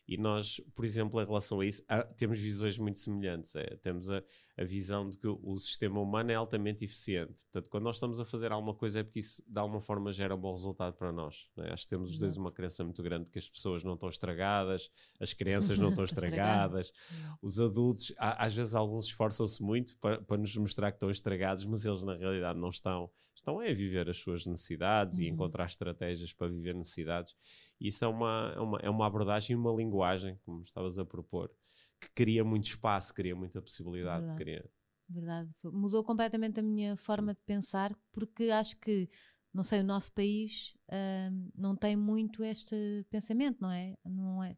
E 0.09 0.17
nós, 0.17 0.59
por 0.75 0.87
exemplo, 0.87 1.21
em 1.21 1.27
relação 1.27 1.61
a 1.61 1.67
isso, 1.67 1.85
há, 1.87 2.03
temos 2.03 2.39
visões 2.41 2.79
muito 2.79 2.99
semelhantes. 2.99 3.55
É, 3.55 3.77
temos 3.83 4.09
a, 4.09 4.23
a, 4.57 4.65
visão 4.65 5.07
de 5.07 5.19
que 5.19 5.29
o 5.29 5.59
sistema 5.59 6.01
humano 6.01 6.33
é 6.33 6.35
altamente 6.35 6.83
eficiente. 6.83 7.45
Portanto, 7.45 7.69
quando 7.69 7.85
nós 7.85 7.97
estamos 7.97 8.19
a 8.19 8.25
fazer 8.25 8.51
alguma 8.51 8.75
coisa 8.75 9.01
é 9.01 9.03
porque 9.03 9.19
isso, 9.19 9.43
de 9.47 9.61
alguma 9.61 9.83
forma, 9.83 10.11
gera 10.11 10.35
um 10.35 10.41
bom 10.41 10.51
resultado 10.51 10.95
para 10.95 11.13
nós. 11.13 11.51
É? 11.59 11.75
Acho 11.75 11.85
que 11.85 11.91
temos 11.91 12.09
os 12.09 12.17
dois 12.17 12.39
uma 12.39 12.51
crença 12.51 12.83
muito 12.83 13.03
grande 13.03 13.27
de 13.27 13.33
que 13.33 13.39
as 13.39 13.51
pessoas 13.51 13.85
não 13.85 13.95
estão 13.95 14.09
estragadas, 14.09 14.91
as 15.21 15.33
crianças 15.37 15.79
não 15.79 15.91
estão 15.91 16.05
estragadas, 16.05 16.91
os 17.43 17.61
adultos, 17.61 18.11
há, 18.17 18.47
às 18.47 18.55
vezes, 18.55 18.75
alguns 18.75 19.05
esforçam-se 19.05 19.63
muito 19.63 19.95
para, 19.99 20.23
para 20.23 20.39
nos 20.39 20.57
mostrar 20.57 20.91
que 20.91 20.97
estão 20.97 21.11
estragados, 21.11 21.67
mas 21.67 21.85
eles, 21.85 22.03
na 22.03 22.15
realidade, 22.15 22.59
não 22.59 22.71
estão. 22.71 23.11
Estão 23.35 23.63
é 23.63 23.71
a 23.71 23.75
viver 23.75 24.09
as 24.09 24.17
suas 24.17 24.47
necessidades 24.47 25.19
uhum. 25.19 25.25
e 25.25 25.29
encontrar 25.29 25.67
estratégias 25.67 26.33
para 26.33 26.49
viver 26.49 26.75
necessidades. 26.75 27.37
Isso 27.81 28.05
é 28.05 28.09
uma, 28.09 28.53
é 28.55 28.61
uma, 28.61 28.79
é 28.79 28.91
uma 28.91 29.07
abordagem 29.07 29.55
e 29.55 29.57
uma 29.57 29.73
linguagem, 29.73 30.39
como 30.45 30.63
estavas 30.63 30.99
a 30.99 31.05
propor, 31.05 31.51
que 32.01 32.11
cria 32.15 32.45
muito 32.45 32.65
espaço, 32.65 33.15
cria 33.15 33.35
muita 33.35 33.61
possibilidade. 33.63 34.21
Verdade. 34.21 34.43
Cria... 34.43 34.71
Verdade. 35.09 35.51
Mudou 35.65 36.05
completamente 36.05 36.61
a 36.61 36.63
minha 36.63 36.97
forma 36.97 37.35
de 37.35 37.41
pensar, 37.43 37.97
porque 38.13 38.51
acho 38.51 38.77
que, 38.79 39.09
não 39.53 39.65
sei, 39.65 39.81
o 39.81 39.85
nosso 39.85 40.13
país 40.13 40.77
uh, 40.89 41.51
não 41.55 41.77
tem 41.77 41.97
muito 41.97 42.45
este 42.45 43.07
pensamento, 43.11 43.59
não 43.61 43.71
é? 43.71 43.97
Não 44.05 44.43
é? 44.43 44.57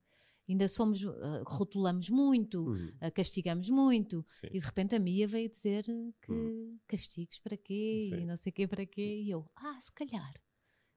ainda 0.53 0.67
somos, 0.69 1.03
uh, 1.03 1.43
rotulamos 1.47 2.11
muito, 2.11 2.65
uhum. 2.65 2.89
uh, 3.01 3.13
castigamos 3.15 3.69
muito, 3.69 4.25
Sim. 4.27 4.49
e 4.49 4.59
de 4.59 4.67
repente 4.67 4.95
a 4.95 4.99
Mia 4.99 5.27
veio 5.27 5.49
dizer 5.49 5.85
que 6.21 6.33
uhum. 6.33 6.79
castigos 6.87 7.39
para 7.39 7.57
quê 7.57 8.09
Sim. 8.09 8.23
e 8.23 8.27
não 8.27 8.37
sei 8.37 8.53
quê 8.53 8.67
para 8.67 8.85
quê, 8.85 9.23
e 9.23 9.31
eu, 9.31 9.49
ah, 9.57 9.79
se 9.81 9.93
calhar. 9.93 10.33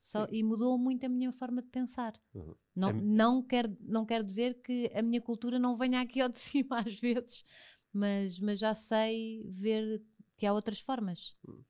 Só, 0.04 0.28
e 0.30 0.44
mudou 0.44 0.78
muito 0.78 1.06
a 1.06 1.10
minha 1.10 1.32
forma 1.32 1.62
de 1.62 1.70
pensar. 1.70 2.14
Uhum. 2.34 2.54
Não, 2.76 2.90
é... 2.90 2.94
não, 2.94 3.42
quer, 3.42 3.74
não 3.80 4.06
quer 4.06 4.22
dizer 4.22 4.62
que 4.62 4.92
a 4.94 5.02
minha 5.02 5.22
cultura 5.22 5.58
não 5.58 5.78
venha 5.78 6.02
aqui 6.02 6.20
ao 6.20 6.28
de 6.28 6.38
cima 6.38 6.80
às 6.80 7.00
vezes, 7.00 7.46
mas, 7.94 8.38
mas 8.38 8.60
já 8.60 8.74
sei 8.74 9.46
ver 9.48 10.04
que 10.36 10.46
há 10.46 10.52
outras 10.52 10.82
formas. 10.82 11.38
Hum. 11.48 11.64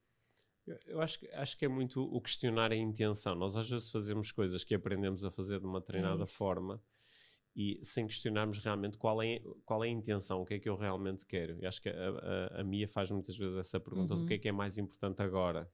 Eu, 0.88 1.00
acho, 1.00 1.19
que, 1.19 1.28
acho 1.28 1.56
que 1.56 1.65
é 1.65 1.67
muito 1.67 2.02
o 2.02 2.19
questionar 2.19 2.72
a 2.72 2.76
intenção. 2.76 3.36
Nós 3.36 3.56
às 3.56 3.69
vezes 3.69 3.91
fazemos 3.91 4.32
coisas 4.32 4.63
que 4.63 4.74
aprendemos 4.74 5.24
a 5.24 5.30
fazer 5.30 5.60
de 5.60 5.67
uma 5.67 5.80
treinada 5.80 6.24
é 6.24 6.26
forma 6.26 6.82
e 7.56 7.80
sem 7.84 8.08
questionarmos 8.08 8.58
realmente 8.58 8.98
qual 8.98 9.22
é, 9.22 9.43
qual 9.63 9.84
é 9.84 9.89
a 9.89 9.91
intenção, 9.91 10.41
o 10.41 10.46
que 10.46 10.56
é 10.56 10.60
que 10.60 10.67
eu 10.67 10.76
realmente 10.76 11.24
quero. 11.24 11.60
E 11.62 11.67
acho 11.67 11.80
que 11.80 11.89
a, 11.89 11.93
a, 11.93 12.62
a 12.62 12.63
Mia 12.63 12.88
faz 12.88 13.12
muitas 13.12 13.38
vezes 13.38 13.56
essa 13.58 13.80
pergunta 13.80 14.15
uhum. 14.15 14.22
do 14.22 14.26
que 14.26 14.34
é 14.34 14.38
que 14.39 14.48
é 14.48 14.52
mais 14.52 14.80
importante 14.80 15.22
agora 15.22 15.72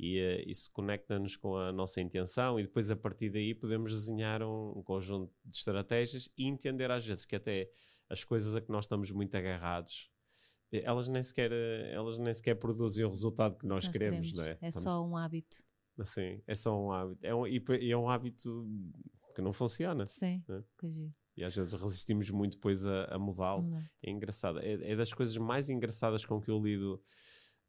e 0.00 0.18
uh, 0.18 0.50
isso 0.50 0.70
conecta-nos 0.72 1.36
com 1.36 1.56
a 1.56 1.70
nossa 1.70 2.00
intenção 2.00 2.58
e 2.58 2.62
depois 2.62 2.90
a 2.90 2.96
partir 2.96 3.28
daí 3.28 3.54
podemos 3.54 3.92
desenhar 3.92 4.42
um, 4.42 4.78
um, 4.78 4.82
conjunto 4.82 5.30
de 5.44 5.54
estratégias 5.54 6.30
e 6.38 6.48
entender 6.48 6.90
às 6.90 7.04
vezes 7.04 7.26
que 7.26 7.36
até 7.36 7.70
as 8.08 8.24
coisas 8.24 8.56
a 8.56 8.62
que 8.62 8.72
nós 8.72 8.86
estamos 8.86 9.10
muito 9.10 9.36
agarrados 9.36 10.10
eh, 10.72 10.82
elas 10.84 11.06
nem 11.06 11.22
sequer, 11.22 11.52
eh, 11.52 11.92
elas 11.92 12.18
nem 12.18 12.32
sequer 12.32 12.54
produzem 12.54 13.04
o 13.04 13.08
resultado 13.08 13.58
que 13.58 13.66
nós, 13.66 13.84
nós 13.84 13.92
queremos, 13.92 14.30
queremos, 14.30 14.32
não 14.32 14.44
é? 14.44 14.68
É 14.68 14.70
só 14.70 15.06
um 15.06 15.16
hábito. 15.18 15.58
Assim, 15.98 16.42
é 16.46 16.54
só 16.54 16.82
um 16.82 16.90
hábito. 16.90 17.20
É 17.22 17.34
um, 17.34 17.46
e 17.46 17.90
é 17.90 17.96
um 17.96 18.08
hábito 18.08 18.66
que 19.34 19.42
não 19.42 19.52
funciona. 19.52 20.06
Sim, 20.06 20.42
né? 20.48 20.64
que 20.78 21.12
E 21.36 21.44
às 21.44 21.54
vezes 21.54 21.74
resistimos 21.74 22.30
muito 22.30 22.54
depois 22.54 22.86
a, 22.86 23.04
a 23.14 23.18
mudá-lo. 23.18 23.76
É 24.02 24.10
engraçado. 24.10 24.60
É, 24.60 24.92
é, 24.92 24.96
das 24.96 25.12
coisas 25.12 25.36
mais 25.36 25.68
engraçadas 25.68 26.24
com 26.24 26.40
que 26.40 26.50
eu 26.50 26.58
lido 26.58 27.02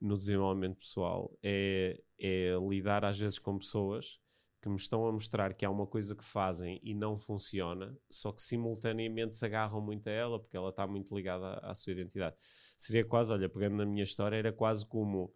no 0.02 0.18
desenvolvimento 0.18 0.78
pessoal 0.78 1.38
é, 1.44 2.02
é 2.20 2.56
lidar 2.68 3.06
às 3.06 3.20
vezes 3.20 3.38
com 3.38 3.58
pessoas 3.58 4.20
que 4.62 4.70
me 4.70 4.76
estão 4.76 5.08
a 5.08 5.12
mostrar 5.12 5.54
que 5.54 5.66
há 5.66 5.70
uma 5.70 5.88
coisa 5.88 6.16
que 6.16 6.24
fazem 6.24 6.80
e 6.84 6.94
não 6.94 7.18
funciona, 7.18 7.98
só 8.10 8.32
que 8.32 8.42
simultaneamente 8.42 9.36
se 9.36 9.44
agarram 9.44 9.82
muito 9.82 10.08
a 10.08 10.12
ela 10.12 10.40
porque 10.40 10.56
ela 10.56 10.70
está 10.70 10.86
muito 10.86 11.16
ligada 11.16 11.46
à, 11.46 11.72
à 11.72 11.76
sua 11.76 11.94
identidade. 11.94 12.36
Seria 12.78 13.04
quase, 13.04 13.32
olha, 13.34 13.50
pegando 13.50 13.78
na 13.78 13.86
minha 13.86 14.04
história, 14.04 14.36
era 14.36 14.54
quase 14.54 14.86
como 14.86 15.34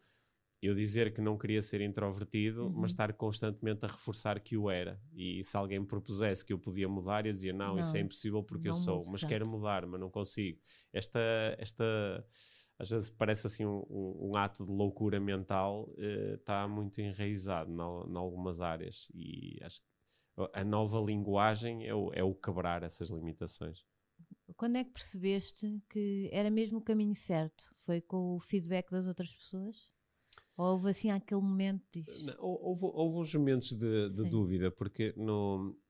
eu 0.61 0.75
dizer 0.75 1.13
que 1.13 1.21
não 1.21 1.37
queria 1.37 1.61
ser 1.61 1.81
introvertido, 1.81 2.65
uhum. 2.65 2.73
mas 2.73 2.91
estar 2.91 3.13
constantemente 3.13 3.83
a 3.83 3.87
reforçar 3.87 4.39
que 4.39 4.55
o 4.57 4.69
era. 4.69 4.99
E 5.13 5.43
se 5.43 5.55
alguém 5.57 5.79
me 5.79 5.87
propusesse 5.87 6.45
que 6.45 6.53
eu 6.53 6.59
podia 6.59 6.87
mudar, 6.87 7.25
eu 7.25 7.33
dizia: 7.33 7.53
Não, 7.53 7.73
não 7.73 7.79
isso 7.79 7.95
é 7.97 7.99
impossível 7.99 8.43
porque 8.43 8.69
eu 8.69 8.73
sou, 8.73 9.03
mas 9.11 9.23
quero 9.23 9.47
mudar, 9.47 9.85
mas 9.85 9.99
não 9.99 10.09
consigo. 10.09 10.59
Esta, 10.93 11.19
esta 11.57 12.25
às 12.77 12.89
vezes 12.89 13.09
parece 13.09 13.47
assim 13.47 13.65
um, 13.65 13.85
um, 13.89 14.31
um 14.31 14.35
ato 14.35 14.63
de 14.63 14.71
loucura 14.71 15.19
mental, 15.19 15.89
está 15.97 16.65
uh, 16.65 16.69
muito 16.69 16.99
enraizado 16.99 17.71
em 17.71 18.15
algumas 18.17 18.61
áreas 18.61 19.07
e 19.13 19.57
acho 19.61 19.81
que 19.81 19.95
a 20.53 20.63
nova 20.63 20.99
linguagem 20.99 21.87
é 21.87 21.93
o, 21.93 22.11
é 22.13 22.23
o 22.23 22.35
quebrar 22.35 22.83
essas 22.83 23.09
limitações. 23.09 23.85
Quando 24.57 24.75
é 24.77 24.83
que 24.83 24.91
percebeste 24.91 25.81
que 25.89 26.29
era 26.31 26.49
mesmo 26.49 26.77
o 26.79 26.81
caminho 26.81 27.15
certo? 27.15 27.73
Foi 27.85 28.01
com 28.01 28.35
o 28.35 28.39
feedback 28.39 28.91
das 28.91 29.07
outras 29.07 29.33
pessoas? 29.33 29.89
Ou 30.57 30.73
houve 30.73 30.89
assim 30.89 31.09
aquele 31.09 31.41
momento? 31.41 31.99
Não, 32.23 32.35
houve, 32.39 32.85
houve 32.85 33.17
uns 33.19 33.35
momentos 33.35 33.69
de, 33.71 34.09
de 34.09 34.29
dúvida, 34.29 34.71
porque 34.71 35.13
no, 35.17 35.75
eh, 35.75 35.84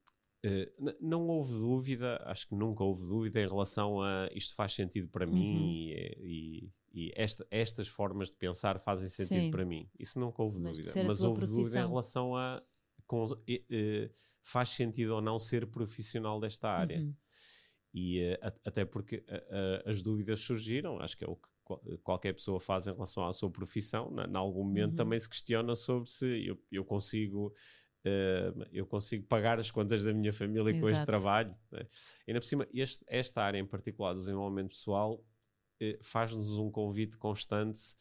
não 1.01 1.27
houve 1.27 1.53
dúvida, 1.53 2.21
acho 2.25 2.47
que 2.47 2.55
nunca 2.55 2.83
houve 2.83 3.03
dúvida 3.03 3.41
em 3.41 3.47
relação 3.47 4.01
a 4.01 4.29
isto 4.33 4.55
faz 4.55 4.73
sentido 4.73 5.07
para 5.09 5.25
uhum. 5.25 5.33
mim 5.33 5.89
e, 5.91 6.71
e, 6.93 7.07
e 7.07 7.13
esta, 7.15 7.45
estas 7.49 7.87
formas 7.87 8.29
de 8.29 8.35
pensar 8.35 8.79
fazem 8.79 9.09
sentido 9.09 9.45
Sim. 9.45 9.51
para 9.51 9.65
mim. 9.65 9.89
Isso 9.99 10.19
nunca 10.19 10.41
houve 10.41 10.59
Mas 10.59 10.77
dúvida. 10.77 11.03
Mas 11.03 11.21
houve 11.21 11.39
profissão. 11.39 11.63
dúvida 11.63 11.79
em 11.79 11.87
relação 11.87 12.35
a 12.35 12.63
com, 13.07 13.25
faz 14.41 14.69
sentido 14.69 15.15
ou 15.15 15.21
não 15.21 15.39
ser 15.39 15.67
profissional 15.67 16.39
desta 16.39 16.69
área. 16.69 16.99
Uhum. 16.99 17.13
E 17.93 18.33
uh, 18.33 18.53
até 18.65 18.85
porque 18.85 19.17
uh, 19.17 19.89
as 19.89 20.01
dúvidas 20.01 20.39
surgiram, 20.41 20.99
acho 20.99 21.17
que 21.17 21.23
é 21.23 21.27
o 21.27 21.35
que 21.35 21.49
qualquer 22.03 22.33
pessoa 22.33 22.59
faz 22.59 22.85
em 22.85 22.93
relação 22.93 23.25
à 23.25 23.33
sua 23.33 23.49
profissão. 23.49 24.13
Em 24.29 24.35
algum 24.35 24.63
momento 24.63 24.91
uhum. 24.91 24.95
também 24.95 25.17
se 25.17 25.27
questiona 25.27 25.75
sobre 25.75 26.09
se 26.09 26.45
eu, 26.45 26.61
eu 26.71 26.85
consigo 26.85 27.53
Uh, 28.05 28.67
eu 28.71 28.85
consigo 28.85 29.25
pagar 29.25 29.59
as 29.59 29.71
contas 29.71 30.03
da 30.03 30.13
minha 30.13 30.31
família 30.31 30.69
Exato. 30.69 30.79
com 30.79 30.89
este 30.89 31.05
trabalho. 31.05 31.51
Né? 31.71 31.87
E 32.27 32.33
na 32.33 32.39
por 32.39 32.45
cima, 32.45 32.67
este, 32.71 33.03
esta 33.07 33.41
área 33.41 33.57
em 33.57 33.65
particular 33.65 34.13
do 34.13 34.19
desenvolvimento 34.19 34.69
pessoal 34.69 35.15
uh, 35.15 36.03
faz-nos 36.03 36.55
um 36.59 36.69
convite 36.69 37.17
constante 37.17 37.95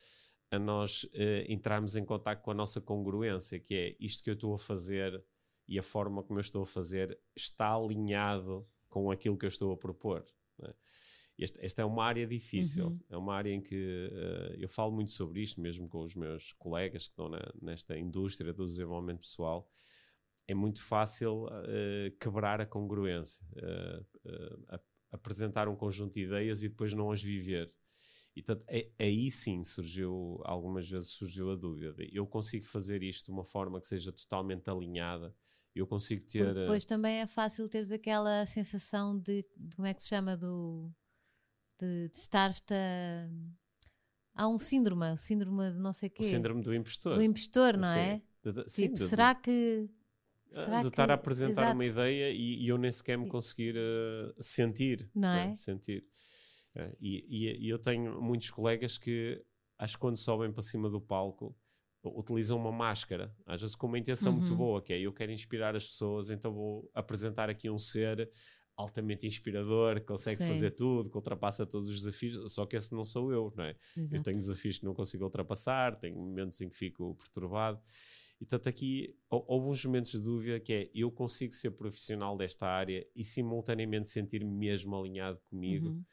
a 0.50 0.58
nós 0.58 1.04
uh, 1.04 1.08
entrarmos 1.48 1.96
em 1.96 2.04
contato 2.04 2.42
com 2.42 2.50
a 2.50 2.54
nossa 2.54 2.82
congruência, 2.82 3.58
que 3.58 3.74
é 3.74 3.96
isto 3.98 4.22
que 4.22 4.28
eu 4.28 4.34
estou 4.34 4.52
a 4.52 4.58
fazer 4.58 5.24
e 5.66 5.78
a 5.78 5.82
forma 5.82 6.22
como 6.22 6.38
eu 6.38 6.42
estou 6.42 6.62
a 6.62 6.66
fazer 6.66 7.18
está 7.34 7.74
alinhado 7.74 8.66
com 8.90 9.10
aquilo 9.10 9.38
que 9.38 9.46
eu 9.46 9.48
estou 9.48 9.72
a 9.72 9.76
propor. 9.76 10.26
Né? 10.58 10.72
Este, 11.38 11.64
esta 11.64 11.82
é 11.82 11.84
uma 11.84 12.04
área 12.04 12.26
difícil, 12.26 12.88
uhum. 12.88 13.00
é 13.08 13.16
uma 13.16 13.34
área 13.34 13.52
em 13.52 13.60
que 13.60 13.74
uh, 13.74 14.54
eu 14.56 14.68
falo 14.68 14.92
muito 14.92 15.10
sobre 15.10 15.40
isto, 15.40 15.60
mesmo 15.60 15.88
com 15.88 16.02
os 16.02 16.14
meus 16.14 16.52
colegas 16.52 17.06
que 17.06 17.12
estão 17.12 17.28
na, 17.28 17.40
nesta 17.60 17.98
indústria 17.98 18.52
do 18.52 18.66
desenvolvimento 18.66 19.20
pessoal. 19.20 19.68
É 20.46 20.54
muito 20.54 20.82
fácil 20.82 21.46
uh, 21.46 22.16
quebrar 22.20 22.60
a 22.60 22.66
congruência, 22.66 23.44
uh, 23.56 24.78
apresentar 25.10 25.68
um 25.68 25.76
conjunto 25.76 26.14
de 26.14 26.24
ideias 26.24 26.62
e 26.62 26.68
depois 26.68 26.92
não 26.92 27.10
as 27.10 27.22
viver. 27.22 27.72
E 28.36 28.42
portanto, 28.42 28.66
é, 28.68 28.90
aí 28.98 29.30
sim 29.30 29.62
surgiu, 29.62 30.40
algumas 30.44 30.88
vezes 30.88 31.10
surgiu 31.10 31.50
a 31.50 31.56
dúvida. 31.56 31.94
Eu 32.12 32.26
consigo 32.26 32.66
fazer 32.66 33.02
isto 33.02 33.26
de 33.26 33.30
uma 33.30 33.44
forma 33.44 33.80
que 33.80 33.86
seja 33.86 34.12
totalmente 34.12 34.68
alinhada 34.68 35.34
eu 35.74 35.86
consigo 35.86 36.24
ter. 36.24 36.54
Depois 36.54 36.84
também 36.84 37.20
é 37.20 37.26
fácil 37.26 37.68
teres 37.68 37.90
aquela 37.90 38.46
sensação 38.46 39.18
de, 39.18 39.44
de, 39.56 39.74
como 39.74 39.88
é 39.88 39.92
que 39.92 40.02
se 40.02 40.08
chama 40.08 40.36
do 40.36 40.90
de, 41.80 42.08
de 42.08 42.16
estar-te 42.16 42.72
a... 42.72 43.28
Há 44.36 44.48
um 44.48 44.58
síndrome, 44.58 45.12
o 45.12 45.16
síndrome 45.16 45.72
de 45.72 45.78
não 45.78 45.92
sei 45.92 46.08
o 46.08 46.12
quê. 46.12 46.22
O 46.22 46.26
síndrome 46.26 46.62
do 46.62 46.74
impostor. 46.74 47.14
Do 47.14 47.22
impostor, 47.22 47.76
não 47.76 47.92
sim. 47.92 47.98
é? 47.98 48.22
De, 48.42 48.52
de, 48.52 48.68
sim, 48.68 48.82
tipo, 48.82 48.94
de, 48.96 49.06
será 49.06 49.34
que... 49.34 49.88
Será 50.54 50.80
de 50.80 50.88
estar 50.88 51.06
que... 51.06 51.12
a 51.12 51.14
apresentar 51.14 51.62
Exato. 51.62 51.74
uma 51.74 51.84
ideia 51.84 52.30
e, 52.30 52.64
e, 52.64 52.68
eu 52.68 52.78
nem 52.78 52.90
sequer 52.90 53.18
me 53.18 53.28
conseguir 53.28 53.76
uh, 53.76 54.34
sentir. 54.42 55.10
Não 55.14 55.28
é? 55.28 55.50
é? 55.50 55.54
Sentir. 55.54 56.04
Uh, 56.76 56.96
e, 57.00 57.66
e, 57.66 57.68
eu 57.68 57.78
tenho 57.78 58.20
muitos 58.20 58.50
colegas 58.50 58.98
que, 58.98 59.42
acho 59.78 59.94
que 59.94 60.00
quando 60.00 60.16
sobem 60.16 60.52
para 60.52 60.62
cima 60.62 60.88
do 60.88 61.00
palco, 61.00 61.56
utilizam 62.04 62.58
uma 62.58 62.72
máscara, 62.72 63.34
às 63.46 63.60
vezes 63.60 63.76
com 63.76 63.86
uma 63.86 63.98
intenção 63.98 64.32
uhum. 64.32 64.38
muito 64.38 64.54
boa, 64.54 64.82
que 64.82 64.92
é 64.92 65.00
eu 65.00 65.12
quero 65.12 65.32
inspirar 65.32 65.74
as 65.74 65.86
pessoas, 65.86 66.30
então 66.30 66.52
vou 66.52 66.90
apresentar 66.92 67.48
aqui 67.48 67.70
um 67.70 67.78
ser 67.78 68.30
altamente 68.76 69.26
inspirador, 69.26 70.00
que 70.00 70.06
consegue 70.06 70.38
Sim. 70.38 70.48
fazer 70.48 70.72
tudo, 70.72 71.08
que 71.08 71.16
ultrapassa 71.16 71.64
todos 71.64 71.88
os 71.88 72.00
desafios, 72.00 72.52
só 72.52 72.66
que 72.66 72.76
esse 72.76 72.92
não 72.92 73.04
sou 73.04 73.32
eu, 73.32 73.52
não 73.56 73.64
é? 73.64 73.76
Eu 73.96 74.04
Exato. 74.04 74.22
tenho 74.24 74.36
desafios 74.36 74.78
que 74.78 74.84
não 74.84 74.94
consigo 74.94 75.24
ultrapassar, 75.24 75.96
tenho 75.96 76.16
momentos 76.16 76.60
em 76.60 76.68
que 76.68 76.76
fico 76.76 77.14
perturbado. 77.14 77.80
E 78.40 78.46
tanto 78.46 78.68
aqui 78.68 79.16
hou- 79.30 79.44
houve 79.48 79.68
uns 79.70 79.84
momentos 79.84 80.12
de 80.12 80.20
dúvida 80.20 80.60
que 80.60 80.72
é 80.72 80.90
eu 80.94 81.10
consigo 81.10 81.52
ser 81.52 81.70
profissional 81.70 82.36
desta 82.36 82.66
área 82.66 83.06
e 83.14 83.24
simultaneamente 83.24 84.10
sentir-me 84.10 84.50
mesmo 84.50 84.96
alinhado 84.96 85.40
comigo. 85.48 85.88
Uhum. 85.88 86.04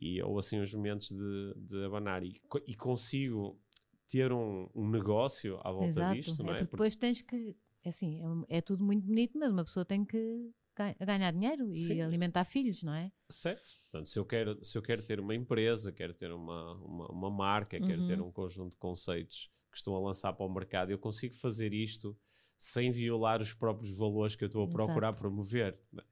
E 0.00 0.22
ou 0.22 0.38
assim 0.38 0.60
uns 0.60 0.72
momentos 0.74 1.08
de, 1.08 1.54
de 1.56 1.84
abanar. 1.84 2.22
E, 2.24 2.40
e 2.66 2.74
consigo 2.74 3.60
ter 4.08 4.32
um, 4.32 4.68
um 4.74 4.88
negócio 4.90 5.58
à 5.62 5.70
volta 5.70 5.88
Exato. 5.88 6.14
disto, 6.14 6.42
é 6.42 6.44
não 6.44 6.52
é? 6.52 6.58
porque 6.58 6.70
depois 6.70 6.96
tens 6.96 7.22
que. 7.22 7.56
É 7.82 7.90
assim, 7.90 8.20
é, 8.48 8.58
é 8.58 8.60
tudo 8.60 8.82
muito 8.82 9.04
bonito, 9.06 9.38
mas 9.38 9.52
uma 9.52 9.64
pessoa 9.64 9.84
tem 9.84 10.04
que 10.04 10.50
ga- 10.74 10.94
ganhar 11.04 11.30
dinheiro 11.32 11.68
e 11.70 11.74
Sim. 11.74 12.00
alimentar 12.00 12.44
filhos, 12.44 12.82
não 12.82 12.94
é? 12.94 13.12
Certo. 13.30 13.62
Portanto, 13.82 14.06
se 14.08 14.18
eu 14.18 14.24
quero, 14.24 14.64
se 14.64 14.78
eu 14.78 14.82
quero 14.82 15.02
ter 15.02 15.20
uma 15.20 15.34
empresa, 15.34 15.92
quero 15.92 16.14
ter 16.14 16.32
uma, 16.32 16.72
uma, 16.76 17.06
uma 17.12 17.30
marca, 17.30 17.78
quero 17.78 18.06
ter 18.06 18.20
Uhum. 18.20 18.28
um 18.28 18.32
conjunto 18.32 18.72
de 18.72 18.78
conceitos 18.78 19.50
que 19.74 19.78
estou 19.80 19.96
a 19.96 20.00
lançar 20.00 20.32
para 20.32 20.46
o 20.46 20.52
mercado, 20.52 20.90
eu 20.90 20.98
consigo 20.98 21.34
fazer 21.34 21.74
isto 21.74 22.16
sem 22.56 22.90
violar 22.90 23.42
os 23.42 23.52
próprios 23.52 23.94
valores 23.96 24.34
que 24.36 24.44
eu 24.44 24.46
estou 24.46 24.62
a 24.64 24.68
procurar 24.68 25.08
Exato. 25.08 25.18
promover. 25.18 25.74
né? 25.92 26.02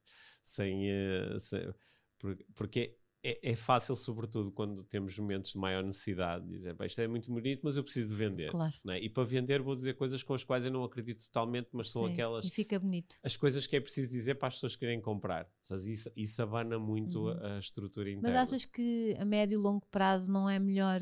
Sem, 0.43 0.91
eh, 0.91 1.37
sem- 1.39 1.73
por- 2.19 2.37
porque 2.55 2.99
é, 3.25 3.53
é 3.53 3.55
fácil, 3.57 3.95
sobretudo 3.95 4.51
quando 4.51 4.83
temos 4.83 5.17
momentos 5.17 5.53
de 5.53 5.59
maior 5.59 5.85
necessidade, 5.85 6.45
dizer, 6.49 6.75
"Bem, 6.75 6.89
isto 6.89 7.01
é 7.01 7.07
muito 7.07 7.31
bonito, 7.31 7.61
mas 7.63 7.77
eu 7.77 7.85
preciso 7.85 8.09
de 8.09 8.15
vender. 8.17 8.51
Claro. 8.51 8.75
não 8.85 8.93
é? 8.95 8.99
E 9.01 9.09
para 9.09 9.23
vender 9.23 9.63
vou 9.63 9.77
dizer 9.77 9.95
coisas 9.95 10.25
com 10.25 10.35
as 10.35 10.43
quais 10.43 10.67
eu 10.67 10.73
não 10.73 10.83
acredito 10.83 11.25
totalmente, 11.27 11.69
mas 11.73 11.91
são 11.93 12.05
Sim, 12.07 12.13
aquelas 12.13 12.45
E 12.47 12.51
fica 12.51 12.77
bonito. 12.81 13.15
as 13.23 13.37
coisas 13.37 13.65
que 13.69 13.77
é 13.77 13.81
preciso 13.81 14.11
dizer 14.11 14.35
para 14.35 14.49
as 14.49 14.55
pessoas 14.55 14.75
querem 14.75 15.01
comprar. 15.01 15.49
Isso, 15.87 16.11
isso 16.17 16.43
abana 16.43 16.77
muito 16.81 17.29
Uhum. 17.29 17.39
a, 17.47 17.59
estrutura 17.61 18.09
Mas 18.11 18.19
interna. 18.19 18.43
achas 18.43 18.65
que 18.65 19.15
a 19.17 19.25
médio 19.25 19.55
e 19.55 19.59
longo 19.59 19.87
prazo 19.87 20.31
não 20.33 20.51
é 20.51 20.59
melhor 20.59 21.01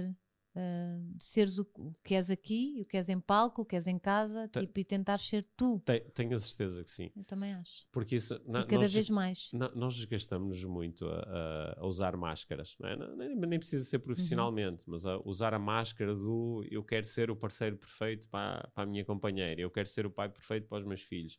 ah, 0.57 0.99
seres 1.19 1.59
o, 1.59 1.67
o 1.79 1.95
que 2.03 2.15
és 2.15 2.31
aqui, 2.31 2.79
o 2.81 2.85
que 2.85 2.97
és 2.97 3.09
em 3.09 3.21
palco, 3.21 3.63
o 3.63 3.65
que 3.65 3.77
és 3.77 3.87
em 3.87 3.99
casa, 3.99 4.49
tipo, 4.49 4.79
e 4.81 4.85
tentar 4.85 5.19
ser 5.19 5.45
tu? 5.57 5.81
Te- 5.85 6.01
Tenho 6.15 6.35
a 6.35 6.39
certeza 6.39 6.83
que 6.83 6.91
sim. 6.91 7.11
Eu 7.17 7.25
também 7.25 7.55
acho. 7.55 7.87
Porque 7.93 8.17
isso, 8.17 8.35
na- 8.47 8.65
cada 8.65 8.83
nós, 8.83 8.93
vez 8.93 9.11
mais. 9.11 9.51
na- 9.53 9.73
nós 9.75 9.95
desgastamos-nos 9.97 10.65
muito 10.65 11.07
a, 11.07 11.77
a- 11.81 11.87
usar 11.87 12.17
máscaras. 12.17 12.77
É? 12.83 12.97
Nem, 13.17 13.37
nem 13.37 13.59
precisa 13.59 13.85
ser 13.85 13.99
profissionalmente, 14.01 14.87
Uhum. 14.87 14.93
mas 14.95 15.07
a 15.07 15.19
usar 15.25 15.55
a 15.55 15.59
máscara 15.59 16.15
do 16.15 16.65
eu 16.71 16.83
quero 16.83 17.07
ser 17.07 17.31
o 17.31 17.37
parceiro 17.37 17.77
perfeito 17.77 18.29
para, 18.29 18.69
para 18.75 18.85
a 18.85 18.87
minha 18.87 19.05
companheira, 19.05 19.61
eu 19.61 19.71
quero 19.71 19.89
ser 19.89 20.07
o 20.07 20.11
pai 20.11 20.29
perfeito 20.29 20.67
para 20.69 20.79
os 20.79 20.85
meus 20.85 21.03
filhos. 21.03 21.39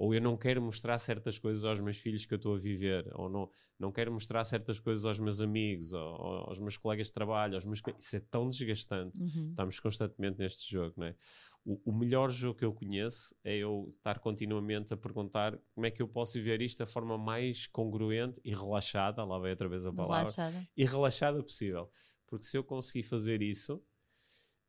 Ou 0.00 0.14
eu 0.14 0.20
não 0.22 0.34
quero 0.34 0.62
mostrar 0.62 0.96
certas 0.96 1.38
coisas 1.38 1.62
aos 1.62 1.78
meus 1.78 1.98
filhos 1.98 2.24
que 2.24 2.32
eu 2.32 2.36
estou 2.36 2.54
a 2.54 2.58
viver, 2.58 3.06
ou 3.12 3.28
não, 3.28 3.50
não 3.78 3.92
quero 3.92 4.10
mostrar 4.10 4.42
certas 4.44 4.80
coisas 4.80 5.04
aos 5.04 5.18
meus 5.18 5.42
amigos, 5.42 5.92
ou, 5.92 6.00
ou 6.00 6.36
aos 6.48 6.58
meus 6.58 6.78
colegas 6.78 7.08
de 7.08 7.12
trabalho. 7.12 7.54
Aos 7.54 7.66
meus... 7.66 7.82
Isso 7.98 8.16
é 8.16 8.20
tão 8.20 8.48
desgastante. 8.48 9.20
Uhum. 9.20 9.50
Estamos 9.50 9.78
constantemente 9.78 10.38
neste 10.38 10.72
jogo, 10.72 10.94
não 10.96 11.06
é? 11.06 11.14
O, 11.66 11.90
o 11.90 11.92
melhor 11.92 12.30
jogo 12.30 12.58
que 12.58 12.64
eu 12.64 12.72
conheço 12.72 13.36
é 13.44 13.58
eu 13.58 13.88
estar 13.90 14.20
continuamente 14.20 14.94
a 14.94 14.96
perguntar 14.96 15.58
como 15.74 15.84
é 15.84 15.90
que 15.90 16.00
eu 16.00 16.08
posso 16.08 16.32
viver 16.32 16.62
isto 16.62 16.78
da 16.78 16.86
forma 16.86 17.18
mais 17.18 17.66
congruente 17.66 18.40
e 18.42 18.54
relaxada, 18.54 19.22
lá 19.22 19.38
vai 19.38 19.50
outra 19.50 19.68
vez 19.68 19.84
a 19.84 19.92
palavra, 19.92 20.32
Relaxada. 20.32 20.68
e 20.74 20.84
relaxada 20.86 21.42
possível. 21.42 21.90
Porque 22.26 22.46
se 22.46 22.56
eu 22.56 22.64
conseguir 22.64 23.02
fazer 23.02 23.42
isso, 23.42 23.82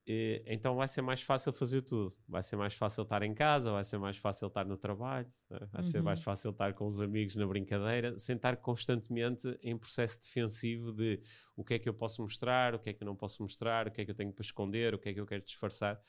eh, 0.07 0.43
então 0.47 0.75
vai 0.75 0.87
ser 0.87 1.01
mais 1.01 1.21
fácil 1.21 1.53
fazer 1.53 1.81
tudo. 1.83 2.15
Vai 2.27 2.41
ser 2.43 2.55
mais 2.55 2.73
fácil 2.73 3.03
estar 3.03 3.21
em 3.23 3.33
casa, 3.33 3.71
vai 3.71 3.83
ser 3.83 3.97
mais 3.97 4.17
fácil 4.17 4.47
estar 4.47 4.65
no 4.65 4.75
trabalho, 4.77 5.27
né? 5.49 5.59
vai 5.71 5.83
ser 5.83 5.97
Uhum. 5.99 6.03
mais 6.05 6.21
fácil 6.23 6.49
estar 6.51 6.73
com 6.73 6.85
os 6.87 6.99
amigos 6.99 7.35
na 7.35 7.45
brincadeira, 7.45 8.17
sem 8.17 8.35
estar 8.35 8.57
constantemente 8.57 9.47
em 9.61 9.77
processo 9.77 10.19
defensivo 10.19 10.91
de 10.91 11.21
o 11.55 11.63
que 11.63 11.75
é 11.75 11.79
que 11.79 11.87
eu 11.87 11.93
posso 11.93 12.21
mostrar, 12.21 12.73
o 12.75 12.79
que 12.79 12.89
é 12.89 12.93
que 12.93 13.03
eu 13.03 13.05
não 13.05 13.15
posso 13.15 13.41
mostrar, 13.41 13.87
o 13.87 13.91
que 13.91 14.01
é 14.01 14.05
que 14.05 14.11
eu 14.11 14.15
tenho 14.15 14.33
para 14.33 14.43
esconder, 14.43 14.93
o 14.95 14.99
que 14.99 15.09
é 15.09 15.13
que 15.13 15.19
eu 15.19 15.25
quero 15.25 15.43
disfarçar. 15.43 16.01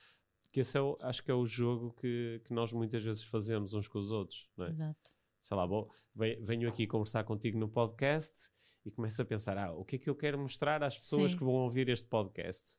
Que 0.52 0.60
esse 0.60 0.76
é 0.76 0.80
o, 0.80 0.98
acho 1.00 1.22
que 1.22 1.30
é 1.30 1.34
o 1.34 1.46
jogo 1.46 1.92
que, 1.94 2.40
que 2.44 2.52
nós 2.52 2.72
muitas 2.72 3.02
vezes 3.02 3.22
fazemos 3.24 3.72
uns 3.74 3.88
com 3.88 3.98
os 3.98 4.10
outros. 4.10 4.50
Não 4.56 4.66
é? 4.66 4.70
Exato. 4.70 5.10
sei 5.40 5.56
lá, 5.56 5.66
bom, 5.66 5.88
ve- 6.14 6.38
venho 6.42 6.68
aqui 6.68 6.86
conversar 6.86 7.24
contigo 7.24 7.58
no 7.58 7.68
podcast 7.68 8.48
e 8.84 8.90
começo 8.90 9.20
a 9.20 9.24
pensar, 9.24 9.56
ah, 9.58 9.72
o 9.72 9.84
que 9.84 9.96
é 9.96 9.98
que 9.98 10.10
eu 10.10 10.14
quero 10.14 10.38
mostrar 10.38 10.82
às 10.82 10.96
pessoas 10.98 11.30
Sim. 11.32 11.36
que 11.38 11.44
vão 11.44 11.54
ouvir 11.54 11.88
este 11.88 12.06
podcast? 12.06 12.76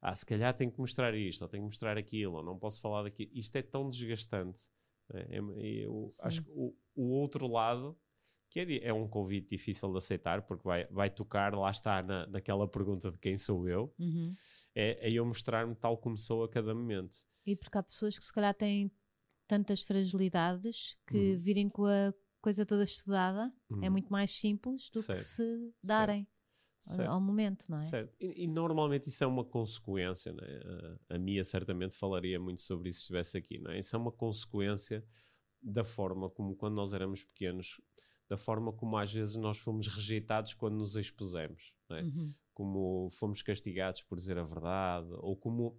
Ah, 0.00 0.14
se 0.14 0.24
calhar 0.24 0.54
tenho 0.56 0.72
que 0.72 0.78
mostrar 0.80 1.14
isto, 1.14 1.42
ou 1.42 1.48
tenho 1.48 1.62
que 1.62 1.66
mostrar 1.66 1.98
aquilo, 1.98 2.36
ou 2.36 2.42
não 2.42 2.58
posso 2.58 2.80
falar 2.80 3.02
daquilo. 3.02 3.30
Isto 3.34 3.56
é 3.56 3.62
tão 3.62 3.88
desgastante. 3.88 4.62
É- 5.12 5.36
é- 5.36 5.84
eu 5.86 6.08
Sim. 6.10 6.22
acho 6.26 6.42
que 6.42 6.50
o, 6.50 6.74
o 6.94 7.02
outro 7.10 7.46
lado, 7.46 7.98
que 8.48 8.60
é, 8.60 8.86
é 8.88 8.92
um 8.92 9.06
convite 9.08 9.48
difícil 9.50 9.90
de 9.92 9.98
aceitar, 9.98 10.42
porque 10.42 10.64
vai, 10.64 10.86
vai 10.86 11.10
tocar, 11.10 11.54
lá 11.54 11.70
está, 11.70 12.02
na, 12.02 12.26
naquela 12.26 12.66
pergunta 12.66 13.10
de 13.10 13.18
quem 13.18 13.36
sou 13.36 13.68
eu, 13.68 13.94
Uhum. 13.98 14.32
é, 14.74 15.08
é 15.08 15.12
eu 15.12 15.24
mostrar-me 15.26 15.74
tal 15.74 15.98
como 15.98 16.16
sou 16.16 16.44
a 16.44 16.48
cada 16.48 16.74
momento. 16.74 17.18
E 17.44 17.54
porque 17.56 17.76
há 17.76 17.82
pessoas 17.82 18.18
que 18.18 18.24
se 18.24 18.32
calhar 18.32 18.54
têm 18.54 18.90
tantas 19.46 19.82
fragilidades 19.82 20.96
que 21.06 21.32
Uhum. 21.32 21.36
virem 21.38 21.68
com 21.68 21.84
a 21.84 22.14
coisa 22.40 22.64
toda 22.64 22.84
estudada 22.84 23.52
é 23.70 23.74
Uhum. 23.86 23.90
muito 23.90 24.10
mais 24.10 24.30
simples 24.30 24.88
do 24.90 25.02
Certo. 25.02 25.18
que 25.18 25.24
se 25.24 25.74
darem 25.84 26.20
ao- 26.22 26.39
Certo. 26.80 27.10
ao 27.10 27.20
momento, 27.20 27.66
não 27.68 27.76
é? 27.76 27.80
Certo. 27.80 28.14
E, 28.18 28.44
e 28.44 28.46
normalmente 28.46 29.08
isso 29.08 29.22
é 29.22 29.26
uma 29.26 29.44
consequência, 29.44 30.32
né? 30.32 30.60
a, 31.10 31.16
a 31.16 31.18
Mia 31.18 31.44
certamente 31.44 31.94
falaria 31.94 32.40
muito 32.40 32.62
sobre 32.62 32.88
isso 32.88 33.00
se 33.00 33.02
estivesse 33.04 33.36
aqui, 33.36 33.58
não 33.58 33.70
é? 33.70 33.78
Isso 33.78 33.94
é 33.94 33.98
uma 33.98 34.10
consequência 34.10 35.04
da 35.62 35.84
forma 35.84 36.30
como, 36.30 36.56
quando 36.56 36.76
nós 36.76 36.94
éramos 36.94 37.22
pequenos, 37.22 37.80
da 38.28 38.38
forma 38.38 38.72
como 38.72 38.96
às 38.96 39.12
vezes 39.12 39.36
nós 39.36 39.58
fomos 39.58 39.88
rejeitados 39.88 40.54
quando 40.54 40.76
nos 40.76 40.96
expusemos, 40.96 41.74
não 41.88 41.96
é? 41.98 42.02
Uhum. 42.02 42.34
como 42.54 43.08
fomos 43.10 43.42
castigados 43.42 44.02
por 44.02 44.16
dizer 44.16 44.38
a 44.38 44.42
verdade, 44.44 45.08
ou 45.18 45.36
como 45.36 45.78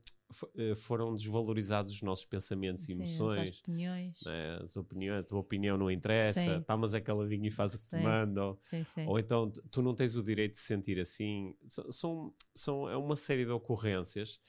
foram 0.75 1.15
desvalorizados 1.15 1.93
os 1.93 2.01
nossos 2.01 2.25
pensamentos 2.25 2.83
e 2.87 2.93
Sim, 2.93 3.03
as 3.03 3.19
emoções. 3.19 3.59
opiniões. 3.59 4.21
né? 4.25 4.59
As 4.63 4.77
opiniões, 4.77 5.19
a 5.21 5.23
tua 5.23 5.39
opinião 5.39 5.77
não 5.77 5.89
interessa, 5.91 6.41
Sim. 6.41 6.57
está 6.59 6.77
mas 6.77 6.93
é 6.93 7.01
caladinho 7.01 7.45
e 7.45 7.51
faz 7.51 7.73
o 7.73 7.79
que 7.79 7.85
te 7.85 7.91
Sim. 7.91 8.03
mandam. 8.03 8.57
Sim, 8.63 8.83
sim. 8.83 9.07
Ou 9.07 9.19
então 9.19 9.49
tu 9.49 9.81
não 9.81 9.95
tens 9.95 10.15
o 10.15 10.23
direito 10.23 10.53
de 10.53 10.59
se 10.59 10.65
sentir 10.65 10.99
assim. 10.99 11.55
São, 11.67 12.33
são, 12.53 12.89
é 12.89 12.97
uma 12.97 13.15
série 13.15 13.45
de 13.45 13.51
ocorrências 13.51 14.39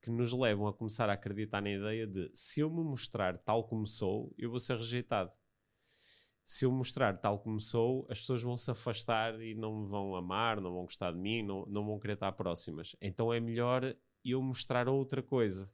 que 0.00 0.10
nos 0.10 0.32
levam 0.32 0.66
a 0.66 0.72
começar 0.72 1.08
a 1.08 1.12
acreditar 1.12 1.60
na 1.62 1.70
ideia 1.70 2.06
de 2.06 2.28
se 2.34 2.60
eu 2.60 2.68
me 2.68 2.82
mostrar 2.82 3.38
tal 3.38 3.64
como 3.64 3.86
sou, 3.86 4.34
eu 4.36 4.50
vou 4.50 4.58
ser 4.58 4.76
rejeitado. 4.76 5.30
Se 6.44 6.64
eu 6.64 6.72
mostrar 6.72 7.16
tal 7.18 7.38
como 7.38 7.60
sou, 7.60 8.04
as 8.10 8.18
pessoas 8.18 8.42
vão 8.42 8.56
se 8.56 8.68
afastar 8.68 9.40
e 9.40 9.54
não 9.54 9.82
me 9.82 9.86
vão 9.88 10.16
amar, 10.16 10.60
não 10.60 10.72
vão 10.72 10.82
gostar 10.82 11.12
de 11.12 11.18
mim, 11.18 11.40
não, 11.40 11.64
não 11.66 11.86
vão 11.86 12.00
querer 12.00 12.14
estar 12.14 12.32
próximas. 12.32 12.96
Então 13.00 13.32
é 13.32 13.38
melhor 13.38 13.96
eu 14.30 14.40
mostrar 14.42 14.88
outra 14.88 15.22
coisa. 15.22 15.70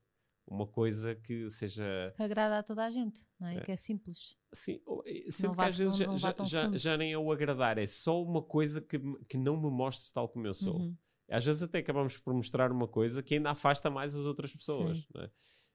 Uma 0.51 0.67
coisa 0.67 1.15
que 1.15 1.51
seja 1.51 2.11
Que 2.17 2.23
agrada 2.23 2.59
a 2.59 2.63
toda 2.63 2.83
a 2.83 2.91
gente, 2.91 3.21
não 3.39 3.49
é? 3.49 3.57
É. 3.59 3.61
Que 3.61 3.73
é 3.73 3.77
simples. 3.77 4.35
Sim, 4.51 4.81
e 5.05 5.29
vá- 5.49 5.65
que 5.65 5.69
às 5.69 5.77
vezes 5.77 5.99
não- 6.01 6.17
já, 6.19 6.35
não 6.39 6.45
já, 6.47 6.71
já, 6.79 6.97
nem 6.97 7.13
é 7.13 7.19
o 7.19 7.31
agradar, 7.31 7.77
é 7.77 7.85
só 7.85 8.23
uma 8.23 8.43
coisa 8.43 8.81
que, 8.81 8.99
que 9.29 9.37
não 9.37 9.61
me 9.61 9.71
mostre 9.71 10.11
tal 10.11 10.27
como 10.27 10.47
eu 10.47 10.55
sou. 10.55 10.79
Uhum. 10.79 10.97
Às 11.31 11.45
vezes 11.45 11.63
até 11.63 11.81
acabamos 11.81 12.17
por 12.17 12.33
mostrar 12.33 12.73
uma 12.73 12.89
coisa 12.89 13.23
que 13.23 13.35
ainda 13.35 13.51
afasta 13.51 13.91
mais 13.91 14.15
as 14.17 14.25
outras 14.25 14.51
pessoas. 14.55 14.99
Sim. 14.99 15.05
não 15.15 15.23
É? 15.23 15.31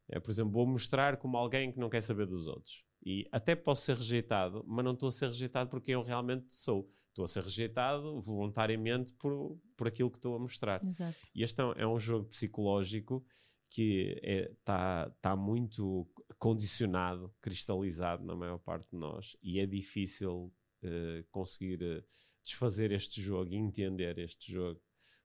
É, 0.10 0.20
por 0.20 0.32
exemplo, 0.32 0.52
vou 0.52 0.66
mostrar 0.66 1.18
como 1.18 1.38
alguém 1.38 1.72
que 1.72 1.80
não 1.80 1.90
quer 1.90 2.02
saber 2.02 2.26
dos 2.26 2.48
outros. 2.48 2.84
E 3.06 3.28
até 3.32 3.56
posso 3.56 3.84
ser 3.84 3.98
rejeitado, 3.98 4.64
mas 4.68 4.86
não 4.86 4.94
estou 4.94 5.10
a 5.10 5.12
ser 5.12 5.28
rejeitado 5.28 5.70
porque 5.70 5.92
eu 5.92 6.02
realmente 6.02 6.54
sou. 6.54 6.90
Estou 7.10 7.26
a 7.26 7.28
ser 7.28 7.44
rejeitado 7.44 8.20
voluntariamente 8.22 9.14
por, 9.16 9.60
por 9.76 9.88
aquilo 9.88 10.10
que 10.10 10.18
estou 10.18 10.36
a 10.36 10.40
mostrar. 10.40 10.84
Exato. 10.84 11.18
E 11.36 11.44
este 11.44 11.62
é 11.62 11.66
um, 11.86 11.96
é 11.96 12.00
jogo 12.00 12.26
psicológico 12.30 13.24
que 13.70 14.18
está 14.58 15.10
tá 15.22 15.36
muito 15.36 16.08
condicionado, 16.40 17.34
cristalizado 17.42 18.24
na 18.26 18.36
maior 18.36 18.60
parte 18.60 18.90
de 18.92 18.98
nós, 18.98 19.36
e 19.42 19.60
é 19.60 19.66
difícil 19.66 20.54
eh, 20.84 21.24
conseguir 21.32 21.82
eh, 21.82 22.04
desfazer 22.44 22.92
este 22.92 23.22
jogo 23.22 23.52
e 23.52 23.56
entender 23.56 24.18
este 24.20 24.52
jogo, 24.52 24.80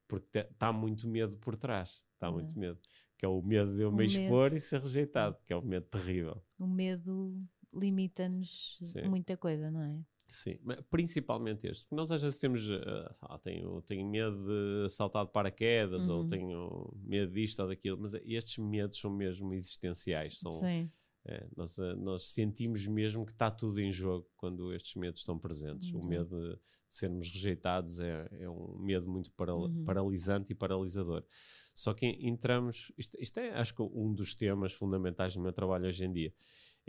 porque 0.06 0.38
está 0.38 0.72
muito 0.72 1.06
medo 1.08 1.36
por 1.38 1.56
trás. 1.56 2.02
Está 2.14 2.28
É. 2.28 2.30
muito 2.30 2.58
medo. 2.58 2.78
Que 3.18 3.26
é 3.26 3.28
o 3.28 3.42
medo 3.42 3.74
de 3.76 3.82
eu 3.82 3.88
O 3.88 3.92
me 3.92 4.06
medo. 4.06 4.12
expor 4.12 4.52
e 4.52 4.60
ser 4.60 4.80
rejeitado, 4.80 5.36
que 5.44 5.52
é 5.52 5.56
um 5.56 5.62
medo 5.62 5.86
terrível. 5.86 6.42
O 6.58 6.66
medo 6.66 7.42
limita-nos 7.78 8.78
muita 9.04 9.36
coisa, 9.36 9.70
não 9.70 9.80
é? 9.82 9.98
Sim, 10.30 10.58
principalmente 10.90 11.66
este, 11.66 11.84
porque 11.84 11.94
nós 11.94 12.12
às 12.12 12.20
vezes 12.20 12.38
temos, 12.38 12.68
ah, 13.22 13.38
tenho, 13.42 13.80
tenho 13.82 14.06
medo 14.06 14.44
de 14.46 14.90
saltar 14.90 15.24
de 15.24 15.32
paraquedas, 15.32 16.08
ou 16.10 16.20
Uhum. 16.20 16.28
tenho 16.28 16.92
medo 17.02 17.32
disto 17.32 17.60
ou 17.60 17.68
daquilo, 17.68 17.98
mas 17.98 18.12
estes 18.14 18.58
medos 18.58 19.00
são 19.00 19.10
mesmo 19.10 19.54
existenciais, 19.54 20.38
são, 20.38 20.52
Sim. 20.52 20.90
é, 21.24 21.46
nós, 21.56 21.78
eh, 21.78 21.94
nós 21.94 22.26
sentimos 22.26 22.86
mesmo 22.86 23.24
que 23.24 23.32
está 23.32 23.50
tudo 23.50 23.80
em 23.80 23.90
jogo 23.90 24.28
quando 24.36 24.70
estes 24.74 24.94
medos 24.96 25.20
estão 25.20 25.38
presentes. 25.38 25.90
O 25.94 25.98
Uhum. 25.98 26.06
medo 26.06 26.38
de 26.52 26.58
sermos 26.90 27.30
rejeitados 27.30 27.98
é, 27.98 28.28
é 28.32 28.50
um 28.50 28.78
medo 28.78 29.08
muito 29.10 29.30
paral- 29.32 29.62
Uhum. 29.70 29.84
paralisante 29.84 30.52
e 30.52 30.54
paralisador. 30.54 31.24
Só 31.74 31.94
que 31.94 32.06
entramos, 32.06 32.92
isto, 32.98 33.16
isto 33.20 33.38
é 33.40 33.50
acho 33.58 33.74
que 33.74 33.82
um 33.82 34.12
dos 34.12 34.34
temas 34.34 34.72
fundamentais 34.74 35.34
do 35.34 35.40
meu 35.40 35.52
trabalho 35.54 35.86
hoje 35.86 36.04
em 36.04 36.12
dia, 36.12 36.34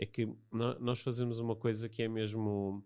é 0.00 0.06
que 0.06 0.26
nós 0.50 1.00
fazemos 1.00 1.38
uma 1.38 1.54
coisa 1.54 1.88
que 1.88 2.02
é 2.02 2.08
mesmo 2.08 2.82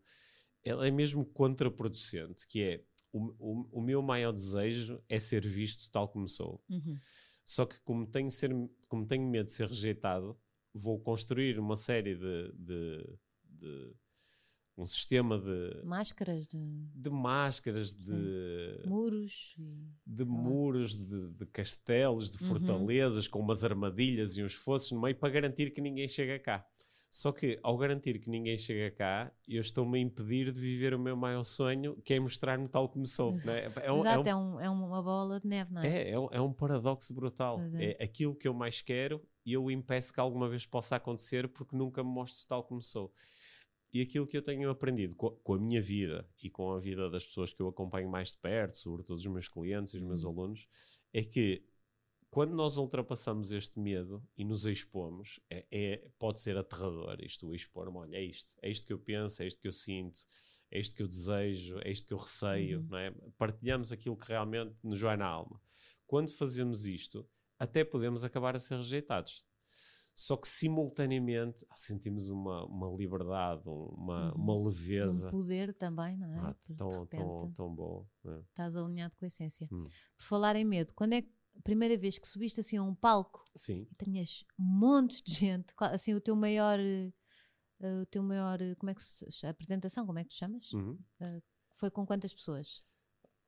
ela 0.64 0.86
é 0.86 0.90
mesmo 0.90 1.24
contraproducente, 1.24 2.46
que 2.48 2.62
é 2.62 2.84
o, 3.12 3.18
o, 3.38 3.68
o 3.78 3.80
meu 3.80 4.02
maior 4.02 4.32
desejo 4.32 5.00
é 5.08 5.20
ser 5.20 5.46
visto 5.46 5.90
tal 5.92 6.08
como 6.08 6.26
sou. 6.26 6.60
Uhum. 6.68 6.98
Só 7.44 7.66
que 7.66 7.78
como 7.80 8.06
tenho, 8.06 8.30
ser, 8.30 8.50
como 8.88 9.06
tenho 9.06 9.28
medo 9.28 9.44
de 9.44 9.52
ser 9.52 9.68
rejeitado, 9.68 10.36
vou 10.72 10.98
construir 10.98 11.58
uma 11.58 11.76
série 11.76 12.16
de, 12.16 12.52
de, 12.54 13.18
de 13.44 13.94
um 14.76 14.86
sistema 14.86 15.38
de 15.38 15.84
Máscaras 15.84 16.48
de 16.48 16.58
de 16.58 17.10
máscaras, 17.10 17.92
de, 17.94 18.82
muros. 18.86 19.54
e- 19.58 19.92
de 20.04 20.24
muros, 20.24 20.96
de, 20.96 21.30
de 21.30 21.46
castelos, 21.46 22.32
de 22.32 22.38
fortalezas, 22.38 23.28
com 23.28 23.38
umas 23.38 23.62
armadilhas 23.62 24.36
e 24.36 24.42
uns 24.42 24.54
fossos 24.54 24.90
no 24.90 25.00
meio 25.00 25.14
para 25.16 25.28
garantir 25.32 25.70
que 25.72 25.80
ninguém 25.80 26.08
chega 26.08 26.38
cá. 26.38 26.66
Só 27.16 27.30
que, 27.30 27.60
ao 27.62 27.78
garantir 27.78 28.18
que 28.18 28.28
ninguém 28.28 28.58
chega 28.58 28.90
cá, 28.90 29.32
eu 29.46 29.60
estou-me 29.60 29.98
a 29.98 30.02
impedir 30.02 30.50
de 30.50 30.60
viver 30.60 30.92
o 30.94 30.98
meu 30.98 31.16
maior 31.16 31.44
sonho, 31.44 31.94
que 32.02 32.12
é 32.12 32.18
mostrar-me 32.18 32.66
tal 32.68 32.88
como 32.88 33.06
sou. 33.06 33.30
né? 33.44 33.62
Exato, 33.66 33.86
É, 33.86 33.92
um, 33.92 33.98
é, 33.98 34.00
Exato, 34.00 34.20
um, 34.20 34.30
é, 34.30 34.34
um- 34.34 34.60
é 34.62 34.70
uma 34.70 35.00
bola 35.00 35.38
de 35.38 35.46
neve, 35.46 35.72
não 35.72 35.80
é? 35.82 35.86
é, 35.86 36.10
é 36.10 36.18
um- 36.18 36.28
é 36.32 36.40
um 36.40 36.52
paradoxo 36.52 37.14
brutal. 37.14 37.60
É. 37.74 37.92
É. 38.00 38.04
aquilo 38.04 38.34
que 38.34 38.48
eu 38.48 38.52
mais 38.52 38.82
quero 38.82 39.22
e 39.46 39.52
eu 39.52 39.70
impeço 39.70 40.12
que 40.12 40.18
alguma 40.18 40.48
vez 40.48 40.66
possa 40.66 40.96
acontecer 40.96 41.46
porque 41.50 41.76
nunca 41.76 42.02
me 42.02 42.10
mostro 42.10 42.48
tal 42.48 42.64
como 42.64 42.82
sou. 42.82 43.12
E 43.92 44.00
aquilo 44.00 44.26
que 44.26 44.36
eu 44.36 44.42
tenho 44.42 44.68
aprendido 44.68 45.14
co- 45.14 45.36
com, 45.44 45.54
a 45.54 45.58
minha 45.60 45.80
vida 45.80 46.28
e 46.42 46.50
com 46.50 46.72
a 46.72 46.80
vida 46.80 47.08
das 47.08 47.24
pessoas 47.24 47.52
que 47.52 47.62
eu 47.62 47.68
acompanho 47.68 48.10
mais 48.10 48.30
de 48.30 48.38
perto, 48.38 48.76
sobretudo 48.76 49.18
os 49.18 49.26
meus 49.26 49.48
clientes 49.48 49.94
e 49.94 49.98
os 49.98 50.02
meus 50.02 50.24
Uhum. 50.24 50.30
alunos, 50.30 50.66
é 51.12 51.22
que 51.22 51.62
quando 52.34 52.52
nós 52.54 52.76
ultrapassamos 52.76 53.52
este 53.52 53.78
medo 53.78 54.20
e 54.36 54.44
nos 54.44 54.66
expomos, 54.66 55.38
é, 55.48 55.64
é- 55.70 56.08
pode 56.18 56.40
ser 56.40 56.56
aterrador 56.56 57.16
isto, 57.20 57.46
o 57.46 57.54
expor-me, 57.54 57.96
olha, 57.96 58.16
é 58.16 58.22
isto, 58.24 58.54
é 58.60 58.68
isto 58.68 58.84
que 58.86 58.92
eu 58.92 58.98
penso, 58.98 59.40
é 59.42 59.46
isto 59.46 59.60
que 59.60 59.68
eu 59.68 59.72
sinto, 59.72 60.18
é 60.70 60.80
isto 60.80 60.96
que 60.96 61.02
eu 61.02 61.06
desejo, 61.08 61.78
é 61.84 61.90
isto 61.92 62.06
que 62.08 62.12
eu 62.12 62.18
receio, 62.18 62.80
Uhum. 62.80 62.86
não 62.88 62.98
é? 62.98 63.10
Partilhamos 63.38 63.92
aquilo 63.92 64.16
que 64.16 64.26
realmente 64.28 64.74
nos 64.82 65.00
vai 65.00 65.16
na 65.16 65.26
alma. 65.26 65.60
Quando 66.06 66.28
fazemos 66.36 66.86
isto, 66.86 67.24
até 67.58 67.84
podemos 67.84 68.24
acabar 68.24 68.56
a 68.56 68.58
ser 68.58 68.76
rejeitados. 68.78 69.46
Só 70.16 70.36
que 70.36 70.46
simultaneamente 70.48 71.64
ah, 71.70 71.76
sentimos 71.76 72.28
uma, 72.30 72.64
uma 72.66 72.88
liberdade, 72.96 73.68
um- 73.68 73.86
uma, 73.96 74.32
Uhum. 74.34 74.42
uma 74.42 74.54
Um 74.56 74.66
leveza. 74.66 75.30
poder 75.30 75.72
também, 75.74 76.16
não 76.16 76.32
é? 76.34 76.38
Ah, 76.38 76.56
tão, 76.76 77.06
tão, 77.06 77.52
tão 77.52 77.74
bom. 77.74 78.06
é. 78.26 78.38
estás 78.48 78.76
alinhado 78.76 79.16
com 79.16 79.24
a 79.24 79.28
essência. 79.28 79.68
Hum. 79.72 79.84
Por 80.16 80.24
falar 80.24 80.56
em 80.56 80.64
medo, 80.64 80.92
quando 80.94 81.12
é 81.14 81.22
que 81.22 81.30
a 81.56 81.60
primeira 81.62 81.96
vez 81.96 82.18
que 82.18 82.26
subiste 82.28 82.60
assim 82.60 82.76
a 82.76 82.82
um 82.82 82.94
palco 82.94 83.44
Sim. 83.54 83.86
e 83.90 84.04
tinhas 84.04 84.44
montes 84.58 85.22
de 85.22 85.32
gente, 85.34 85.72
assim 85.78 86.14
o 86.14 86.20
teu 86.20 86.34
maior, 86.36 86.78
eh, 86.78 87.12
o 88.02 88.06
teu 88.06 88.22
maior, 88.22 88.60
eh, 88.60 88.74
como 88.76 88.90
é 88.90 88.94
que 88.94 89.02
se 89.02 89.30
chama? 89.30 89.50
apresentação, 89.50 90.06
como 90.06 90.18
é 90.18 90.22
que 90.24 90.30
tu 90.30 90.34
chamas? 90.34 90.72
Uhum. 90.72 90.98
Foi 91.74 91.90
com 91.90 92.06
quantas 92.06 92.32
pessoas? 92.32 92.82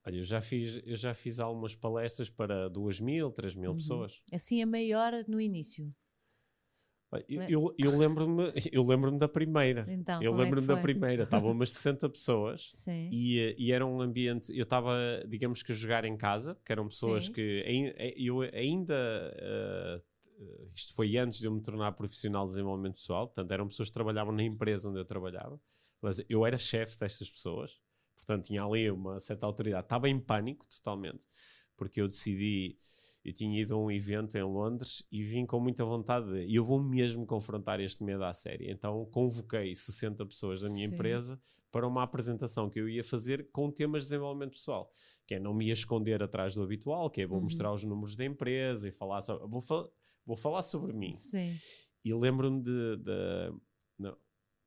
Olha, 0.07 0.19
eu 0.19 0.25
já 0.25 0.41
fiz, 0.41 0.81
eu 0.85 0.97
já 0.97 1.13
fiz 1.15 1.41
algumas 1.41 1.75
palestras 1.75 2.31
para 2.31 2.69
2 2.69 3.01
mil, 3.01 3.31
3 3.33 3.55
mil 3.57 3.71
Uhum. 3.71 3.77
pessoas. 3.77 4.23
Assim 4.33 4.63
a 4.63 4.67
maior 4.67 5.13
no 5.27 5.41
início. 5.41 5.93
Eu, 7.29 7.41
É. 7.41 7.47
eu, 7.79 7.99
lembro-me 7.99 8.53
eu 8.73 8.83
lembro 8.83 9.17
da 9.17 9.29
primeira. 9.29 9.87
Então, 9.89 10.23
eu 10.23 10.33
é 10.35 10.37
lembro-me 10.37 10.67
da 10.67 10.75
foi? 10.75 10.83
primeira. 10.83 11.23
Estavam 11.23 11.53
umas 11.53 11.71
60 11.71 12.09
pessoas 12.09 12.73
e, 13.11 13.39
eh, 13.39 13.55
e 13.57 13.73
era 13.73 13.87
um 13.87 14.01
ambiente. 14.01 14.57
Eu 14.57 14.65
estava, 14.65 14.95
digamos 15.29 15.63
que, 15.63 15.73
a 15.73 15.75
jogar 15.75 16.05
em 16.05 16.17
casa, 16.17 16.59
que 16.65 16.73
eram 16.73 16.89
pessoas 16.89 17.27
Sim. 17.27 17.33
que 17.33 17.63
eh, 17.97 18.15
eu 18.17 18.41
ainda. 18.41 18.95
eh, 19.37 20.03
isto 20.75 20.93
foi 20.95 21.17
antes 21.17 21.39
de 21.39 21.47
eu 21.47 21.53
me 21.53 21.63
tornar 21.63 21.93
profissional 21.93 22.45
de 22.45 22.51
desenvolvimento 22.51 22.97
pessoal, 22.97 23.27
portanto, 23.27 23.51
eram 23.53 23.69
pessoas 23.69 23.89
que 23.89 23.95
trabalhavam 23.95 24.35
na 24.35 24.43
empresa 24.43 24.91
onde 24.91 24.99
eu 24.99 25.05
trabalhava. 25.05 25.59
Mas 26.03 26.21
eu 26.29 26.45
era 26.45 26.59
chefe 26.59 26.99
destas 26.99 27.31
pessoas, 27.31 27.81
portanto, 28.17 28.45
tinha 28.45 28.63
ali 28.63 28.91
uma 28.91 29.19
certa 29.19 29.47
autoridade. 29.47 29.87
Estava 29.87 30.09
em 30.11 30.21
pânico 30.21 30.67
totalmente, 30.69 31.27
porque 31.77 32.01
eu 32.01 32.09
decidi. 32.09 32.77
Eu 33.27 33.33
tinha 33.35 33.61
ido 33.61 33.75
a 33.75 33.79
um 33.79 33.91
evento 33.91 34.39
em 34.39 34.43
Londres 34.45 35.03
e 35.11 35.23
vim 35.23 35.45
com 35.45 35.59
muita 35.59 35.85
vontade 35.85 36.31
de. 36.47 36.55
Eu 36.55 36.65
vou 36.65 36.81
mesmo 36.81 37.27
confrontar 37.27 37.81
este 37.81 38.05
medo 38.05 38.23
à 38.25 38.33
série. 38.33 38.71
Então 38.71 39.05
convoquei 39.07 39.75
60 39.75 40.25
pessoas 40.27 40.61
da 40.61 40.69
minha 40.69 40.87
Sim. 40.89 40.95
empresa 40.95 41.41
para 41.73 41.87
uma 41.89 42.03
apresentação 42.05 42.71
que 42.71 42.79
eu 42.79 42.89
ia 42.89 43.03
fazer 43.03 43.51
com 43.51 43.71
temas 43.71 44.05
de 44.05 44.11
desenvolvimento 44.11 44.53
pessoal. 44.53 44.91
Que 45.27 45.35
é 45.35 45.41
não 45.41 45.53
me 45.53 45.67
ia 45.67 45.73
esconder 45.73 46.23
atrás 46.23 46.55
do 46.55 46.63
habitual, 46.63 47.11
que 47.11 47.21
é 47.23 47.27
vou 47.27 47.39
Uhum. 47.39 47.43
mostrar 47.45 47.73
os 47.73 47.83
números 47.83 48.15
da 48.15 48.25
empresa 48.25 48.89
e 48.89 48.93
falar 48.93 49.21
sobre. 49.23 49.47
Vou, 49.49 49.61
fa- 49.61 49.89
vou 50.25 50.37
falar 50.37 50.63
sobre 50.63 50.93
mim. 50.93 51.13
Sim. 51.13 51.57
E 52.05 52.15
lembro-me 52.15 52.63
de, 52.63 52.97
de- 52.99 53.53
não, 53.99 54.17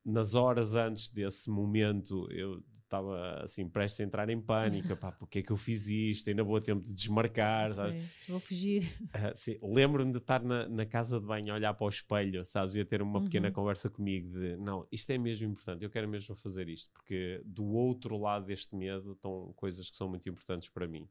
nas 0.03 0.36
horas 0.36 0.76
antes 0.76 1.07
desse 1.07 1.49
momento, 1.49 2.28
eu 2.30 2.62
estava 2.89 3.41
assim, 3.43 3.67
prestes 3.69 3.99
a 4.01 4.03
entrar 4.03 4.29
em 4.29 4.41
pânico, 4.41 4.95
pá, 4.97 5.11
porque 5.11 5.39
é 5.39 5.43
que 5.43 5.51
eu 5.51 5.57
fiz 5.57 5.87
isto? 5.87 6.29
Ainda 6.29 6.43
vou 6.43 6.57
a 6.57 6.61
tempo 6.61 6.81
de 6.81 6.93
desmarcar? 6.93 7.69
Sim. 7.71 8.09
Vou 8.27 8.39
fugir. 8.39 8.83
Ah, 9.13 9.33
Lembro-me 9.61 10.11
de 10.11 10.17
estar 10.19 10.43
na, 10.43 10.67
na 10.69 10.85
casa 10.85 11.19
de 11.19 11.25
banho 11.25 11.51
a 11.51 11.55
olhar 11.55 11.73
para 11.73 11.85
o 11.85 11.89
espelho, 11.89 12.43
sabes, 12.45 12.75
e 12.75 12.81
a 12.81 12.85
ter 12.85 13.01
uma 13.01 13.21
pequena 13.21 13.47
Uhum. 13.47 13.53
conversa 13.53 13.89
comigo 13.89 14.29
de 14.39 14.57
não, 14.57 14.87
isto 14.91 15.09
é 15.11 15.17
mesmo 15.17 15.47
importante, 15.47 15.83
eu 15.83 15.89
quero 15.89 16.07
mesmo 16.07 16.35
fazer 16.35 16.69
isto, 16.69 16.91
porque 16.93 17.41
do 17.45 17.65
outro 17.65 18.17
lado 18.17 18.45
deste 18.45 18.75
medo 18.75 19.13
estão 19.13 19.51
coisas 19.55 19.89
que 19.89 19.95
são 19.95 20.07
muito 20.09 20.27
importantes 20.29 20.69
para 20.69 20.87
mim. 20.87 21.07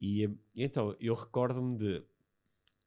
E 0.00 0.28
então 0.54 0.94
eu 1.00 1.14
recordo-me 1.14 1.76
de, 1.78 2.02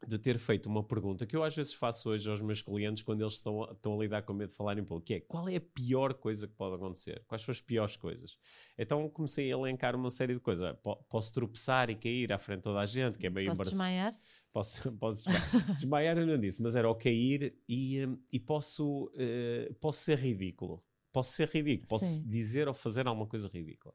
de 0.07 0.17
ter 0.17 0.39
feito 0.39 0.67
uma 0.67 0.83
pergunta 0.83 1.25
que 1.25 1.35
eu 1.35 1.43
às 1.43 1.55
vezes 1.55 1.73
faço 1.73 2.09
hoje 2.09 2.29
aos 2.29 2.41
meus 2.41 2.61
clientes 2.61 3.03
quando 3.03 3.21
eles 3.21 3.33
estão, 3.35 3.63
a- 3.63 3.71
estão 3.73 3.99
a 3.99 4.01
lidar 4.03 4.21
com 4.23 4.33
medo 4.33 4.49
de 4.49 4.55
falar 4.55 4.77
em 4.77 4.83
público, 4.83 5.05
que 5.07 5.13
é 5.15 5.19
qual 5.19 5.47
é 5.49 5.57
a 5.57 5.61
pior 5.61 6.13
coisa 6.13 6.47
que 6.47 6.53
pode 6.53 6.75
acontecer? 6.75 7.23
Quais 7.27 7.41
são 7.41 7.51
as 7.51 7.59
piores 7.61 7.95
coisas? 7.97 8.37
Então 8.77 9.09
comecei 9.09 9.47
a 9.51 9.57
elencar 9.57 9.95
uma 9.95 10.09
série 10.09 10.33
de 10.33 10.39
coisas. 10.39 10.73
Po- 10.81 10.95
Posso 11.09 11.33
tropeçar 11.33 11.89
e 11.89 11.95
cair 11.95 12.31
à 12.31 12.39
frente 12.39 12.59
de 12.59 12.63
toda 12.63 12.79
a 12.79 12.85
gente, 12.85 13.17
que 13.17 13.27
é 13.27 13.29
meio 13.29 13.49
Posso 13.55 13.69
desmaiar? 13.71 14.17
Posso, 14.53 14.91
posso 14.97 15.17
desmaiar. 15.25 15.75
desmaiar 15.75 16.17
eu 16.17 16.25
não 16.27 16.39
disse, 16.39 16.61
mas 16.61 16.75
era 16.75 16.89
o 16.89 16.95
cair 16.95 17.55
e, 17.67 18.05
hum, 18.05 18.17
e 18.31 18.39
posso, 18.39 19.11
eh, 19.15 19.71
posso 19.81 19.99
ser 19.99 20.17
ridículo. 20.17 20.83
Posso 21.11 21.33
ser 21.33 21.49
ridículo, 21.49 21.87
posso 21.89 22.05
Sim. 22.05 22.23
dizer 22.25 22.67
ou 22.67 22.73
fazer 22.73 23.07
alguma 23.07 23.25
coisa 23.27 23.47
ridícula. 23.47 23.93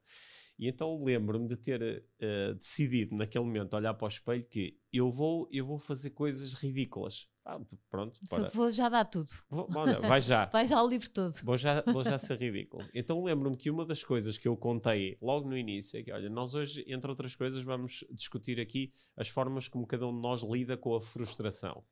E 0.59 0.69
então 0.69 1.03
lembro-me 1.03 1.49
de 1.49 1.57
ter 1.57 2.05
eh, 2.21 2.55
decidido 2.55 3.17
naquele 3.17 3.45
momento 3.45 3.75
olhar 3.75 3.93
para 3.95 4.05
o 4.05 4.09
espelho 4.09 4.45
que 4.45 4.79
eu 4.93 5.11
vou, 5.11 5.49
eu 5.51 5.67
vou 5.67 5.79
fazer 5.79 6.11
coisas 6.11 6.53
ridículas. 6.55 7.29
Ah, 7.45 7.61
pronto, 7.91 8.19
para. 8.31 8.49
vou 8.51 8.73
já 8.73 8.89
dar 8.89 9.05
tudo. 9.05 9.31
Vou- 9.51 9.69
olha, 9.75 10.01
vai 10.01 10.21
já. 10.21 10.47
Vai 10.53 10.67
já 10.67 10.83
o 10.83 10.89
livro 10.89 11.11
todo. 11.11 11.35
Vou 11.43 11.59
já, 11.59 11.83
vou 11.83 12.03
já 12.03 12.17
ser 12.19 12.39
ridículo. 12.41 12.89
Então 12.95 13.23
lembro-me 13.23 13.57
que 13.57 13.69
uma 13.69 13.85
das 13.85 14.03
coisas 14.03 14.39
que 14.39 14.49
eu 14.49 14.57
contei 14.57 15.19
logo 15.21 15.47
no 15.49 15.57
início 15.57 15.99
é 15.99 16.03
que, 16.03 16.11
olha, 16.11 16.31
nós 16.31 16.55
hoje, 16.55 16.83
entre 16.87 17.11
outras 17.11 17.35
coisas, 17.37 17.63
vamos 17.63 18.03
discutir 18.13 18.59
aqui 18.59 18.93
as 19.17 19.29
formas 19.29 19.69
como 19.69 19.87
cada 19.87 20.07
um 20.07 20.15
de 20.15 20.23
nós 20.23 20.43
lida 20.43 20.77
com 20.77 20.95
a 20.95 21.01
frustração. 21.03 21.85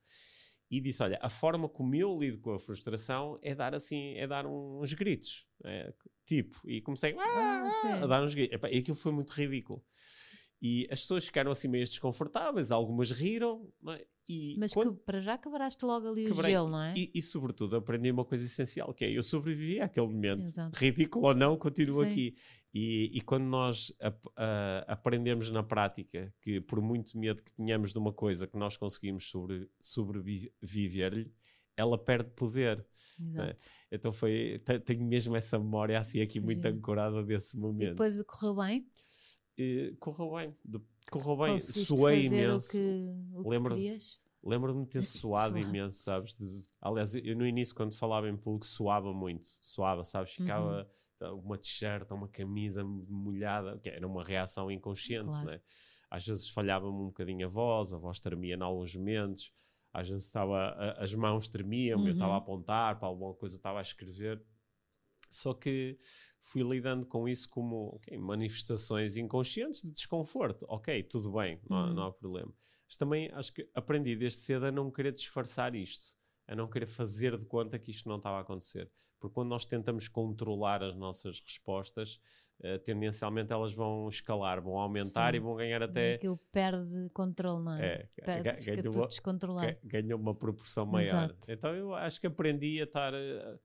E 0.75 0.81
disse, 0.81 1.03
olha, 1.03 1.19
a 1.21 1.29
forma 1.29 1.69
como 1.69 1.95
eu 1.95 2.19
lido 2.19 2.39
com 2.41 2.55
a 2.55 2.59
frustração 2.59 3.39
é 3.43 3.55
dar 3.55 3.75
assim, 3.75 4.15
é 4.17 4.27
dar 4.27 4.47
uns 4.47 4.95
gritos. 4.95 5.47
é, 5.65 5.93
tipo, 6.25 6.59
e 6.67 6.81
comecei 6.81 7.15
Ah, 7.19 7.71
sim. 7.83 7.89
a 8.03 8.07
dar 8.07 8.23
uns 8.23 8.35
gritos. 8.35 8.59
E 8.71 8.79
aquilo 8.79 8.97
foi 8.97 9.13
muito 9.13 9.33
ridículo. 9.33 9.85
E 10.63 10.89
as 10.91 11.01
pessoas 11.01 11.27
ficaram 11.27 11.51
assim 11.51 11.69
meio 11.69 11.85
desconfortáveis, 11.85 12.73
algumas 12.73 13.11
riram, 13.11 13.71
é? 13.89 14.07
E 14.29 14.57
Mas 14.59 14.73
quando- 14.73 14.95
que, 14.95 15.03
para 15.05 15.21
já 15.21 15.37
quebraste 15.37 15.85
logo 15.85 16.09
ali 16.09 16.27
o 16.27 16.29
Quebrei. 16.35 16.53
gelo, 16.53 16.71
não 16.71 16.81
é? 16.83 16.95
e, 16.97 17.11
e, 17.15 17.21
sobretudo, 17.21 17.75
aprendi 17.77 18.11
uma 18.11 18.25
coisa 18.25 18.45
essencial, 18.45 18.95
que 18.95 19.05
é 19.05 19.11
eu 19.11 19.23
sobrevivi 19.23 19.81
àquele 19.81 20.07
momento. 20.07 20.43
Exato. 20.49 20.79
Ridículo 20.79 21.27
ou 21.27 21.35
não, 21.35 21.57
continuo 21.57 22.05
Sim. 22.05 22.11
aqui. 22.11 22.37
E, 22.75 23.11
e 23.19 23.21
quando 23.21 23.45
nós 23.45 23.93
ap- 24.01 24.33
aprendemos 24.87 25.51
na 25.51 25.63
prática 25.63 26.33
que, 26.41 26.61
por 26.61 26.81
muito 26.81 27.19
medo 27.19 27.43
que 27.43 27.53
tenhamos 27.53 27.93
de 27.93 27.99
uma 27.99 28.13
coisa 28.13 28.47
que 28.47 28.57
nós 28.57 28.77
conseguimos 28.77 29.29
sobre, 29.29 29.69
sobreviver-lhe, 30.27 31.33
ela 31.77 31.99
perde 31.99 32.31
poder. 32.31 32.85
Exato. 33.21 33.63
Então 33.91 34.11
foi, 34.13 34.61
te- 34.65 34.81
tenho 34.81 35.05
mesmo 35.05 35.37
essa 35.37 35.59
memória 35.59 35.99
assim 35.99 36.21
aqui 36.21 36.41
muito 36.41 36.63
Giro. 36.63 36.77
ancorada 36.77 37.23
desse 37.23 37.57
E 37.57 37.61
momento. 37.61 37.91
depois 37.91 38.21
correu 38.23 38.55
bem? 38.55 38.87
E 39.59 39.95
correu 40.01 40.33
bem, 40.35 40.57
de- 40.65 40.81
correu 41.11 41.37
bem, 41.37 41.53
Conseguiste 41.55 41.85
suei 41.97 42.23
fazer 42.25 42.37
imenso. 42.45 42.69
o 42.69 42.71
que, 42.71 43.37
o 43.39 43.43
que 43.43 43.49
Lembro- 43.49 43.75
podias? 43.75 44.21
Lembro-me 44.45 44.85
de 44.85 44.91
ter 44.91 45.03
suado 45.55 45.59
imenso, 45.59 45.99
sabes? 46.03 46.35
De- 46.35 46.65
aliás, 46.81 47.15
eu 47.15 47.37
no 47.37 47.47
início, 47.47 47.75
quando 47.75 47.95
falava 47.95 48.29
em 48.29 48.37
público, 48.37 48.67
suava 48.67 49.13
muito. 49.13 49.47
Suava, 49.61 50.05
sabes? 50.05 50.33
Ficava 50.35 50.89
Uhum. 51.21 51.39
uma 51.39 51.57
t-shirt, 51.59 52.11
uma 52.11 52.27
camisa 52.29 52.83
molhada, 52.85 53.79
que 53.79 53.89
era 53.89 54.07
uma 54.07 54.25
reação 54.25 54.71
inconsciente, 54.71 55.29
Claro. 55.29 55.47
né? 55.47 55.61
Às 56.11 56.27
vezes 56.27 56.49
falhava-me 56.51 56.93
um 56.93 57.07
bocadinho 57.07 57.47
a 57.47 57.51
voz, 57.51 57.93
a 57.93 57.99
voz 57.99 58.19
tremia 58.21 58.55
em 58.57 58.61
alguns 58.63 58.95
momentos, 58.97 59.53
às 59.93 60.09
vezes 60.09 60.25
estava, 60.27 60.59
a- 60.59 61.03
as 61.03 61.15
mãos 61.15 61.49
tremiam, 61.49 62.05
eu 62.05 62.11
estava 62.11 62.33
a 62.33 62.37
Uhum. 62.37 62.43
apontar 62.43 62.99
para 62.99 63.07
alguma 63.09 63.35
coisa, 63.35 63.55
estava 63.57 63.79
a 63.79 63.83
escrever. 63.83 64.43
Só 65.31 65.55
que 65.55 65.99
fui 66.43 66.63
lidando 66.63 67.07
com 67.07 67.29
isso 67.29 67.49
como 67.49 67.95
ok, 67.97 68.19
manifestações 68.19 69.17
inconscientes 69.17 69.83
de 69.83 69.91
desconforto. 69.93 70.67
Ok, 70.69 71.03
tudo 71.05 71.33
bem, 71.33 71.59
não 71.69 71.77
há, 71.77 71.87
Uhum. 71.87 71.95
não 71.95 72.03
há 72.05 72.13
problema. 72.13 72.53
Mas 72.87 72.97
também 72.97 73.31
acho 73.33 73.53
que 73.55 73.67
aprendi 73.75 74.15
desde 74.17 74.41
cedo 74.41 74.67
a 74.67 74.73
não 74.73 74.91
querer 74.91 75.13
disfarçar 75.13 75.75
isto. 75.75 76.21
a 76.49 76.57
não 76.57 76.69
querer 76.69 76.87
fazer 76.87 77.39
de 77.39 77.47
conta 77.47 77.79
que 77.79 77.93
isto 77.93 78.09
não 78.09 78.17
estava 78.17 78.37
a 78.39 78.41
acontecer. 78.41 78.91
Porque 79.19 79.33
quando 79.33 79.49
nós 79.49 79.65
tentamos 79.65 80.09
controlar 80.09 80.83
as 80.83 80.95
nossas 80.97 81.41
respostas, 81.41 82.21
uh, 82.61 82.79
tendencialmente 82.81 83.53
elas 83.53 83.73
vão 83.73 84.09
escalar, 84.09 84.61
vão 84.61 84.77
aumentar 84.77 85.31
Sim. 85.33 85.37
e 85.37 85.41
vão 85.41 85.55
ganhar 85.55 85.83
até. 85.85 86.15
Aquilo 86.15 86.37
perde 86.51 87.09
controle, 87.15 87.65
não 87.65 87.75
é? 87.77 88.09
é 88.19 88.23
perde, 88.25 88.67
ganha, 88.67 88.91
uma, 88.91 89.07
descontrolado. 89.07 89.77
ganha 89.85 90.17
uma 90.17 90.35
proporção 90.35 90.85
maior. 90.85 91.27
Exato. 91.31 91.53
Então 91.53 91.73
eu 91.75 91.95
acho 91.95 92.21
que 92.21 92.27
aprendi 92.27 92.81
a 92.81 92.85
estar. 92.85 93.15
Uh, 93.15 93.59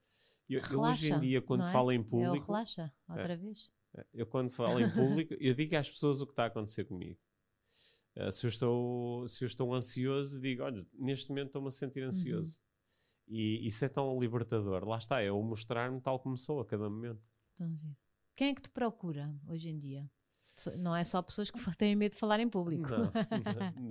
eu, 0.56 0.62
eu, 0.72 0.82
hoje 0.82 1.12
em 1.12 1.20
dia, 1.20 1.41
quando 1.41 1.66
é? 1.66 1.72
falo 1.72 1.91
em 1.91 2.02
público. 2.02 2.43
É 2.43 2.48
relaxa, 2.48 2.93
outra 3.10 3.34
é, 3.34 3.38
vez. 3.38 3.72
Eu, 4.14 4.26
quando 4.26 4.50
falo 4.50 4.80
em 4.80 4.89
público, 4.89 5.34
eu 5.39 5.54
digo 5.54 5.76
às 5.76 5.89
pessoas 5.89 6.22
o 6.22 6.26
que 6.26 6.32
está 6.32 6.43
a 6.43 6.48
acontecer 6.48 6.86
comigo. 6.86 7.20
Uh, 8.16 8.32
se, 8.32 8.45
eu 8.45 8.50
estou, 8.50 9.28
se 9.28 9.43
eu 9.43 9.48
estou 9.48 9.74
ansioso, 9.74 10.41
digo: 10.41 10.64
olha, 10.64 10.86
neste 10.93 11.30
momento 11.30 11.48
estou-me 11.48 11.68
a 11.68 11.72
sentir 11.72 12.02
uhum. 12.02 12.08
ansioso. 12.08 12.60
Uhum. 12.60 13.36
E 13.36 13.68
isso 13.68 13.84
é 13.84 13.89
tão 13.89 14.20
libertador. 14.20 14.88
Lá 14.88 14.98
está, 14.98 15.22
é 15.22 15.32
o 15.32 15.41
mostrar-me 15.43 16.00
tal 16.00 16.20
como 16.20 16.38
sou 16.38 16.62
a 16.62 16.66
cada 16.66 16.89
momento. 16.89 17.22
Quem 18.36 18.50
é 18.50 18.56
que 18.56 18.62
te 18.62 18.70
procura 18.70 19.36
hoje 19.48 19.70
em 19.70 19.78
dia? 19.78 20.10
Não 20.78 20.95
é 20.95 21.04
só 21.04 21.22
pessoas 21.22 21.52
que 21.52 21.60
têm 21.78 21.95
medo 21.95 22.14
de 22.14 22.18
falar 22.18 22.39
em 22.39 22.50
público. 22.50 22.89
Não, 22.89 23.00
não, 23.06 23.88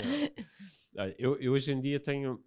não. 0.94 1.14
Eu, 1.18 1.36
eu, 1.38 1.52
hoje 1.52 1.72
em 1.72 1.80
dia 1.80 2.00
tenho. 2.00 2.42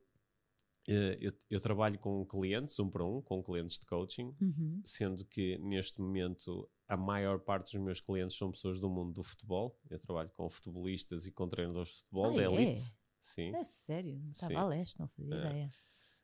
Eh, 0.90 1.18
eu, 1.22 1.34
eu, 1.50 1.62
trabalho 1.62 2.00
com 2.00 2.26
clientes, 2.26 2.80
um 2.80 2.90
para 2.90 3.06
um, 3.06 3.22
com 3.22 3.44
clientes 3.44 3.78
de 3.78 3.86
coaching, 3.86 4.36
uhum. 4.42 4.82
sendo 4.84 5.24
que 5.26 5.58
neste 5.60 6.02
momento 6.02 6.68
a 6.88 6.98
maior 6.98 7.40
parte 7.40 7.74
dos 7.74 7.84
meus 7.84 8.02
clientes 8.02 8.36
são 8.36 8.52
pessoas 8.52 8.80
do 8.80 8.90
mundo 8.90 9.14
do 9.14 9.24
futebol. 9.24 9.78
Eu 9.90 10.00
trabalho 10.00 10.32
com 10.36 10.50
futebolistas 10.50 11.28
e 11.28 11.32
com 11.32 11.48
treinadores 11.48 11.90
de 11.90 11.98
futebol 12.00 12.26
ah, 12.26 12.36
da 12.36 12.44
elite. 12.44 12.82
É? 12.82 13.00
Sim. 13.22 13.56
É 13.56 13.64
sério, 13.64 14.20
estava 14.32 14.60
a 14.60 14.66
leste, 14.66 15.00
não 15.00 15.08
fazia 15.08 15.36
é. 15.36 15.38
ideia. 15.38 15.72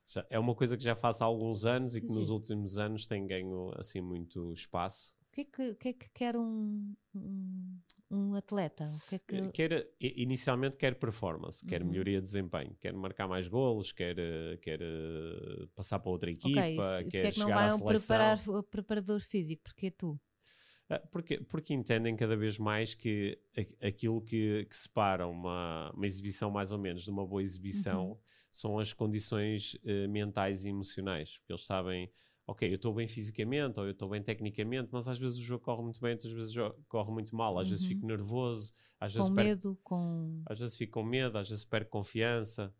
Já, 0.07 0.25
é 0.29 0.39
uma 0.39 0.55
coisa 0.55 0.77
que 0.77 0.83
já 0.83 0.95
faço 0.95 1.23
há 1.23 1.27
alguns 1.27 1.65
anos 1.65 1.95
e 1.95 2.01
que 2.01 2.07
Sim. 2.07 2.13
nos 2.13 2.29
últimos 2.29 2.77
anos 2.77 3.05
tem 3.05 3.25
ganho 3.27 3.71
assim 3.75 4.01
muito 4.01 4.51
espaço. 4.51 5.15
O 5.35 5.37
que 5.37 5.41
é 5.41 5.45
que, 5.45 5.75
que, 5.75 5.89
é 5.89 5.93
que 5.93 6.09
quer 6.11 6.37
um, 6.37 6.95
um, 7.13 7.79
um, 8.09 8.35
atleta? 8.35 8.89
O 8.89 9.09
que 9.09 9.15
é 9.15 9.19
que... 9.19 9.51
Quer, 9.51 9.91
inicialmente 9.99 10.77
quer 10.77 10.95
performance, 10.95 11.61
uhum. 11.61 11.67
quer 11.67 11.83
melhoria 11.83 12.21
de 12.21 12.25
desempenho, 12.25 12.73
quer 12.79 12.93
marcar 12.93 13.27
mais 13.27 13.49
golos, 13.49 13.91
quer, 13.91 14.15
quer 14.61 14.79
uh, 14.81 15.67
passar 15.75 15.99
para 15.99 16.09
outra 16.09 16.31
equipa, 16.31 16.61
okay, 16.61 17.09
quer 17.09 17.25
é 17.25 17.31
que 17.33 17.39
não 17.39 17.49
vai 17.49 17.73
um 17.73 17.79
preparar, 17.81 18.39
preparador 18.71 19.19
físico? 19.19 19.63
Porque 19.65 19.87
é 19.87 19.91
tu? 19.91 20.17
Porque, 21.11 21.41
porque 21.41 21.73
entendem 21.73 22.15
cada 22.15 22.37
vez 22.37 22.57
mais 22.57 22.95
que 22.95 23.37
aquilo 23.81 24.21
que, 24.21 24.65
que 24.69 24.75
separa 24.77 25.27
uma, 25.27 25.91
uma 25.91 26.05
exibição 26.05 26.49
mais 26.49 26.71
ou 26.71 26.77
menos 26.77 27.03
de 27.03 27.11
uma 27.11 27.27
boa 27.27 27.43
exibição 27.43 28.11
uhum. 28.11 28.17
são 28.49 28.79
as 28.79 28.93
condições 28.93 29.73
uh, 29.83 30.07
mentais 30.07 30.63
e 30.63 30.69
emocionais. 30.69 31.39
Porque 31.39 31.51
eles 31.51 31.65
sabem, 31.65 32.09
ok, 32.47 32.69
eu 32.69 32.75
estou 32.75 32.93
bem 32.93 33.07
fisicamente 33.07 33.79
ou 33.79 33.85
eu 33.85 33.91
estou 33.91 34.09
bem 34.09 34.21
tecnicamente, 34.21 34.89
mas 34.91 35.07
às 35.07 35.17
vezes 35.17 35.37
o 35.37 35.41
jogo 35.41 35.63
corre 35.63 35.81
muito 35.83 35.99
bem, 35.99 36.13
outras 36.13 36.33
vezes 36.33 36.55
corre 36.87 37.11
muito 37.11 37.35
mal. 37.35 37.57
Às 37.57 37.67
uhum. 37.67 37.71
vezes 37.71 37.85
fico 37.85 38.05
nervoso, 38.05 38.73
às 38.99 39.13
vezes 39.13 39.29
com 39.29 39.35
perco, 39.35 39.49
medo, 39.49 39.79
com... 39.83 40.43
às 40.45 40.59
vezes 40.59 40.77
fico 40.77 40.99
com 40.99 41.03
medo, 41.05 41.37
às 41.37 41.49
vezes 41.49 41.65
perco 41.65 41.91
confiança 41.91 42.73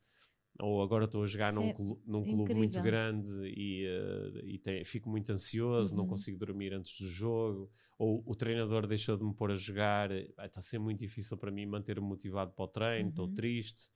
ou 0.60 0.82
agora 0.82 1.06
estou 1.06 1.24
a 1.24 1.28
jogar 1.28 1.54
num, 1.54 1.74
clu 1.74 2.02
num 2.06 2.24
clube 2.24 2.54
muito 2.54 2.82
grande 2.82 3.30
e, 3.46 3.86
uh, 3.88 4.40
e 4.46 4.58
tem, 4.58 4.84
fico 4.86 5.10
muito 5.10 5.32
ansioso, 5.32 5.92
uhum. 5.92 6.02
não 6.02 6.08
consigo 6.08 6.38
dormir 6.38 6.74
antes 6.74 7.00
do 7.00 7.08
jogo, 7.10 7.70
ou 7.98 8.24
o 8.26 8.36
treinador 8.36 8.88
deixou 8.88 9.18
de 9.18 9.24
me 9.24 9.34
pôr 9.34 9.52
a 9.52 9.56
jogar, 9.56 10.12
está 10.12 10.60
a 10.60 10.62
ser 10.62 10.80
muito 10.80 11.00
difícil 11.00 11.38
para 11.38 11.52
mim 11.52 11.66
manter-me 11.66 12.08
motivado 12.08 12.54
para 12.54 12.66
o 12.66 12.68
treino, 12.68 13.10
estou 13.10 13.28
uhum. 13.28 13.34
triste. 13.34 13.92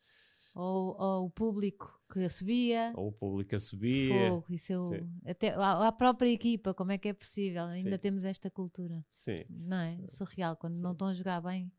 Ou, 0.56 0.96
ou, 1.00 1.26
o 1.26 1.30
público 1.30 2.02
que 2.12 2.28
subia. 2.30 2.92
Ou 2.96 3.10
o 3.10 3.12
público 3.12 3.56
a 3.56 3.60
subia. 3.60 4.30
Fogo, 4.30 4.46
isso 4.50 4.74
eu, 4.74 5.08
até 5.26 5.50
a, 5.54 5.88
a, 5.88 5.92
própria 5.92 6.30
equipa, 6.30 6.74
como 6.74 6.92
é 6.92 6.98
que 6.98 7.08
é 7.08 7.14
possível? 7.14 7.64
Ainda 7.66 7.92
Sim. 7.92 7.98
temos 7.98 8.24
esta 8.24 8.50
cultura. 8.50 9.06
Sim. 9.10 9.46
Não 9.50 9.78
é? 9.78 9.98
Surreal, 10.08 10.56
quando 10.56 10.76
Sim. 10.76 10.82
não 10.82 10.92
estão 10.94 11.08
a 11.08 11.14
jogar 11.14 11.42
bem. 11.42 11.72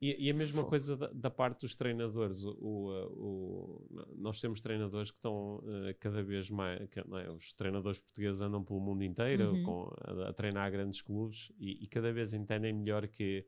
E, 0.00 0.26
e, 0.26 0.30
a 0.30 0.34
mesma 0.34 0.64
coisa 0.64 0.96
da, 0.96 1.08
da, 1.08 1.30
parte 1.30 1.62
dos 1.62 1.74
treinadores. 1.74 2.44
O, 2.44 2.50
o, 2.50 3.86
o, 3.90 4.14
nós 4.16 4.40
temos 4.40 4.60
treinadores 4.60 5.10
que 5.10 5.18
estão 5.18 5.56
uh, 5.56 5.94
cada 5.98 6.22
vez 6.22 6.48
mais. 6.48 6.88
Que, 6.88 7.00
é? 7.00 7.30
Os 7.30 7.52
treinadores 7.52 7.98
portugueses 7.98 8.40
andam 8.40 8.62
pelo 8.62 8.80
mundo 8.80 9.02
inteiro 9.02 9.52
uhum. 9.52 9.62
com, 9.64 9.92
a, 10.00 10.28
a, 10.30 10.32
treinar 10.32 10.70
grandes 10.70 11.02
clubes 11.02 11.52
e, 11.58 11.84
e, 11.84 11.86
cada 11.86 12.12
vez 12.12 12.32
entendem 12.32 12.72
melhor 12.72 13.06
que 13.08 13.44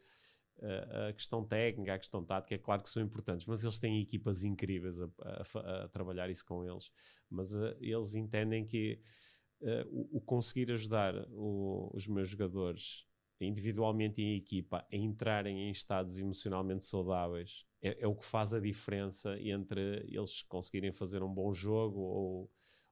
a 1.09 1.13
questão 1.13 1.45
técnica, 1.45 1.95
a 1.95 1.99
questão 1.99 2.25
tática, 2.25 2.55
é 2.55 2.59
claro 2.59 2.83
que 2.83 2.89
são 2.89 3.03
importantes, 3.03 3.47
mas 3.47 3.65
eles 3.65 3.79
têm 3.79 4.01
equipas 4.01 4.45
incríveis 4.45 5.01
a, 5.01 5.09
a, 5.23 5.85
a 5.85 5.89
trabalhar 5.89 6.29
isso 6.29 6.45
com 6.45 6.65
eles. 6.65 6.91
Mas 7.31 7.55
uh, 7.55 7.77
eles 7.81 8.15
entendem 8.15 8.65
que 8.65 9.01
o, 9.91 10.21
conseguir 10.23 10.73
ajudar 10.73 11.15
os 11.31 12.07
meus 12.07 12.31
jogadores 12.31 13.07
individualmente 13.41 14.21
e 14.21 14.25
em 14.25 14.37
equipa, 14.37 14.87
a 14.93 14.97
entrarem 14.97 15.69
em 15.69 15.71
estados 15.71 16.19
emocionalmente 16.19 16.85
saudáveis, 16.85 17.65
é, 17.83 18.03
é, 18.03 18.07
o 18.07 18.15
que 18.15 18.25
faz 18.25 18.53
a 18.53 18.61
diferença 18.61 19.41
entre 19.41 20.05
eles 20.09 20.43
conseguirem 20.43 20.93
fazer 20.93 21.23
um 21.23 21.33
bom 21.33 21.53
jogo 21.53 22.01
ou, 22.01 22.51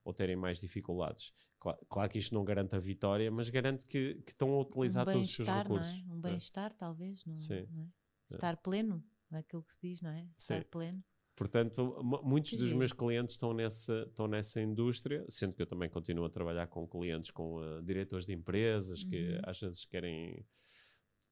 ou 0.09 0.15
terem 0.15 0.37
mais 0.37 0.59
dificuldades. 0.59 1.35
Claro, 1.61 1.79
claro, 1.87 2.11
que 2.11 2.19
isto 2.19 2.35
não 2.35 2.43
garante 2.43 2.75
a 2.75 2.79
vitória, 2.79 3.31
mas 3.31 3.51
garante 3.51 3.87
que, 3.87 4.15
que 4.25 4.33
estão 4.33 4.55
a 4.55 4.61
utilizar 4.63 5.07
um 5.07 5.13
todos 5.13 5.29
os 5.29 5.35
seus 5.35 5.49
recursos. 5.49 6.03
Não 6.07 6.15
é? 6.15 6.17
Um 6.17 6.21
bem-estar, 6.21 6.71
é. 6.71 6.75
talvez, 6.75 7.23
não, 7.27 7.35
Sim. 7.35 7.67
Não 7.71 7.83
é? 7.83 7.89
Estar 8.31 8.57
pleno, 8.57 9.05
é 9.31 9.39
aquilo 9.39 9.63
que 9.63 9.75
se 9.75 9.79
diz, 9.83 10.01
não 10.01 10.11
é? 10.11 10.27
Estar 10.39 10.63
Sim. 10.63 10.69
pleno. 10.71 11.05
Portanto, 11.37 12.03
muitos 12.25 12.53
dos 12.59 12.73
meus 12.73 12.93
clientes 12.93 13.35
estão 13.35 13.53
nessa, 13.53 14.07
estão 14.09 14.27
nessa 14.27 14.63
indústria, 14.63 15.27
sendo 15.29 15.53
que 15.53 15.61
eu 15.61 15.67
também 15.67 15.91
continuo 15.91 16.25
a 16.25 16.31
trabalhar 16.31 16.67
com 16.69 16.89
clientes, 16.89 17.31
com 17.31 17.57
uh, 17.57 17.83
diretores 17.83 18.25
de 18.25 18.33
empresas, 18.33 19.03
uhum. 19.03 19.11
que 19.11 19.41
às 19.45 19.61
vezes 19.61 19.85
querem. 19.85 20.45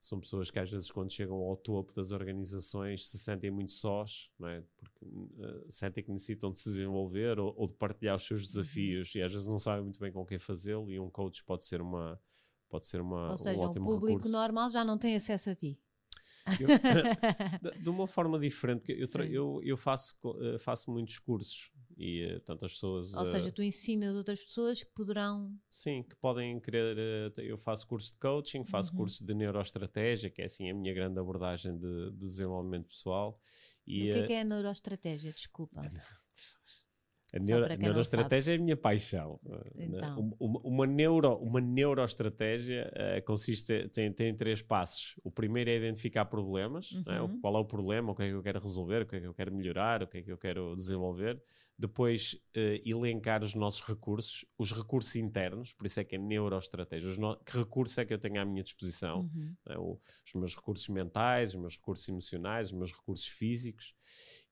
São 0.06 0.20
pessoas 0.20 0.52
que 0.52 0.58
às 0.60 0.70
vezes, 0.70 0.88
quando 0.88 1.12
chegam 1.12 1.36
ao 1.36 1.56
topo 1.56 1.92
das 1.92 2.12
organizações, 2.12 3.08
se 3.08 3.18
sentem 3.18 3.50
muito 3.50 3.72
sós, 3.72 4.30
não 4.38 4.46
é? 4.48 4.62
porque 4.76 5.04
uh, 5.04 5.68
sentem 5.68 6.04
que 6.04 6.12
necessitam 6.12 6.52
de 6.52 6.60
se 6.60 6.70
desenvolver 6.70 7.40
ou, 7.40 7.52
ou 7.56 7.66
de 7.66 7.74
partilhar 7.74 8.14
os 8.14 8.24
seus 8.24 8.42
uhum. 8.42 8.46
desafios 8.46 9.12
e 9.16 9.20
às 9.20 9.32
vezes 9.32 9.48
não 9.48 9.58
sabem 9.58 9.82
muito 9.82 9.98
bem 9.98 10.12
com 10.12 10.20
o 10.20 10.24
que 10.24 10.38
fazê-lo. 10.38 10.92
E 10.92 11.00
um 11.00 11.10
coach 11.10 11.42
pode 11.42 11.64
ser 11.64 11.80
uma, 11.80 12.20
pode 12.68 12.86
ser 12.86 13.00
uma, 13.00 13.32
ou 13.32 13.36
seja, 13.36 13.60
um 13.60 13.72
público 13.72 14.06
recurso. 14.06 14.30
normal 14.30 14.70
já 14.70 14.84
não 14.84 14.96
tem 14.96 15.16
acesso 15.16 15.50
a 15.50 15.56
ti. 15.56 15.76
Eu, 16.60 16.68
de 17.82 17.90
uma 17.90 18.06
forma 18.06 18.38
diferente, 18.38 18.82
porque 18.82 18.92
eu, 18.92 19.24
eu, 19.24 19.60
eu, 19.64 19.76
faço, 19.76 20.14
eh, 20.40 20.58
faço 20.60 20.88
muitos 20.88 21.18
cursos 21.18 21.72
e 21.96 22.40
tantas 22.44 22.74
pessoas. 22.74 23.14
Ou 23.14 23.24
seja, 23.24 23.50
tu 23.50 23.62
ensinas 23.62 24.14
outras 24.14 24.40
pessoas 24.40 24.82
que 24.82 24.90
poderão. 24.92 25.56
Sim, 25.68 26.02
que 26.02 26.14
podem 26.16 26.60
querer. 26.60 26.96
Uh, 26.96 27.40
eu 27.40 27.56
faço 27.56 27.86
curso 27.86 28.12
de 28.12 28.18
coaching, 28.18 28.64
faço 28.64 28.92
uhum. 28.92 28.98
curso 28.98 29.24
de 29.24 29.34
neuroestratégia, 29.34 30.30
que 30.30 30.42
é 30.42 30.44
assim 30.44 30.70
a 30.70 30.74
minha 30.74 30.92
grande 30.92 31.18
abordagem 31.18 31.76
de, 31.78 32.10
de 32.10 32.18
desenvolvimento 32.18 32.88
pessoal. 32.88 33.40
E, 33.86 34.10
o 34.10 34.14
que 34.14 34.18
é, 34.18 34.26
que 34.26 34.32
é 34.34 34.40
a 34.40 34.44
neuroestratégia? 34.44 35.32
Desculpa. 35.32 35.80
A, 37.34 37.38
neuro, 37.40 37.72
a 37.72 37.76
neuroestratégia 37.76 38.52
é 38.52 38.56
a 38.56 38.58
minha 38.58 38.76
paixão. 38.76 39.40
Então. 39.76 40.36
Uma, 40.38 40.60
uma, 40.60 40.86
neuro, 40.86 41.34
uma 41.36 41.60
neuroestratégia 41.60 42.90
uh, 42.92 43.24
consiste, 43.24 43.88
tem, 43.88 44.12
tem 44.12 44.34
três 44.34 44.62
passos. 44.62 45.18
O 45.24 45.30
primeiro 45.30 45.68
é 45.70 45.76
identificar 45.76 46.24
problemas, 46.26 46.92
é? 47.06 47.20
uhum. 47.20 47.28
né? 47.28 47.38
qual 47.40 47.56
é 47.56 47.58
o 47.58 47.64
problema, 47.64 48.12
o 48.12 48.14
que 48.14 48.22
é 48.22 48.28
que 48.28 48.34
eu 48.34 48.42
quero 48.42 48.60
resolver, 48.60 49.02
o 49.02 49.06
que 49.06 49.16
é 49.16 49.20
que 49.20 49.26
eu 49.26 49.34
quero 49.34 49.52
melhorar, 49.52 50.02
o 50.02 50.06
que 50.06 50.18
é 50.18 50.22
que 50.22 50.30
eu 50.30 50.38
quero 50.38 50.76
desenvolver. 50.76 51.42
Depois, 51.78 52.34
uh, 52.56 52.88
elencar 52.88 53.42
os 53.42 53.54
nossos 53.54 53.86
recursos, 53.86 54.46
os 54.56 54.72
recursos 54.72 55.14
internos, 55.16 55.72
por 55.72 55.84
isso 55.84 55.98
é 55.98 56.04
que 56.04 56.14
é 56.14 56.18
neuroestratégia. 56.18 57.12
No... 57.18 57.36
Que 57.38 57.58
recursos 57.58 57.98
é 57.98 58.04
que 58.04 58.14
eu 58.14 58.18
tenho 58.18 58.40
à 58.40 58.44
minha 58.44 58.62
disposição? 58.62 59.22
Uhum. 59.34 59.54
Né? 59.66 59.76
O, 59.76 60.00
os 60.24 60.34
meus 60.34 60.54
recursos 60.54 60.88
mentais, 60.88 61.50
os 61.50 61.60
meus 61.60 61.76
recursos 61.76 62.08
emocionais, 62.08 62.68
os 62.68 62.72
meus 62.72 62.92
recursos 62.92 63.26
físicos 63.26 63.94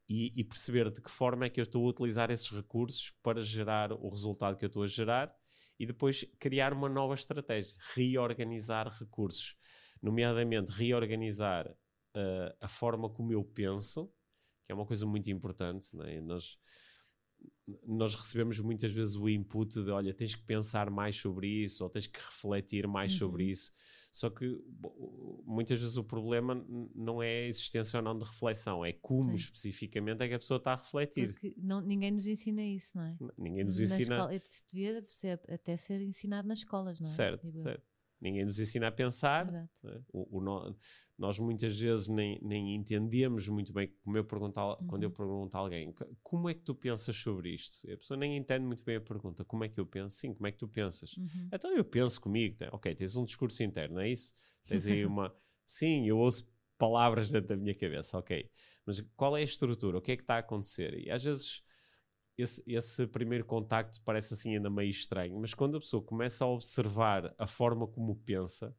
e, 0.09 0.33
e, 0.39 0.45
perceber 0.45 0.91
de 0.91 1.01
que 1.01 1.11
forma 1.11 1.47
é 1.47 1.49
que 1.49 1.61
eu 1.61 1.63
estou 1.63 1.85
a 1.87 1.89
utilizar 1.89 2.31
esses 2.31 2.51
recursos 2.51 3.11
para 3.23 3.41
gerar 3.41 3.93
o 3.93 4.09
resultado 4.09 4.57
que 4.57 4.65
eu 4.65 4.69
estou 4.69 4.83
a 4.83 4.87
gerar 4.87 5.35
e 5.79 5.87
depois 5.87 6.25
criar 6.39 6.73
uma 6.73 6.89
nova 6.89 7.15
estratégia, 7.15 7.75
reorganizar 7.95 8.89
recursos, 8.89 9.57
nomeadamente 10.01 10.71
reorganizar 10.73 11.69
uh, 11.71 12.55
a 12.61 12.69
forma 12.69 13.09
como 13.09 13.33
eu 13.33 13.43
penso, 13.43 14.13
que 14.65 14.73
é 14.73 14.75
uma 14.75 14.87
coisa 14.87 15.07
muito 15.07 15.31
importante. 15.31 15.97
Né? 15.97 16.21
Nós, 16.21 16.59
nós 17.87 18.15
recebemos 18.15 18.61
muitas 18.61 18.93
vezes 18.93 19.17
o 19.17 19.29
input 19.29 19.83
de 19.83 19.91
olha, 19.91 20.15
tens 20.15 20.35
que 20.35 20.43
pensar 20.43 20.91
mais 20.91 21.17
sobre 21.17 21.49
isso 21.49 21.83
ou 21.83 21.91
tens 21.91 22.07
que 22.07 22.19
refletir 22.19 22.87
mais 22.87 23.13
uhum. 23.13 23.19
sobre 23.19 23.45
isso. 23.45 23.73
Só 24.15 24.31
que 24.31 24.65
muitas 25.45 25.81
vezes 25.81 25.97
o 25.97 26.05
problema 26.05 26.65
não 26.95 27.21
é 27.21 27.47
a 27.47 27.49
existência 27.49 27.97
ou 27.97 28.03
não 28.05 28.17
de 28.17 28.25
reflexão, 28.25 28.85
é 28.85 28.93
como 28.93 29.31
Sim. 29.31 29.35
especificamente 29.35 30.23
é 30.23 30.29
que 30.29 30.35
a 30.35 30.39
pessoa 30.39 30.59
está 30.59 30.71
a 30.71 30.77
refletir. 30.77 31.33
Porque 31.33 31.53
não, 31.59 31.81
ninguém 31.81 32.13
nos 32.13 32.25
ensina 32.25 32.63
isso, 32.63 32.97
não 32.97 33.03
é? 33.07 33.17
Ninguém 33.37 33.65
nos 33.65 33.81
ensina. 33.81 34.15
Escola, 34.15 34.41
devia 34.73 35.05
ser, 35.09 35.41
até 35.49 35.77
ser 35.77 36.01
ensinado 36.01 36.47
nas 36.47 36.59
escolas, 36.59 37.01
não 37.01 37.09
é? 37.09 37.11
Certo, 37.11 37.61
certo. 37.61 37.94
Ninguém 38.21 38.45
nos 38.45 38.59
ensina 38.59 38.89
a 38.89 38.93
pensar. 38.93 39.51
Né? 39.51 39.69
O, 40.13 40.39
o 40.39 40.41
nós 41.17 41.39
muitas 41.39 41.79
vezes 41.79 42.09
nem, 42.09 42.39
nem 42.43 42.75
entendemos 42.75 43.49
muito 43.49 43.73
bem 43.73 43.89
como 44.03 44.17
eu 44.17 44.25
a- 44.73 44.77
quando 44.87 45.03
eu 45.05 45.09
Uhum. 45.11 45.15
pergunto 45.15 45.57
a 45.57 45.61
alguém 45.61 45.93
"Co- 45.93 46.07
como 46.23 46.49
é 46.49 46.55
que 46.55 46.61
tu 46.63 46.75
pensas 46.75 47.15
sobre 47.15 47.51
isto? 47.55 47.89
E 47.89 47.93
a 47.93 47.97
pessoa 47.97 48.17
nem 48.17 48.37
entende 48.37 48.65
muito 48.67 48.85
bem 48.85 48.97
a 48.97 49.01
pergunta. 49.01 49.45
Como 49.45 49.63
é 49.65 49.69
que 49.69 49.79
eu 49.79 49.87
penso? 49.87 50.17
Sim, 50.17 50.35
como 50.35 50.47
é 50.47 50.53
que 50.53 50.59
tu 50.59 50.67
pensas? 50.67 51.17
Uhum. 51.17 51.49
Então 51.53 51.71
eu 51.77 51.85
penso 51.85 52.21
comigo, 52.21 52.57
né? 52.61 52.69
ok, 52.73 52.95
tens 52.95 53.15
um 53.17 53.25
discurso 53.25 53.63
interno, 53.63 54.01
é 54.01 54.09
isso? 54.11 54.35
Tens 54.67 54.87
aí 54.87 55.05
uma. 55.07 55.35
Sim, 55.67 56.07
eu 56.07 56.19
ouço 56.19 56.53
palavras 56.77 57.31
dentro 57.31 57.49
da 57.49 57.57
minha 57.57 57.75
cabeça, 57.75 58.19
ok. 58.19 58.51
Mas 58.85 59.01
qual 59.17 59.37
é 59.37 59.41
a 59.41 59.45
estrutura? 59.45 59.99
O 59.99 60.03
que 60.03 60.13
é 60.13 60.17
que 60.17 60.23
está 60.23 60.35
a 60.35 60.39
acontecer? 60.39 60.99
E 60.99 61.11
às 61.11 61.23
vezes 61.23 61.63
esse, 62.37 62.63
esse 62.67 63.07
primeiro 63.07 63.45
contacto 63.45 64.01
parece 64.03 64.35
assim 64.35 64.55
ainda 64.57 64.71
meio 64.71 64.91
estranho, 64.91 65.39
mas 65.41 65.55
quando 65.55 65.77
a 65.77 65.81
pessoa 65.81 66.03
começa 66.03 66.45
a 66.45 66.49
observar 66.49 67.35
a 67.39 67.47
forma 67.47 67.87
como 67.87 68.17
pensa, 68.17 68.75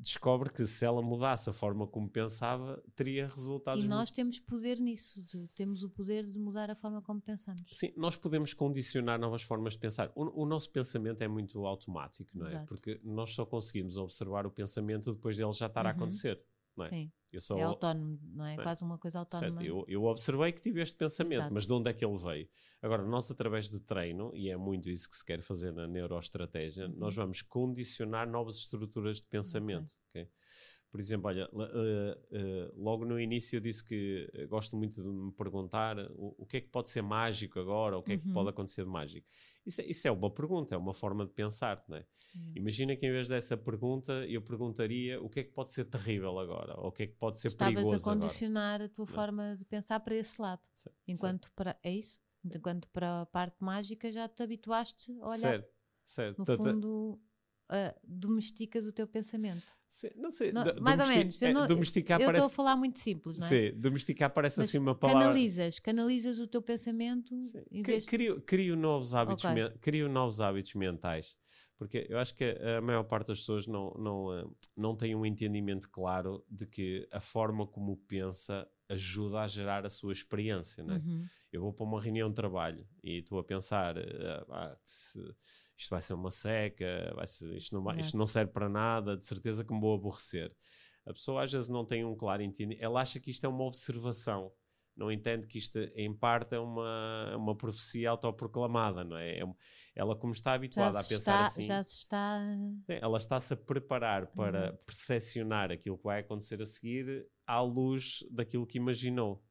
descobre 0.00 0.48
que 0.52 0.64
se 0.64 0.84
ela 0.84 1.02
mudasse 1.02 1.50
a 1.50 1.52
forma 1.52 1.84
como 1.86 2.08
pensava, 2.08 2.80
teria 2.94 3.24
resultados 3.26 3.80
E 3.82 3.86
muito 3.88 3.96
nós 3.96 4.10
temos 4.12 4.38
poder 4.38 4.78
nisso, 4.78 5.24
temos 5.56 5.82
o 5.82 5.90
poder 5.90 6.24
de 6.24 6.38
mudar 6.38 6.70
a 6.70 6.74
forma 6.76 7.02
como 7.02 7.20
pensamos. 7.20 7.62
Sim, 7.72 7.92
nós 7.96 8.16
podemos 8.16 8.54
condicionar 8.54 9.18
novas 9.18 9.42
formas 9.42 9.72
de 9.72 9.80
pensar. 9.80 10.12
O, 10.14 10.42
o 10.42 10.46
nosso 10.46 10.70
pensamento 10.70 11.22
é 11.22 11.26
muito 11.28 11.66
automático, 11.66 12.30
não 12.38 12.46
é? 12.46 12.50
Exato. 12.50 12.66
Porque 12.68 13.00
nós 13.02 13.32
só 13.34 13.44
conseguimos 13.44 13.96
observar 13.96 14.46
o 14.46 14.50
pensamento 14.52 15.12
depois 15.12 15.36
dele 15.36 15.50
já 15.52 15.66
estar 15.66 15.84
a 15.84 15.90
Uhum. 15.90 15.96
acontecer, 15.96 16.40
não 16.78 16.84
é? 16.86 16.88
Sim, 16.88 17.12
só, 17.40 17.58
é 17.58 17.62
autónomo, 17.62 18.18
não 18.34 18.44
é? 18.46 18.54
É. 18.54 18.62
Quase 18.62 18.82
uma 18.82 18.96
coisa 18.98 19.18
autónoma. 19.18 19.62
eu, 19.62 19.84
eu 19.86 20.04
observei 20.04 20.50
que 20.52 20.60
tive 20.62 20.80
este 20.80 20.96
pensamento, 20.96 21.40
Exato. 21.40 21.54
mas 21.54 21.66
de 21.66 21.72
onde 21.72 21.90
é 21.90 21.92
que 21.92 22.04
ele 22.04 22.16
veio? 22.16 22.48
Agora, 22.80 23.04
nós 23.04 23.30
através 23.30 23.68
de 23.68 23.80
treino, 23.80 24.30
e 24.34 24.48
é 24.50 24.56
muito 24.56 24.88
isso 24.88 25.10
que 25.10 25.16
se 25.16 25.24
quer 25.24 25.42
fazer 25.42 25.72
na 25.72 25.86
neuroestratégia, 25.86 26.86
Uhum. 26.86 26.94
nós 26.96 27.14
vamos 27.14 27.42
condicionar 27.42 28.28
novas 28.28 28.56
estruturas 28.56 29.20
de 29.20 29.26
pensamento, 29.26 29.92
ok? 30.08 30.28
Por 30.90 30.98
exemplo, 31.00 31.28
olha, 31.28 31.48
eh, 31.52 32.18
eh, 32.32 32.72
logo 32.74 33.04
no 33.04 33.20
início 33.20 33.56
eu 33.58 33.60
disse 33.60 33.84
que 33.84 34.28
eh, 34.32 34.46
gosto 34.46 34.76
muito 34.76 35.02
de 35.02 35.08
me 35.08 35.30
perguntar 35.32 35.98
o, 36.12 36.34
o 36.38 36.46
que 36.46 36.56
é 36.56 36.60
que 36.62 36.68
pode 36.68 36.88
ser 36.88 37.02
mágico 37.02 37.58
agora, 37.60 37.98
o 37.98 38.02
que 38.02 38.14
é 38.14 38.16
que 38.18 38.26
Uhum. 38.26 38.32
pode 38.32 38.48
acontecer 38.48 38.84
de 38.84 38.90
mágico. 38.90 39.26
Isso, 39.66 39.80
é- 39.82 39.86
isso 39.86 40.08
é 40.08 40.10
uma 40.10 40.30
pergunta, 40.30 40.74
é 40.74 40.78
uma 40.78 40.94
forma 40.94 41.26
de 41.26 41.32
pensar, 41.32 41.84
não 41.88 41.98
é? 41.98 42.06
Sim. 42.32 42.52
Imagina 42.54 42.96
que 42.96 43.06
em 43.06 43.10
vez 43.12 43.28
dessa 43.28 43.56
pergunta 43.56 44.12
eu 44.26 44.40
perguntaria 44.42 45.20
o 45.22 45.28
que 45.28 45.40
é 45.40 45.44
que 45.44 45.52
pode 45.52 45.70
ser 45.72 45.84
terrível 45.84 46.38
agora, 46.38 46.74
ou 46.80 46.88
o 46.88 46.92
que 46.92 47.02
é 47.02 47.06
que 47.06 47.14
pode 47.14 47.38
ser 47.38 47.50
Estavas 47.50 47.84
a 47.84 47.84
perigoso 47.84 48.10
agora. 48.10 48.20
condicionar 48.20 48.82
a 48.82 48.88
tua 48.88 49.04
Não 49.06 49.14
é? 49.14 49.16
forma 49.16 49.56
de 49.56 49.64
pensar 49.64 50.00
para 50.00 50.14
esse 50.14 50.40
lado. 50.40 50.62
Certo, 50.74 50.96
Enquanto 51.06 51.52
para. 51.52 51.78
É 51.82 51.90
isso? 51.92 52.20
Enquanto 52.44 52.88
para 52.90 53.22
a 53.22 53.26
parte 53.26 53.62
mágica 53.62 54.10
já 54.10 54.28
te 54.28 54.42
habituaste 54.42 55.12
a 55.20 55.26
olhar. 55.28 55.38
certo, 55.40 55.70
certo. 56.04 56.38
No 56.38 56.46
fundo, 56.56 57.20
ah, 57.68 57.94
domesticas 58.02 58.86
o 58.86 58.92
teu 58.92 59.06
pensamento. 59.06 59.64
Sim, 59.88 60.08
não 60.16 60.30
sei, 60.30 60.52
Não, 60.52 60.64
mais 60.80 61.00
ou 61.00 61.06
menos, 61.06 61.40
eu 61.42 61.48
é, 61.48 61.52
não- 61.52 61.66
domesticar 61.66 62.18
eu 62.20 62.24
estou 62.24 62.32
parece. 62.34 62.52
a 62.52 62.56
falar 62.56 62.76
muito 62.76 62.98
simples, 62.98 63.38
não 63.38 63.46
é? 63.46 63.48
Sim, 63.48 63.72
domesticar 63.78 64.30
parece 64.30 64.58
Mas 64.58 64.68
assim 64.68 64.78
uma 64.78 64.94
palavra. 64.94 65.22
Canalizas, 65.24 65.78
canalizas 65.78 66.40
o 66.40 66.46
teu 66.46 66.60
pensamento 66.62 67.40
Sim. 67.42 67.62
em 67.70 67.82
vez. 67.82 68.04
Crio, 68.06 68.40
crio 68.42 68.76
novos 68.76 69.14
hábitos, 69.14 69.44
Ok. 69.44 69.54
men- 69.54 69.72
crio 69.80 70.08
novos 70.08 70.40
hábitos 70.40 70.74
mentais. 70.74 71.36
Porque 71.76 72.06
eu 72.10 72.18
acho 72.18 72.34
que 72.34 72.44
a 72.44 72.80
maior 72.80 73.04
parte 73.04 73.28
das 73.28 73.38
pessoas 73.38 73.66
não, 73.68 73.94
não, 73.94 74.36
eh, 74.36 74.44
não 74.76 74.96
tem 74.96 75.14
um 75.14 75.24
entendimento 75.24 75.88
claro 75.88 76.44
de 76.50 76.66
que 76.66 77.06
a 77.12 77.20
forma 77.20 77.66
como 77.68 77.96
pensa 77.96 78.68
ajuda 78.88 79.42
a 79.42 79.46
gerar 79.46 79.86
a 79.86 79.90
sua 79.90 80.12
experiência, 80.12 80.82
não 80.82 80.94
é? 80.96 80.98
Uhum. 80.98 81.24
Eu 81.52 81.60
vou 81.62 81.72
para 81.72 81.84
uma 81.84 82.00
reunião 82.00 82.28
de 82.30 82.34
trabalho 82.34 82.84
e 83.02 83.18
estou 83.18 83.38
a 83.38 83.44
pensar, 83.44 83.96
eh, 83.96 84.44
ah, 84.50 84.76
isto 85.78 85.90
vai 85.90 86.02
ser 86.02 86.14
uma 86.14 86.30
seca, 86.30 87.12
vai 87.14 87.26
ser- 87.26 87.56
isto, 87.56 87.74
não 87.74 87.82
vai- 87.82 88.00
isto 88.00 88.16
não 88.18 88.26
serve 88.26 88.52
para 88.52 88.68
nada, 88.68 89.16
de 89.16 89.24
certeza 89.24 89.64
que 89.64 89.72
me 89.72 89.80
vou 89.80 89.94
aborrecer. 89.94 90.54
A 91.06 91.12
pessoa 91.12 91.44
às 91.44 91.52
vezes 91.52 91.68
não 91.70 91.86
tem 91.86 92.04
um 92.04 92.16
claro 92.16 92.42
entendimento, 92.42 92.82
ela 92.82 93.00
acha 93.00 93.20
que 93.20 93.30
isto 93.30 93.44
é 93.46 93.48
uma 93.48 93.64
observação, 93.64 94.52
não 94.96 95.10
entende 95.12 95.46
que 95.46 95.58
isto 95.58 95.78
em 95.94 96.12
parte 96.12 96.54
é 96.54 96.58
uma, 96.58 97.36
uma 97.36 97.56
profecia 97.56 98.10
autoproclamada, 98.10 99.04
não 99.04 99.16
é? 99.16 99.38
É 99.40 99.44
ela 99.94 100.16
como 100.16 100.32
está 100.32 100.50
Já 100.50 100.54
habituada 100.56 100.98
a 101.00 101.04
pensar 101.04 101.40
está, 101.40 101.46
assim, 101.46 101.62
já 101.66 101.82
se 101.82 101.98
está... 101.98 102.40
é, 102.88 102.98
ela 103.02 103.16
está-se 103.18 103.52
a 103.54 103.56
preparar 103.56 104.26
para 104.28 104.66
Exato. 104.66 104.86
percepcionar 104.86 105.70
aquilo 105.70 105.96
que 105.98 106.04
vai 106.04 106.20
acontecer 106.20 106.60
a 106.60 106.66
seguir 106.66 107.26
à 107.46 107.60
luz 107.60 108.24
daquilo 108.30 108.66
que 108.66 108.78
imaginou. 108.78 109.42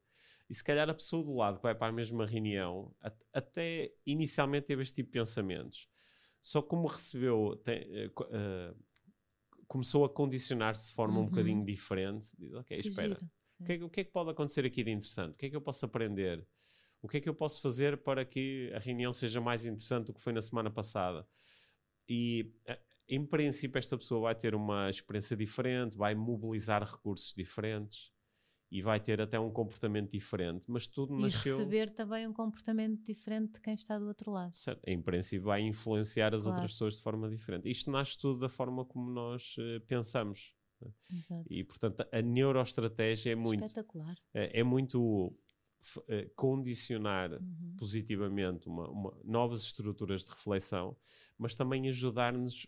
E 0.48 0.54
se 0.54 0.64
calhar 0.64 0.88
a 0.88 0.94
pessoa 0.94 1.22
do 1.24 1.34
lado 1.34 1.56
que 1.58 1.62
vai 1.62 1.74
para 1.74 1.88
a 1.88 1.92
mesma 1.92 2.24
reunião 2.26 2.94
até 3.32 3.92
inicialmente 4.06 4.66
teve 4.66 4.82
este 4.82 4.96
tipo 4.96 5.10
de 5.12 5.18
pensamentos. 5.18 5.88
Só 6.40 6.62
como 6.62 6.86
recebeu, 6.86 7.56
tem- 7.64 7.86
eh, 8.30 8.74
começou 9.66 10.04
a 10.04 10.08
condicionar-se 10.08 10.88
de 10.88 10.94
forma 10.94 11.16
um 11.18 11.22
Uhum. 11.22 11.26
bocadinho 11.26 11.64
diferente. 11.64 12.30
Diz, 12.38 12.52
ok, 12.54 12.76
Que 12.80 12.88
espera, 12.88 13.14
giro, 13.14 13.30
o 13.60 13.64
que, 13.64 13.72
é, 13.72 13.78
que- 13.78 13.84
o 13.84 13.90
que 13.90 14.00
é 14.00 14.04
que 14.04 14.10
pode 14.12 14.30
acontecer 14.30 14.64
aqui 14.64 14.82
de 14.82 14.90
interessante? 14.90 15.34
O 15.34 15.38
que 15.38 15.46
é 15.46 15.50
que 15.50 15.56
eu 15.56 15.60
posso 15.60 15.84
aprender? 15.84 16.46
O 17.02 17.08
que 17.08 17.18
é 17.18 17.20
que 17.20 17.28
eu 17.28 17.34
posso 17.34 17.60
fazer 17.60 17.98
para 17.98 18.24
que 18.24 18.72
a 18.74 18.78
reunião 18.78 19.12
seja 19.12 19.40
mais 19.40 19.64
interessante 19.64 20.06
do 20.06 20.14
que 20.14 20.20
foi 20.20 20.32
na 20.32 20.40
semana 20.42 20.70
passada? 20.70 21.26
E, 22.08 22.50
eh, 22.66 22.80
em 23.08 23.24
princípio, 23.26 23.78
esta 23.78 23.96
pessoa 23.96 24.22
vai 24.22 24.34
ter 24.34 24.54
uma 24.54 24.88
experiência 24.90 25.36
diferente, 25.36 25.96
vai 25.96 26.14
mobilizar 26.14 26.82
recursos 26.82 27.34
diferentes 27.34 28.12
e 28.70 28.82
vai 28.82 29.00
ter 29.00 29.20
até 29.20 29.38
um 29.40 29.50
comportamento 29.50 30.10
diferente, 30.10 30.66
mas 30.70 30.86
tudo 30.86 31.16
E 31.18 31.22
nasceu. 31.22 31.56
receber 31.58 31.90
também 31.90 32.26
um 32.26 32.32
comportamento 32.32 33.02
diferente 33.02 33.54
de 33.54 33.60
quem 33.60 33.74
está 33.74 33.98
do 33.98 34.06
outro 34.06 34.30
lado. 34.30 34.54
Certo. 34.56 34.80
Em 34.86 35.00
princípio, 35.00 35.46
vai 35.46 35.62
influenciar 35.62 36.34
as 36.34 36.42
Claro. 36.42 36.56
outras 36.56 36.72
pessoas 36.72 36.96
de 36.96 37.02
forma 37.02 37.28
diferente. 37.30 37.70
Isto 37.70 37.90
nasce 37.90 38.18
tudo 38.18 38.40
da 38.40 38.48
forma 38.48 38.84
como 38.84 39.10
nós 39.10 39.56
eh, 39.58 39.78
pensamos. 39.86 40.54
Exato. 41.10 41.44
E, 41.50 41.64
portanto, 41.64 42.06
a 42.12 42.22
neuroestratégia 42.22 43.32
é 43.32 43.34
muito, 43.34 43.64
Espetacular. 43.64 44.14
é, 44.34 44.60
é 44.60 44.62
muito 44.62 45.34
eh, 46.08 46.30
condicionar 46.36 47.32
Uhum. 47.32 47.74
positivamente 47.78 48.68
uma, 48.68 48.88
uma- 48.90 49.16
novas 49.24 49.62
estruturas 49.62 50.24
de 50.24 50.30
reflexão, 50.30 50.96
mas 51.38 51.54
também 51.56 51.88
ajudar-nos 51.88 52.66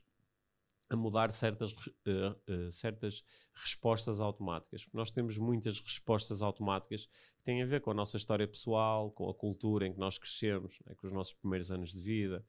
a 0.90 0.96
mudar 0.96 1.30
certas, 1.30 1.72
eh, 2.04 2.34
eh, 2.48 2.68
certas 2.72 3.24
respostas 3.54 4.20
automáticas. 4.20 4.88
Nós 4.92 5.12
temos 5.12 5.38
muitas 5.38 5.78
respostas 5.78 6.42
automáticas 6.42 7.06
que 7.38 7.44
têm 7.44 7.62
a 7.62 7.66
ver 7.66 7.80
com 7.80 7.92
a 7.92 7.94
nossa 7.94 8.16
história 8.16 8.46
pessoal, 8.46 9.10
com 9.12 9.30
a 9.30 9.34
cultura 9.34 9.86
em 9.86 9.92
que 9.92 9.98
nós 10.00 10.18
crescemos, 10.18 10.80
né, 10.84 10.94
com 10.96 11.06
os 11.06 11.12
nossos 11.12 11.32
primeiros 11.32 11.70
anos 11.70 11.92
de 11.92 12.00
vida, 12.00 12.44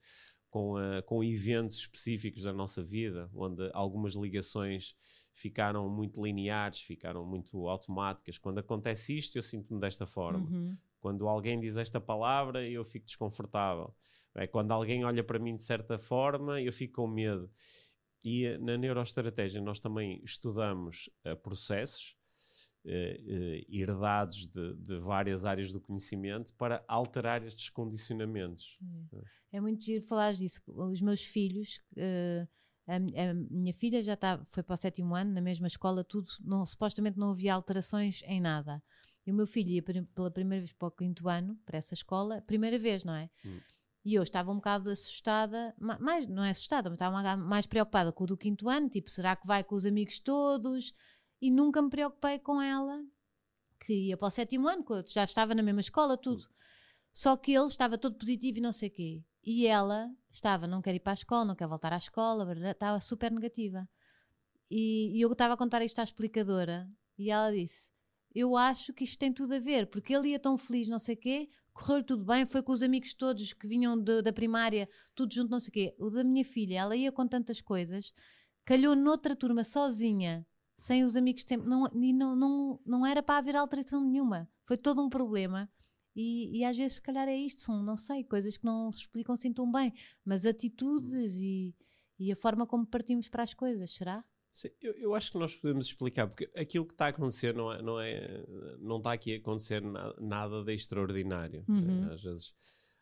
com, 0.49 0.75
a- 0.75 1.03
com 1.03 1.23
eventos 1.23 1.77
específicos 1.77 2.43
da 2.43 2.51
nossa 2.51 2.83
vida, 2.83 3.29
onde 3.35 3.69
algumas 3.73 4.15
ligações 4.15 4.95
ficaram 5.33 5.87
muito 5.87 6.21
lineares, 6.23 6.81
ficaram 6.81 7.23
muito 7.23 7.69
automáticas. 7.69 8.39
Quando 8.39 8.57
acontece 8.57 9.15
isto, 9.15 9.37
eu 9.37 9.43
sinto-me 9.43 9.79
desta 9.79 10.05
forma. 10.07 10.49
Uhum. 10.49 10.75
Quando 10.99 11.27
alguém 11.27 11.59
diz 11.59 11.77
esta 11.77 12.01
palavra, 12.01 12.67
eu 12.67 12.83
fico 12.83 13.05
desconfortável. 13.05 13.93
É, 14.33 14.47
quando 14.47 14.71
alguém 14.71 15.03
olha 15.05 15.23
para 15.23 15.37
mim 15.39 15.55
de 15.55 15.63
certa 15.63 15.97
forma, 15.97 16.61
eu 16.61 16.71
fico 16.71 16.95
com 17.01 17.07
medo. 17.07 17.49
E 18.23 18.45
eh, 18.45 18.57
na 18.57 18.77
neuroestratégia 18.77 19.61
nós 19.61 19.79
também 19.79 20.21
estudamos 20.23 21.09
eh, 21.23 21.35
processos 21.35 22.15
eh, 22.85 23.19
eh, 23.27 23.65
herdados 23.69 24.47
de, 24.47 24.73
de 24.75 24.99
várias 24.99 25.45
áreas 25.45 25.71
do 25.71 25.81
conhecimento 25.81 26.53
para 26.55 26.83
alterar 26.87 27.43
estes 27.43 27.69
condicionamentos. 27.69 28.77
É 29.51 29.59
muito 29.59 29.83
giro 29.83 30.03
falar 30.05 30.33
disso. 30.33 30.61
Os 30.67 31.01
meus 31.01 31.23
filhos, 31.23 31.81
a, 32.87 32.95
a 32.95 33.33
minha 33.33 33.73
filha 33.73 34.03
já 34.03 34.13
está, 34.13 34.43
foi 34.49 34.63
para 34.63 34.73
o 34.75 34.77
sétimo 34.77 35.13
ano, 35.15 35.33
na 35.33 35.41
mesma 35.41 35.67
escola, 35.67 36.03
tudo, 36.03 36.29
não, 36.39 36.65
supostamente 36.65 37.19
não 37.19 37.31
havia 37.31 37.53
alterações 37.53 38.21
em 38.25 38.39
nada. 38.39 38.81
E 39.25 39.31
o 39.31 39.35
meu 39.35 39.45
filho 39.45 39.69
ia 39.71 39.83
pela 39.83 40.31
primeira 40.31 40.63
vez 40.63 40.73
para 40.73 40.87
o 40.87 40.91
quinto 40.91 41.27
ano, 41.29 41.59
para 41.65 41.77
essa 41.77 41.93
escola, 41.93 42.41
primeira 42.41 42.79
vez, 42.79 43.03
não 43.03 43.13
é? 43.13 43.29
Hum. 43.45 43.59
E 44.03 44.15
eu 44.15 44.23
estava 44.23 44.51
um 44.51 44.55
bocado 44.55 44.89
assustada, 44.89 45.75
ma- 45.79 45.99
mais, 45.99 46.27
não 46.27 46.43
é 46.43 46.49
assustada, 46.49 46.89
mas 46.89 46.95
estava 46.95 47.37
mais 47.37 47.65
preocupada 47.67 48.11
com 48.11 48.23
o 48.23 48.27
do 48.27 48.37
quinto 48.37 48.67
ano, 48.67 48.89
tipo, 48.89 49.09
será 49.09 49.35
que 49.35 49.45
vai 49.45 49.63
com 49.63 49.75
os 49.75 49.85
amigos 49.85 50.19
todos? 50.19 50.93
E 51.39 51.51
nunca 51.51 51.81
me 51.81 51.89
preocupei 51.89 52.39
com 52.39 52.61
ela, 52.61 53.03
que 53.85 53.93
ia 53.93 54.17
para 54.17 54.27
o 54.27 54.31
sétimo 54.31 54.67
ano, 54.67 54.83
já 55.07 55.23
estava 55.23 55.53
na 55.53 55.63
mesma 55.63 55.81
escola, 55.81 56.17
tudo. 56.17 56.45
Só 57.11 57.35
que 57.37 57.53
ele 57.53 57.67
estava 57.67 57.97
todo 57.97 58.17
positivo 58.17 58.57
e 58.59 58.61
não 58.61 58.71
sei 58.71 58.89
o 58.89 58.91
quê. 58.91 59.23
E 59.43 59.67
ela 59.67 60.09
estava, 60.29 60.67
não 60.67 60.81
quer 60.81 60.95
ir 60.95 60.99
para 60.99 61.13
a 61.13 61.13
escola, 61.13 61.45
não 61.45 61.55
quer 61.55 61.67
voltar 61.67 61.93
à 61.93 61.97
escola, 61.97 62.47
estava 62.69 62.99
super 62.99 63.31
negativa. 63.31 63.87
E, 64.69 65.17
e 65.17 65.21
eu 65.21 65.31
estava 65.31 65.55
a 65.55 65.57
contar 65.57 65.83
isto 65.83 65.99
à 65.99 66.03
explicadora 66.03 66.89
e 67.17 67.29
ela 67.29 67.51
disse: 67.51 67.91
Eu 68.33 68.55
acho 68.55 68.93
que 68.93 69.03
isto 69.03 69.19
tem 69.19 69.33
tudo 69.33 69.53
a 69.53 69.59
ver, 69.59 69.87
porque 69.87 70.13
ele 70.13 70.29
ia 70.29 70.39
tão 70.39 70.57
feliz, 70.57 70.87
não 70.87 70.99
sei 70.99 71.15
o 71.15 71.17
quê, 71.17 71.49
correu 71.73 72.03
tudo 72.03 72.23
bem, 72.25 72.45
foi 72.45 72.61
com 72.63 72.71
os 72.71 72.81
amigos 72.81 73.13
todos 73.13 73.53
que 73.53 73.67
vinham 73.67 73.97
de- 74.01 74.21
da 74.21 74.31
primária, 74.33 74.87
tudo 75.15 75.33
junto, 75.33 75.49
não 75.51 75.59
sei 75.59 75.69
o 75.69 75.73
quê. 75.73 75.95
O 75.99 76.09
da 76.09 76.23
minha 76.23 76.45
filha, 76.45 76.79
ela 76.79 76.95
ia 76.95 77.11
com 77.11 77.27
tantas 77.27 77.59
coisas, 77.61 78.13
calhou 78.65 78.95
noutra 78.95 79.35
turma 79.35 79.63
sozinha, 79.63 80.45
sem 80.77 81.03
os 81.03 81.15
amigos 81.15 81.43
sempre, 81.47 81.67
não, 81.67 81.87
e 81.93 82.13
não, 82.13 82.35
não, 82.35 82.79
não 82.85 83.05
era 83.05 83.21
para 83.21 83.37
haver 83.37 83.55
alteração 83.55 84.01
nenhuma. 84.03 84.49
Foi 84.65 84.77
todo 84.77 85.01
um 85.01 85.09
problema. 85.09 85.69
E, 86.15 86.57
e 86.59 86.65
às 86.65 86.75
vezes, 86.75 86.95
se 86.95 87.01
calhar, 87.01 87.27
é 87.27 87.35
isto, 87.37 87.61
são, 87.61 87.81
não 87.83 87.95
sei, 87.95 88.23
coisas 88.23 88.57
que 88.57 88.65
não 88.65 88.91
se 88.91 89.01
explicam 89.01 89.33
assim 89.33 89.53
tão 89.53 89.71
bem, 89.71 89.93
mas 90.25 90.45
atitudes 90.45 91.35
e, 91.35 91.73
e 92.19 92.31
a 92.31 92.35
forma 92.35 92.67
como 92.67 92.85
partimos 92.85 93.29
para 93.29 93.43
as 93.43 93.53
coisas, 93.53 93.91
será? 93.91 94.23
Sim, 94.51 94.69
eu, 94.81 94.93
eu, 94.93 95.15
acho 95.15 95.31
que 95.31 95.37
nós 95.37 95.55
podemos 95.55 95.85
explicar, 95.85 96.27
porque 96.27 96.49
aquilo 96.55 96.85
que 96.85 96.93
está 96.93 97.05
a 97.05 97.09
acontecer 97.09 97.53
não, 97.53 97.71
é, 97.71 97.81
não, 97.81 97.99
é, 97.99 98.45
não 98.79 98.97
está 98.97 99.13
aqui 99.13 99.33
a 99.33 99.37
acontecer 99.37 99.81
na, 99.81 100.13
nada 100.19 100.61
de 100.63 100.73
extraordinário. 100.73 101.63
Uhum. 101.69 102.11
Às, 102.11 102.21
vezes, 102.21 102.53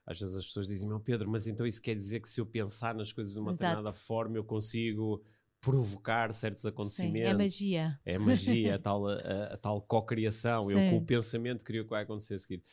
às 0.05 0.19
vezes 0.19 0.37
as 0.37 0.45
pessoas 0.45 0.67
dizem, 0.67 0.87
meu 0.87 0.99
Pedro, 0.99 1.27
mas 1.29 1.47
então 1.47 1.65
isso 1.65 1.81
quer 1.81 1.95
dizer 1.95 2.19
que 2.19 2.29
se 2.29 2.39
eu 2.39 2.45
pensar 2.45 2.93
nas 2.93 3.11
coisas 3.11 3.33
de 3.33 3.39
uma 3.39 3.51
Exato. 3.51 3.63
determinada 3.63 3.93
forma 3.93 4.37
eu 4.37 4.43
consigo 4.43 5.23
provocar 5.59 6.31
certos 6.33 6.65
acontecimentos. 6.65 7.29
Sim, 7.29 7.33
é 7.33 7.37
magia. 7.37 7.99
É 8.05 8.17
magia, 8.17 8.75
a 8.75 8.79
tal, 8.79 9.07
a, 9.07 9.15
a 9.53 9.57
tal 9.57 9.81
co-criação. 9.81 10.71
Eu 10.71 10.91
com 10.91 10.97
o 10.97 11.05
pensamento 11.05 11.65
crio 11.65 11.81
o 11.81 11.85
que 11.85 11.91
vai 11.91 12.03
acontecer 12.03 12.35
a 12.35 12.39
seguir. 12.39 12.63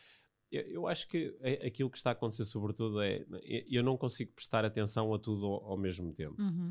Eu, 0.53 0.63
eu, 0.63 0.87
acho 0.87 1.09
que 1.09 1.35
aquilo 1.67 1.91
que 1.91 1.97
está 1.97 2.11
a 2.11 2.13
acontecer, 2.13 2.45
sobretudo, 2.45 3.03
é 3.03 3.25
eu 3.69 3.83
não 3.83 3.97
consigo 3.97 4.33
prestar 4.33 4.65
atenção 4.65 5.13
a 5.13 5.19
tudo 5.19 5.47
ao, 5.47 5.73
ao 5.73 5.77
mesmo 5.77 6.13
tempo. 6.13 6.41
Uhum. 6.41 6.71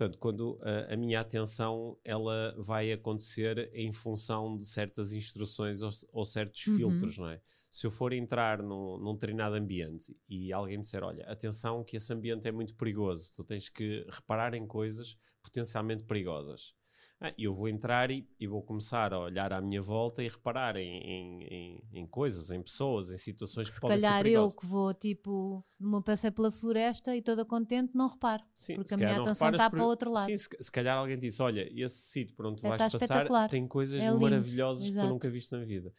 Portanto, 0.00 0.18
quando 0.18 0.58
a, 0.62 0.94
a, 0.94 0.96
minha 0.96 1.20
atenção 1.20 1.98
ela 2.02 2.54
vai 2.56 2.90
acontecer 2.90 3.70
em 3.74 3.92
função 3.92 4.56
de 4.56 4.64
certas 4.64 5.12
instruções 5.12 5.82
ou, 5.82 5.90
ou 6.10 6.24
certos 6.24 6.66
uhum. 6.68 6.76
filtros, 6.78 7.18
não 7.18 7.28
é? 7.28 7.38
Se 7.70 7.86
eu 7.86 7.90
for 7.90 8.14
entrar 8.14 8.62
num, 8.62 8.96
num 8.96 9.14
treinado 9.14 9.56
ambiente 9.56 10.16
e 10.26 10.54
alguém 10.54 10.78
me 10.78 10.84
disser, 10.84 11.04
olha, 11.04 11.22
atenção 11.26 11.84
que 11.84 11.98
esse 11.98 12.10
ambiente 12.14 12.48
é 12.48 12.50
muito 12.50 12.74
perigoso, 12.76 13.30
tu 13.36 13.44
tens 13.44 13.68
que 13.68 14.06
reparar 14.10 14.54
em 14.54 14.66
coisas 14.66 15.18
potencialmente 15.42 16.04
perigosas. 16.04 16.74
Ah, 17.22 17.34
eu 17.36 17.54
vou 17.54 17.68
entrar 17.68 18.10
e, 18.10 18.26
e, 18.38 18.46
vou 18.46 18.62
começar 18.62 19.12
a 19.12 19.18
olhar 19.18 19.52
à 19.52 19.60
minha 19.60 19.82
volta 19.82 20.22
e 20.22 20.28
reparar 20.28 20.74
em, 20.76 20.96
em, 21.02 21.42
em, 21.42 21.84
em 21.92 22.06
coisas, 22.06 22.50
em 22.50 22.62
pessoas, 22.62 23.10
em 23.10 23.18
situações 23.18 23.68
que 23.68 23.74
se 23.74 23.80
podem 23.80 23.98
ser 23.98 24.06
Se 24.06 24.10
calhar 24.10 24.26
eu 24.26 24.50
que 24.50 24.64
vou, 24.64 24.94
tipo, 24.94 25.62
numa 25.78 26.00
passei 26.00 26.30
pela 26.30 26.50
floresta 26.50 27.14
e 27.14 27.20
toda 27.20 27.44
contente, 27.44 27.94
não 27.94 28.08
reparo. 28.08 28.42
Sim, 28.54 28.76
porque 28.76 28.94
a 28.94 28.96
minha 28.96 29.20
atenção 29.20 29.50
está 29.50 29.68
para 29.68 29.84
o 29.84 29.86
outro 29.86 30.10
lado. 30.10 30.30
Sim, 30.30 30.36
se, 30.38 30.48
se, 30.58 30.72
calhar 30.72 30.96
alguém 30.96 31.18
disse, 31.18 31.42
olha, 31.42 31.70
esse 31.78 31.96
sítio 31.96 32.34
por 32.34 32.46
onde 32.46 32.62
tu 32.62 32.66
é, 32.66 32.70
vais 32.70 32.90
passar 32.90 33.48
tem 33.50 33.68
coisas 33.68 34.02
é 34.02 34.10
maravilhosas 34.10 34.88
que 34.88 34.96
tu 34.96 35.06
nunca 35.06 35.28
viste 35.28 35.52
na 35.52 35.62
vida. 35.62 35.92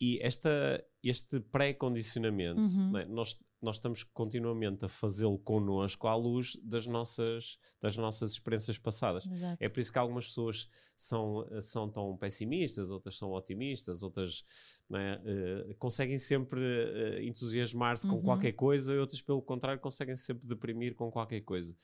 E 0.00 0.18
esta, 0.20 0.84
este 1.02 1.40
pré-condicionamento, 1.40 2.60
uhum. 2.60 2.98
é? 2.98 3.06
nós 3.06 3.38
nós 3.66 3.76
estamos 3.76 4.04
continuamente 4.04 4.84
a 4.84 4.88
fazê-lo 4.88 5.38
connosco 5.38 6.06
à 6.06 6.14
luz 6.14 6.56
das 6.62 6.86
nossas, 6.86 7.58
das 7.80 7.96
nossas 7.96 8.32
experiências 8.32 8.78
passadas. 8.78 9.26
Exato. 9.26 9.56
É 9.58 9.68
por 9.68 9.80
isso 9.80 9.90
que 9.90 9.98
algumas 9.98 10.26
pessoas 10.26 10.68
são, 10.96 11.46
são 11.62 11.90
tão 11.90 12.16
pessimistas, 12.16 12.90
outras 12.90 13.16
são 13.16 13.32
otimistas, 13.32 14.02
outras 14.02 14.44
uh, 14.90 15.74
conseguem 15.78 16.18
sempre 16.18 16.60
uh, 16.60 17.22
entusiasmar-se 17.22 18.06
uhum. 18.06 18.16
com 18.16 18.22
qualquer 18.22 18.52
coisa 18.52 18.94
e 18.94 18.98
outras, 18.98 19.22
pelo 19.22 19.42
contrário, 19.42 19.80
conseguem 19.80 20.16
sempre 20.16 20.46
deprimir 20.46 20.94
com 20.94 21.10
qualquer 21.10 21.40
coisa 21.40 21.74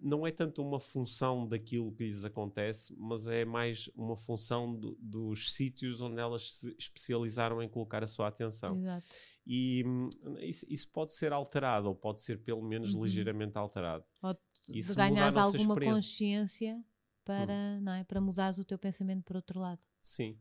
não 0.00 0.26
é 0.26 0.30
tanto 0.30 0.62
uma 0.62 0.80
função 0.80 1.46
daquilo 1.46 1.92
que 1.92 2.04
lhes 2.04 2.24
acontece, 2.24 2.94
mas 2.96 3.26
é 3.26 3.44
mais 3.44 3.88
uma 3.94 4.16
função 4.16 4.74
do, 4.74 4.96
dos 5.00 5.52
sítios 5.52 6.00
onde 6.00 6.20
elas 6.20 6.52
se 6.52 6.74
especializaram 6.78 7.62
em 7.62 7.68
colocar 7.68 8.02
a 8.02 8.06
sua 8.06 8.28
atenção. 8.28 8.76
Exato. 8.76 9.06
E 9.46 9.84
hum, 9.86 10.08
isso, 10.40 10.64
isso, 10.68 10.88
pode 10.88 11.12
ser 11.12 11.32
alterado, 11.32 11.88
ou 11.88 11.94
pode 11.94 12.20
ser 12.20 12.38
pelo 12.38 12.62
menos 12.62 12.94
uhum. 12.94 13.04
ligeiramente 13.04 13.58
alterado. 13.58 14.04
Ou 14.22 14.34
de 14.66 14.94
ganhares 14.94 15.36
alguma 15.36 15.76
consciência 15.76 16.82
para, 17.24 17.52
hum. 17.52 17.80
não 17.82 17.92
é, 17.92 18.04
para 18.04 18.20
mudares 18.20 18.58
o 18.58 18.64
teu 18.64 18.78
pensamento 18.78 19.22
para 19.22 19.36
outro 19.36 19.60
lado. 19.60 19.80
Sim. 20.02 20.38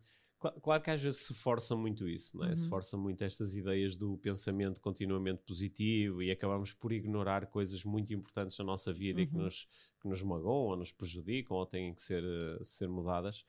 Claro 0.61 0.83
que 0.83 0.91
às 0.91 1.01
vezes 1.01 1.21
se 1.21 1.33
força 1.33 1.75
muito 1.75 2.07
isso, 2.07 2.37
não 2.37 2.45
é? 2.45 2.49
Uhum. 2.49 2.55
se 2.55 2.67
força 2.67 2.97
muito 2.97 3.23
estas 3.23 3.55
ideias 3.55 3.95
do 3.95 4.17
pensamento 4.17 4.81
continuamente 4.81 5.41
positivo 5.41 6.21
e 6.21 6.31
acabamos 6.31 6.73
por 6.73 6.91
ignorar 6.91 7.47
coisas 7.47 7.83
muito 7.83 8.13
importantes 8.13 8.57
na 8.57 8.65
nossa 8.65 8.91
vida 8.91 9.19
uhum. 9.19 9.23
e 9.23 9.27
que 9.27 9.35
uhum. 9.35 9.43
nos, 9.43 9.67
que 10.01 10.07
nos 10.07 10.21
magoam 10.21 10.67
ou 10.71 10.77
nos 10.77 10.91
prejudicam 10.91 11.55
ou 11.55 11.65
têm 11.65 11.93
que 11.93 12.01
ser, 12.01 12.23
uh, 12.23 12.63
ser 12.65 12.89
mudadas. 12.89 13.45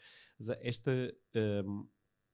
Esta, 0.61 0.93
um, 1.67 1.87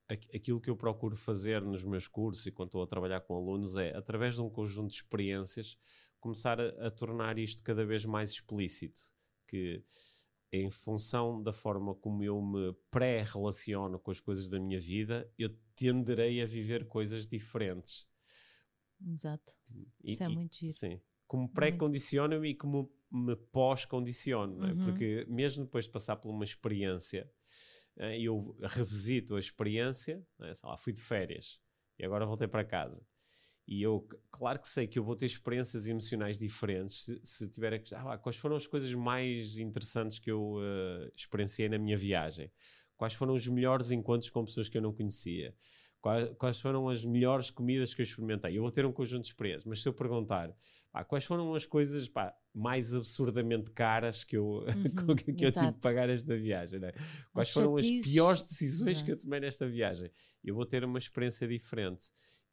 aquilo 0.09 0.61
que 0.61 0.69
eu 0.69 0.77
procuro 0.77 1.17
fazer 1.17 1.63
nos 1.63 1.85
meus 1.85 2.07
cursos 2.07 2.45
e 2.47 2.51
quando 2.51 2.69
estou 2.69 2.83
a 2.83 2.87
trabalhar 2.87 3.21
com 3.21 3.35
alunos 3.35 3.77
é, 3.77 3.97
através 3.97 4.35
de 4.35 4.43
um 4.43 4.51
conjunto 4.51 4.91
de 4.91 4.97
experiências, 4.97 5.79
começar 6.19 6.61
a, 6.61 6.87
a 6.87 6.91
tornar 6.91 7.39
isto 7.39 7.63
cada 7.63 7.85
vez 7.85 8.05
mais 8.05 8.31
explícito. 8.31 9.01
Que 9.47 9.83
em 10.53 10.71
função 10.71 11.43
da 11.43 11.53
forma 11.53 11.95
como 11.95 12.25
eu 12.25 12.41
me 12.43 12.73
pré-relaciono 12.91 13.99
com 13.99 14.11
as 14.11 14.21
coisas 14.21 14.49
da 14.49 14.59
minha 14.59 14.81
vida, 14.81 15.31
eu 15.39 15.51
tenderei 15.77 16.43
a 16.43 16.47
viver 16.47 16.87
coisas 16.89 17.27
diferentes. 17.27 18.09
Exato. 19.07 19.57
E, 20.03 20.13
Isso 20.13 20.23
é 20.23 20.29
muito 20.29 20.57
giro. 20.57 20.73
Sim. 20.73 21.01
Como 21.27 21.49
pré-condiciono-me 21.49 22.51
e 22.51 22.55
como 22.55 22.93
me 23.11 23.37
pós-condiciono, 23.37 24.65
é? 24.67 24.73
uhum. 24.73 24.85
porque 24.85 25.25
mesmo 25.29 25.65
depois 25.65 25.85
de 25.85 25.91
passar 25.91 26.17
por 26.17 26.31
uma 26.31 26.45
experiência, 26.45 27.31
eh, 27.97 28.21
eu 28.21 28.57
revisito 28.61 29.37
a 29.37 29.41
experiência, 29.41 30.25
é? 30.41 30.55
sei 30.55 30.69
lá, 30.69 30.77
fui 30.77 30.93
de 30.93 31.01
férias 31.01 31.61
e 31.99 32.05
agora 32.05 32.27
voltei 32.27 32.49
para 32.49 32.65
casa. 32.65 33.05
E 33.71 33.83
eu, 33.83 34.05
claro 34.33 34.59
que 34.59 34.69
sei 34.69 34.89
que 34.89 34.99
eu 34.99 35.05
vou 35.05 35.15
ter 35.15 35.27
experiências 35.27 35.87
emocionais 35.87 36.37
diferentes 36.41 37.05
se, 37.05 37.21
se 37.23 37.49
tiver 37.49 37.73
a 37.75 38.13
ah, 38.13 38.19
quais 38.19 38.37
foram 38.37 38.57
as 38.57 38.67
coisas 38.67 38.93
mais 38.95 39.57
interessantes 39.59 40.19
que 40.19 40.29
eu 40.29 40.55
uh, 40.57 41.09
experienciei 41.15 41.69
na 41.69 41.79
minha 41.79 41.97
viagem? 41.97 42.51
Quais 42.97 43.15
foram 43.15 43.33
os 43.33 43.47
melhores 43.47 43.93
encontros 43.93 44.29
com 44.29 44.45
pessoas 44.45 44.69
que 44.69 44.77
eu 44.77 44.83
não 44.83 44.93
conhecia? 44.93 45.55
Quais, 46.01 46.31
quais 46.37 46.61
foram 46.61 46.89
as 46.89 47.05
melhores 47.05 47.49
comidas 47.49 47.95
que 47.95 48.01
eu 48.01 48.03
experimentei? 48.03 48.59
Eu 48.59 48.63
vou 48.63 48.73
ter 48.73 48.85
um 48.85 48.91
conjunto 48.91 49.23
de 49.23 49.29
experiências, 49.29 49.65
mas 49.65 49.81
se 49.81 49.89
eu 49.89 49.93
perguntar 49.93 50.53
pá, 50.91 51.05
quais 51.05 51.25
foram 51.25 51.55
as 51.55 51.65
coisas 51.65 52.09
pá, 52.09 52.35
mais 52.53 52.93
absurdamente 52.93 53.71
caras 53.71 54.25
que 54.25 54.37
eu, 54.37 54.65
uhum, 54.67 55.15
que 55.15 55.45
eu 55.45 55.53
tive 55.53 55.71
de 55.71 55.79
pagar 55.79 56.11
esta 56.11 56.37
viagem? 56.37 56.81
Né? 56.81 56.91
Quais 57.33 57.51
foram 57.51 57.77
as 57.77 57.87
piores 58.03 58.43
decisões 58.43 59.01
que 59.01 59.13
eu 59.13 59.21
tomei 59.21 59.39
nesta 59.39 59.69
viagem? 59.69 60.11
Eu 60.43 60.57
vou 60.57 60.67
ter 60.67 60.83
uma 60.83 60.99
experiência 60.99 61.47
diferente. 61.47 62.07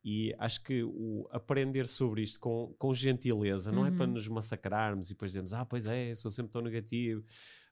E 0.10 0.34
acho 0.39 0.64
que 0.64 0.86
o 0.86 1.28
aprender 1.34 1.86
sobre 1.86 2.22
isto 2.22 2.39
com, 2.39 2.74
com 2.80 2.93
gentileza, 2.93 3.72
uhum. 3.72 3.76
não 3.76 3.86
é 3.86 3.91
para 3.91 4.05
uhum. 4.05 4.14
nos 4.14 4.26
massacrarmos 4.30 5.08
e 5.10 5.14
depois 5.14 5.32
dizermos, 5.32 5.53
ah, 5.53 5.66
pois 5.66 5.86
é, 5.86 6.16
sou 6.16 6.32
sempre 6.32 6.53
tão 6.53 6.62
negativo. 6.62 7.26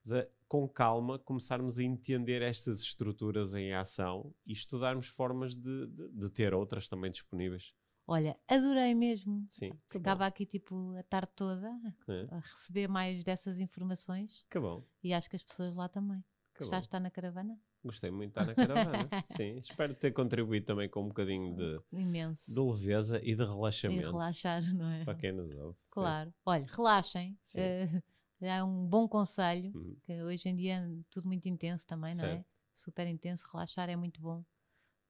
Mas, 0.04 0.12
é, 0.12 0.30
com 0.46 0.68
calma, 0.68 1.18
começarmos 1.18 1.80
a 1.80 1.84
entender 1.84 2.42
estas 2.42 2.82
estruturas 2.82 3.56
em 3.56 3.74
ação 3.74 4.36
e 4.46 4.52
estudarmos 4.52 5.08
formas 5.08 5.56
de, 5.56 5.88
de, 5.88 6.10
de 6.10 6.30
ter 6.30 6.54
outras 6.54 6.90
também 6.90 7.10
disponíveis. 7.10 7.74
Olha, 8.06 8.38
adorei 8.50 8.94
mesmo. 8.94 9.48
Sim. 9.50 9.72
Ficava 9.90 10.26
aqui 10.26 10.46
tipo 10.46 10.94
a 10.98 11.04
tarde 11.04 11.32
toda 11.38 11.70
é. 12.10 12.28
a 12.36 12.40
receber 12.40 12.90
mais 12.90 13.24
dessas 13.24 13.60
informações. 13.60 14.46
Que 14.50 14.60
bom. 14.60 14.84
E 15.02 15.14
acho 15.14 15.30
que 15.30 15.38
as 15.38 15.44
pessoas 15.44 15.74
lá 15.74 15.88
também. 15.88 16.22
Que 16.54 16.60
Gostaste 16.60 16.82
de 16.82 16.88
estar 16.88 17.00
na 17.00 17.10
caravana? 17.10 17.58
Gostei 17.86 18.10
muito 18.10 18.34
de 18.34 18.40
estar 18.40 18.46
na 18.48 18.56
caravana. 18.56 19.10
Sim, 19.28 19.58
espero 19.58 19.94
ter 19.94 20.12
contribuído 20.12 20.66
também 20.66 20.90
com 20.90 21.04
um 21.04 21.08
bocadinho 21.08 21.56
de, 21.56 21.80
Imenso. 21.94 22.52
de 22.52 22.60
leveza 22.60 23.22
e 23.24 23.36
de 23.36 23.44
relaxamento. 23.44 24.08
E 24.08 24.12
relaxar, 24.12 24.74
não 24.74 24.90
é? 24.90 25.06
Para 25.06 25.14
quem 25.14 25.32
nos 25.32 25.56
ouve. 25.56 25.78
Claro. 25.92 26.32
Sim. 26.32 26.36
Olha, 26.48 26.66
relaxem. 26.76 27.38
Uh, 27.56 28.04
é 28.42 28.64
um 28.64 28.88
bom 28.88 29.08
conselho, 29.08 29.72
uhum. 29.76 29.96
que 30.02 30.24
hoje 30.24 30.50
em 30.50 30.56
dia 30.56 30.78
é 30.78 31.04
tudo 31.12 31.28
muito 31.28 31.48
intenso 31.48 31.86
também, 31.86 32.16
não 32.16 32.26
é? 32.26 32.44
Super 32.74 33.06
intenso. 33.06 33.46
Relaxar 33.54 33.88
é 33.88 33.96
muito 33.96 34.20
bom 34.20 34.44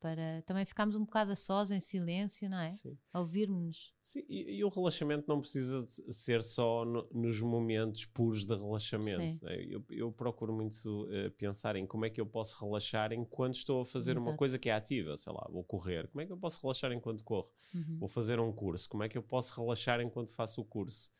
para 0.06 0.44
também 0.44 0.64
ficarmos 0.64 0.96
um 0.96 1.04
bocado 1.04 1.32
a 1.32 1.36
sós, 1.36 1.72
em 1.72 1.80
silêncio, 1.80 2.48
não 2.48 2.60
é? 2.60 2.70
Sim. 2.70 2.96
A 3.12 3.22
ouvir-nos. 3.22 3.92
Sim, 4.04 4.24
e, 4.30 4.58
e, 4.58 4.64
o 4.64 4.70
relaxamento 4.70 5.26
não 5.28 5.42
precisa 5.42 5.84
ser 6.12 6.44
só 6.44 6.86
no, 6.86 7.10
nos 7.12 7.42
momentos 7.42 8.06
puros 8.06 8.46
de 8.46 8.54
relaxamento. 8.54 9.44
Né? 9.44 9.66
Eu, 9.68 9.84
eu, 9.90 10.12
procuro 10.12 10.54
muito 10.54 10.86
uh, 10.86 11.32
pensar 11.32 11.76
em 11.76 11.88
como 11.88 12.06
é 12.06 12.12
que 12.12 12.22
eu 12.22 12.26
posso 12.28 12.64
relaxar 12.64 13.12
enquanto 13.14 13.56
estou 13.56 13.82
a 13.82 13.86
fazer 13.86 14.12
Exato. 14.12 14.30
uma 14.30 14.38
coisa 14.38 14.60
que 14.60 14.70
é 14.70 14.74
ativa, 14.74 15.18
sei 15.18 15.34
lá, 15.34 15.48
vou 15.52 15.64
correr. 15.64 16.08
Como 16.10 16.22
é 16.22 16.28
que 16.28 16.32
eu 16.32 16.38
posso 16.38 16.62
relaxar 16.62 16.92
enquanto 16.92 17.24
corro? 17.24 17.52
Uhum. 17.74 17.98
Vou 17.98 18.08
fazer 18.08 18.40
um 18.40 18.54
curso. 18.54 18.88
Como 18.88 19.02
é 19.02 19.10
que 19.10 19.18
eu 19.18 19.24
posso 19.24 19.60
relaxar 19.60 20.02
enquanto 20.02 20.30
faço 20.30 20.62
o 20.62 20.66
curso? 20.66 21.12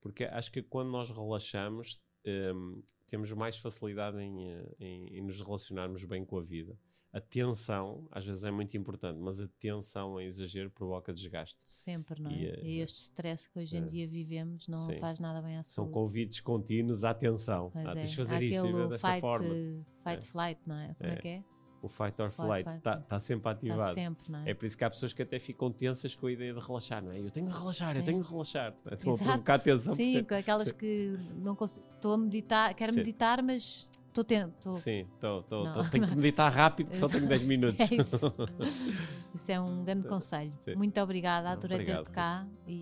Porque 0.00 0.24
acho 0.24 0.50
que 0.50 0.60
quando 0.60 0.90
nós 0.90 1.08
relaxamos, 1.08 2.00
um, 2.26 2.30
ehm, 2.30 2.82
temos 3.06 3.32
mais 3.32 3.56
facilidade 3.56 4.18
em, 4.18 4.48
eh, 4.48 4.74
em, 4.80 5.18
em 5.18 5.22
nos 5.22 5.40
relacionarmos 5.40 6.04
bem 6.04 6.24
com 6.24 6.36
a 6.36 6.42
vida 6.42 6.76
a 7.14 7.20
tensão 7.20 8.08
às 8.10 8.26
vezes 8.26 8.42
é 8.42 8.50
muito 8.50 8.76
importante, 8.76 9.20
mas 9.20 9.40
a 9.40 9.46
tensão 9.60 10.20
em 10.20 10.26
exagero 10.26 10.68
provoca 10.68 11.12
desgaste. 11.12 11.62
Sempre, 11.64 12.20
não 12.20 12.28
é? 12.28 12.34
E, 12.34 12.78
e 12.78 12.80
este 12.80 12.98
stress 12.98 13.48
que 13.48 13.56
hoje 13.60 13.76
em 13.76 13.84
é, 13.84 13.88
dia 13.88 14.08
vivemos 14.08 14.66
não 14.66 14.86
sim. 14.86 14.98
faz 14.98 15.20
nada 15.20 15.40
bem 15.40 15.56
à 15.56 15.62
São 15.62 15.88
convites 15.88 16.40
contínuos 16.40 17.04
à 17.04 17.10
atenção. 17.10 17.70
Ah, 17.72 17.92
é. 17.92 17.94
tens 17.94 18.10
de 18.10 18.16
fazer 18.16 18.42
isto 18.42 18.88
desta 18.88 19.08
fight, 19.08 19.20
forma. 19.20 19.54
Fight, 20.02 20.18
é. 20.18 20.20
flight, 20.22 20.60
não 20.66 20.74
é? 20.74 20.94
Como 20.94 21.10
é, 21.10 21.14
é 21.14 21.16
que 21.16 21.28
é? 21.28 21.44
O 21.80 21.88
fight 21.88 22.20
or 22.20 22.30
flight 22.32 22.68
está 22.68 22.96
tá 22.96 23.18
sempre 23.20 23.48
ativado. 23.48 23.94
Tá 23.94 23.94
sempre, 23.94 24.32
não 24.32 24.40
é? 24.40 24.50
é 24.50 24.54
por 24.54 24.66
isso 24.66 24.76
que 24.76 24.82
há 24.82 24.90
pessoas 24.90 25.12
que 25.12 25.22
até 25.22 25.38
ficam 25.38 25.70
tensas 25.70 26.16
com 26.16 26.26
a 26.26 26.32
ideia 26.32 26.52
de 26.52 26.58
relaxar, 26.58 27.04
não 27.04 27.12
é? 27.12 27.20
Eu 27.20 27.30
tenho 27.30 27.46
que 27.46 27.52
relaxar, 27.52 27.92
Sim. 27.92 27.98
eu 27.98 28.04
tenho 28.04 28.24
que 28.24 28.30
relaxar. 28.30 28.74
Estão 28.90 29.14
a 29.14 29.18
provocar 29.18 29.58
tensão. 29.60 29.94
Sim, 29.94 30.14
porque... 30.20 30.34
aquelas 30.34 30.68
Sim. 30.68 30.74
que 30.74 31.16
não 31.36 31.54
consigo, 31.54 31.86
estou 31.94 32.14
a 32.14 32.18
meditar, 32.18 32.74
quero 32.74 32.92
Sim. 32.92 32.98
meditar, 32.98 33.40
mas 33.40 33.88
Tô 34.14 34.22
tendo. 34.22 34.52
Tô... 34.60 34.74
Sim, 34.74 35.08
tô, 35.18 35.42
tô, 35.42 35.72
tô, 35.72 35.84
tenho 35.90 36.06
que 36.06 36.14
meditar 36.14 36.50
rápido, 36.50 36.92
que 36.92 36.96
só 36.96 37.08
tenho 37.08 37.26
10 37.26 37.42
é 37.42 37.44
minutos. 37.44 37.80
É 37.80 37.94
isso. 37.96 38.32
isso. 39.34 39.50
é 39.50 39.60
um 39.60 39.82
grande 39.84 40.06
conselho. 40.06 40.52
Sim. 40.58 40.76
Muito 40.76 40.98
obrigada, 41.00 41.50
adorei 41.50 41.84
ter-te 41.84 42.10
cá. 42.12 42.46
E, 42.64 42.80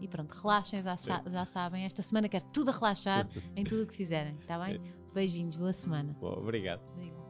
e, 0.00 0.06
pronto, 0.06 0.32
relaxem, 0.32 0.80
já, 0.80 0.94
já, 0.96 1.44
sabem. 1.44 1.84
Esta 1.84 2.02
semana 2.02 2.28
quero 2.28 2.44
tudo 2.52 2.70
a 2.70 2.72
relaxar 2.72 3.28
em 3.56 3.64
tudo 3.64 3.82
o 3.82 3.86
que 3.86 3.96
fizerem, 3.96 4.36
está 4.40 4.56
bem? 4.64 4.80
Beijinhos, 5.12 5.56
boa 5.56 5.72
semana. 5.72 6.16
Bom, 6.20 6.38
obrigado. 6.38 6.82
obrigado. 6.92 7.20